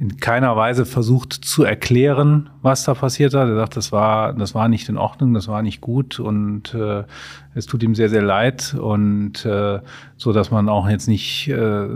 in 0.00 0.16
keiner 0.16 0.56
Weise 0.56 0.86
versucht 0.86 1.34
zu 1.34 1.62
erklären, 1.62 2.48
was 2.62 2.84
da 2.84 2.94
passiert 2.94 3.34
hat. 3.34 3.48
Er 3.48 3.54
sagt, 3.54 3.76
das 3.76 3.92
war, 3.92 4.32
das 4.32 4.54
war 4.54 4.66
nicht 4.70 4.88
in 4.88 4.96
Ordnung, 4.96 5.34
das 5.34 5.46
war 5.46 5.60
nicht 5.60 5.82
gut 5.82 6.18
und 6.18 6.72
äh, 6.72 7.04
es 7.54 7.66
tut 7.66 7.82
ihm 7.82 7.94
sehr, 7.94 8.08
sehr 8.08 8.22
leid 8.22 8.74
und 8.80 9.44
äh, 9.44 9.80
so, 10.16 10.32
dass 10.32 10.50
man 10.50 10.70
auch 10.70 10.88
jetzt 10.88 11.06
nicht, 11.06 11.48
äh, 11.48 11.86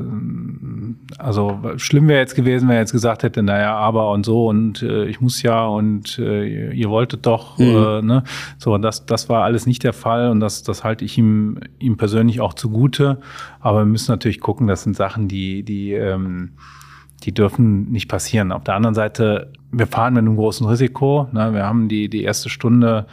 also 1.17 1.59
schlimm 1.77 2.07
wäre 2.09 2.21
jetzt 2.21 2.35
gewesen, 2.35 2.69
wenn 2.69 2.75
er 2.75 2.83
jetzt 2.83 2.93
gesagt 2.93 3.23
hätte, 3.23 3.43
naja, 3.43 3.75
aber 3.75 4.11
und 4.11 4.27
so 4.27 4.49
und 4.49 4.83
äh, 4.83 5.07
ich 5.07 5.23
muss 5.23 5.41
ja 5.41 5.65
und 5.65 6.19
äh, 6.19 6.73
ihr 6.73 6.91
wolltet 6.91 7.25
doch, 7.25 7.57
mhm. 7.57 7.65
äh, 7.65 8.03
ne? 8.03 8.25
So, 8.59 8.75
und 8.75 8.83
das, 8.83 9.07
das 9.07 9.31
war 9.31 9.45
alles 9.45 9.65
nicht 9.65 9.83
der 9.83 9.95
Fall 9.95 10.29
und 10.29 10.41
das, 10.41 10.63
das 10.63 10.85
halte 10.85 11.07
ich 11.07 11.17
ihm, 11.17 11.59
ihm 11.79 11.97
persönlich 11.97 12.43
auch 12.43 12.53
zugute. 12.53 13.19
Aber 13.61 13.79
wir 13.79 13.87
müssen 13.87 14.13
natürlich 14.13 14.41
gucken, 14.41 14.67
das 14.67 14.83
sind 14.83 14.95
Sachen, 14.95 15.27
die, 15.27 15.63
die 15.63 15.95
ähm, 15.95 16.51
die 17.25 17.33
dürfen 17.33 17.91
nicht 17.91 18.09
passieren. 18.09 18.53
Auf 18.53 18.65
der 18.65 18.75
anderen 18.75 18.95
Seite, 18.95 19.53
wir 19.73 19.87
fahren 19.87 20.15
mit 20.15 20.21
einem 20.21 20.37
großen 20.37 20.67
Risiko. 20.67 21.29
Ne? 21.33 21.55
Wir 21.55 21.65
haben 21.65 21.89
die, 21.89 22.09
die 22.09 22.23
erste 22.23 22.51
Stunde 22.51 23.07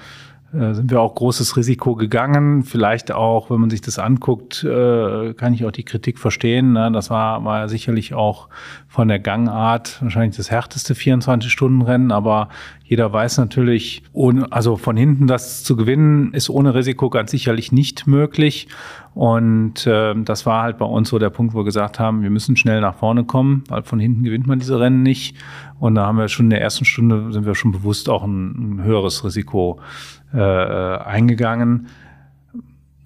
sind 0.54 0.92
wir 0.92 1.00
auch 1.00 1.16
großes 1.16 1.56
Risiko 1.56 1.96
gegangen. 1.96 2.64
Vielleicht 2.64 3.12
auch, 3.12 3.50
wenn 3.50 3.62
man 3.62 3.70
sich 3.70 3.80
das 3.82 4.00
anguckt, 4.00 4.64
äh, 4.64 5.34
kann 5.34 5.54
ich 5.54 5.66
auch 5.66 5.72
die 5.72 5.86
Kritik 5.86 6.20
verstehen. 6.20 6.74
Ne? 6.74 6.92
Das 6.92 7.10
war, 7.10 7.46
war 7.46 7.70
sicherlich 7.70 8.14
auch 8.14 8.50
von 8.90 9.08
der 9.08 9.20
Gangart 9.20 10.02
wahrscheinlich 10.02 10.36
das 10.36 10.52
härteste 10.52 10.94
24-Stunden-Rennen, 10.94 12.12
aber 12.12 12.50
jeder 12.84 13.14
weiß 13.14 13.38
natürlich, 13.38 14.04
ohne, 14.12 14.52
also 14.52 14.76
von 14.76 14.98
hinten 14.98 15.26
das 15.26 15.64
zu 15.64 15.78
gewinnen, 15.78 16.34
ist 16.34 16.50
ohne 16.50 16.76
Risiko 16.76 17.10
ganz 17.10 17.32
sicherlich 17.32 17.72
nicht 17.72 18.06
möglich. 18.06 18.68
Und 19.14 19.88
äh, 19.88 20.14
das 20.24 20.46
war 20.46 20.64
halt 20.64 20.78
bei 20.78 20.86
uns 20.86 21.08
so 21.10 21.18
der 21.18 21.30
Punkt, 21.30 21.54
wo 21.54 21.60
wir 21.60 21.64
gesagt 21.64 22.00
haben, 22.00 22.22
wir 22.22 22.30
müssen 22.30 22.58
schnell 22.58 22.82
nach 22.82 22.96
vorne 22.96 23.24
kommen, 23.24 23.64
weil 23.70 23.84
von 23.84 24.00
hinten 24.02 24.24
gewinnt 24.24 24.48
man 24.48 24.60
diese 24.60 24.78
Rennen 24.78 25.04
nicht. 25.04 25.38
Und 25.80 25.96
da 25.96 26.06
haben 26.06 26.18
wir 26.18 26.28
schon 26.28 26.48
in 26.48 26.50
der 26.52 26.62
ersten 26.62 26.84
Stunde 26.84 27.32
sind 27.32 27.46
wir 27.46 27.56
schon 27.56 27.72
bewusst 27.72 28.10
auch 28.10 28.24
ein, 28.24 28.80
ein 28.80 28.84
höheres 28.84 29.24
Risiko 29.24 29.80
äh, 30.34 30.40
eingegangen. 30.40 31.88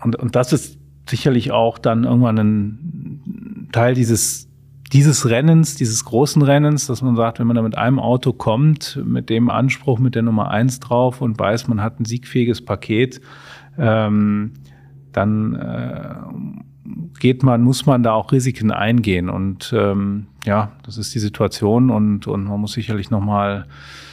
Und, 0.04 0.16
und 0.16 0.36
das 0.36 0.54
ist 0.54 0.80
sicherlich 1.10 1.52
auch 1.52 1.78
dann 1.78 2.04
irgendwann 2.04 2.38
ein 2.38 3.70
Teil 3.72 3.94
dieses, 3.94 4.50
dieses 4.94 5.30
Rennens, 5.30 5.76
dieses 5.76 6.06
großen 6.06 6.42
Rennens, 6.42 6.88
dass 6.88 7.02
man 7.02 7.16
sagt, 7.16 7.40
wenn 7.40 7.48
man 7.48 7.56
da 7.56 7.62
mit 7.62 7.78
einem 7.78 8.00
Auto 8.00 8.34
kommt, 8.34 9.02
mit 9.06 9.30
dem 9.30 9.50
Anspruch, 9.50 10.00
mit 10.00 10.16
der 10.16 10.22
Nummer 10.22 10.52
eins 10.52 10.80
drauf 10.80 11.22
und 11.22 11.40
weiß, 11.40 11.68
man 11.68 11.82
hat 11.82 12.00
ein 12.00 12.06
siegfähiges 12.06 12.64
Paket, 12.64 13.22
ähm, 13.78 14.54
dann 15.12 15.56
äh, 15.56 16.16
geht 17.20 17.44
man, 17.44 17.62
muss 17.62 17.86
man 17.86 18.04
da 18.04 18.14
auch 18.14 18.32
Risiken 18.32 18.72
eingehen. 18.72 19.30
Und 19.30 19.74
ähm, 19.76 20.28
ja, 20.46 20.72
das 20.84 20.98
ist 20.98 21.16
die 21.16 21.20
Situation 21.20 21.90
und, 21.90 22.28
und 22.28 22.46
man 22.46 22.60
muss 22.60 22.74
sicherlich 22.74 23.10
nochmal 23.10 23.66
äh, 23.68 24.05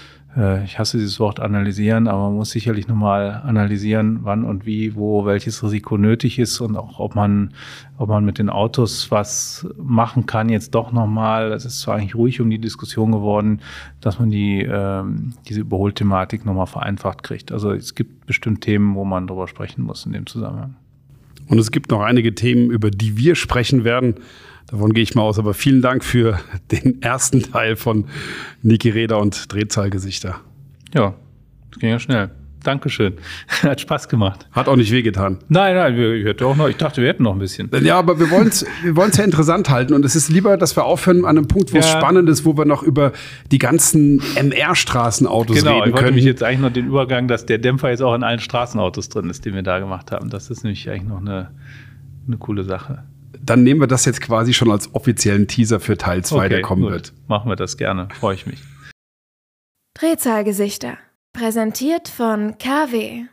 ich 0.64 0.78
hasse 0.78 0.96
dieses 0.96 1.20
Wort 1.20 1.40
analysieren, 1.40 2.08
aber 2.08 2.22
man 2.22 2.36
muss 2.36 2.50
sicherlich 2.50 2.88
nochmal 2.88 3.42
analysieren, 3.44 4.20
wann 4.22 4.44
und 4.44 4.64
wie, 4.64 4.94
wo 4.94 5.26
welches 5.26 5.62
Risiko 5.62 5.98
nötig 5.98 6.38
ist 6.38 6.60
und 6.60 6.74
auch, 6.74 6.98
ob 7.00 7.14
man, 7.14 7.52
ob 7.98 8.08
man 8.08 8.24
mit 8.24 8.38
den 8.38 8.48
Autos 8.48 9.10
was 9.10 9.66
machen 9.76 10.24
kann, 10.24 10.48
jetzt 10.48 10.74
doch 10.74 10.90
nochmal, 10.90 11.52
es 11.52 11.66
ist 11.66 11.80
zwar 11.80 11.96
eigentlich 11.96 12.14
ruhig 12.14 12.40
um 12.40 12.48
die 12.48 12.58
Diskussion 12.58 13.12
geworden, 13.12 13.60
dass 14.00 14.18
man 14.18 14.30
die, 14.30 14.62
ähm, 14.62 15.34
diese 15.48 15.60
Überholthematik 15.60 16.46
nochmal 16.46 16.66
vereinfacht 16.66 17.22
kriegt. 17.22 17.52
Also 17.52 17.72
es 17.72 17.94
gibt 17.94 18.24
bestimmt 18.24 18.62
Themen, 18.62 18.94
wo 18.94 19.04
man 19.04 19.26
drüber 19.26 19.48
sprechen 19.48 19.82
muss 19.82 20.06
in 20.06 20.12
dem 20.12 20.24
Zusammenhang. 20.24 20.76
Und 21.48 21.58
es 21.58 21.70
gibt 21.70 21.90
noch 21.90 22.00
einige 22.00 22.34
Themen, 22.34 22.70
über 22.70 22.90
die 22.90 23.18
wir 23.18 23.34
sprechen 23.34 23.84
werden. 23.84 24.14
Davon 24.72 24.94
gehe 24.94 25.02
ich 25.02 25.14
mal 25.14 25.22
aus. 25.22 25.38
Aber 25.38 25.52
vielen 25.52 25.82
Dank 25.82 26.02
für 26.02 26.40
den 26.70 27.02
ersten 27.02 27.42
Teil 27.42 27.76
von 27.76 28.06
Niki 28.62 28.88
Reda 28.88 29.16
und 29.16 29.52
Drehzahlgesichter. 29.52 30.40
Ja, 30.94 31.14
das 31.70 31.78
ging 31.78 31.90
ja 31.90 31.98
schnell. 31.98 32.30
Dankeschön. 32.64 33.14
Hat 33.62 33.82
Spaß 33.82 34.08
gemacht. 34.08 34.48
Hat 34.52 34.68
auch 34.68 34.76
nicht 34.76 34.90
wehgetan. 34.90 35.38
Nein, 35.48 35.74
nein, 35.74 35.98
ich, 35.98 36.24
hätte 36.24 36.46
auch 36.46 36.56
noch, 36.56 36.68
ich 36.68 36.76
dachte, 36.76 37.02
wir 37.02 37.08
hätten 37.08 37.24
noch 37.24 37.34
ein 37.34 37.38
bisschen. 37.38 37.68
Ja, 37.82 37.98
aber 37.98 38.18
wir 38.18 38.30
wollen 38.30 38.48
es 38.48 38.64
wir 38.82 38.96
wollen's 38.96 39.18
ja 39.18 39.24
interessant 39.24 39.68
halten. 39.68 39.92
Und 39.92 40.06
es 40.06 40.16
ist 40.16 40.30
lieber, 40.30 40.56
dass 40.56 40.74
wir 40.74 40.84
aufhören 40.84 41.26
an 41.26 41.36
einem 41.36 41.48
Punkt, 41.48 41.74
wo 41.74 41.78
es 41.78 41.90
spannend 41.90 42.30
ist, 42.30 42.46
wo 42.46 42.56
wir 42.56 42.64
noch 42.64 42.82
über 42.82 43.12
die 43.50 43.58
ganzen 43.58 44.22
MR-Straßenautos 44.36 45.58
genau, 45.58 45.70
reden 45.72 45.88
ich 45.88 45.92
wollte 45.92 46.04
können. 46.04 46.14
mich 46.14 46.24
jetzt 46.24 46.42
eigentlich 46.42 46.60
noch 46.60 46.72
den 46.72 46.86
Übergang, 46.86 47.28
dass 47.28 47.44
der 47.44 47.58
Dämpfer 47.58 47.90
jetzt 47.90 48.00
auch 48.00 48.14
in 48.14 48.22
allen 48.22 48.40
Straßenautos 48.40 49.10
drin 49.10 49.28
ist, 49.28 49.44
den 49.44 49.54
wir 49.54 49.62
da 49.62 49.80
gemacht 49.80 50.12
haben. 50.12 50.30
Das 50.30 50.48
ist 50.48 50.64
nämlich 50.64 50.88
eigentlich 50.88 51.08
noch 51.08 51.20
eine, 51.20 51.50
eine 52.26 52.38
coole 52.38 52.64
Sache. 52.64 53.02
Dann 53.42 53.64
nehmen 53.64 53.80
wir 53.80 53.88
das 53.88 54.04
jetzt 54.04 54.20
quasi 54.20 54.54
schon 54.54 54.70
als 54.70 54.94
offiziellen 54.94 55.48
Teaser 55.48 55.80
für 55.80 55.96
Teil 55.98 56.24
2, 56.24 56.48
der 56.48 56.62
kommen 56.62 56.82
gut. 56.82 56.92
wird. 56.92 57.12
Machen 57.26 57.50
wir 57.50 57.56
das 57.56 57.76
gerne. 57.76 58.08
Freue 58.18 58.36
ich 58.36 58.46
mich. 58.46 58.62
Drehzahlgesichter. 59.94 60.96
Präsentiert 61.32 62.08
von 62.08 62.56
KW. 62.58 63.24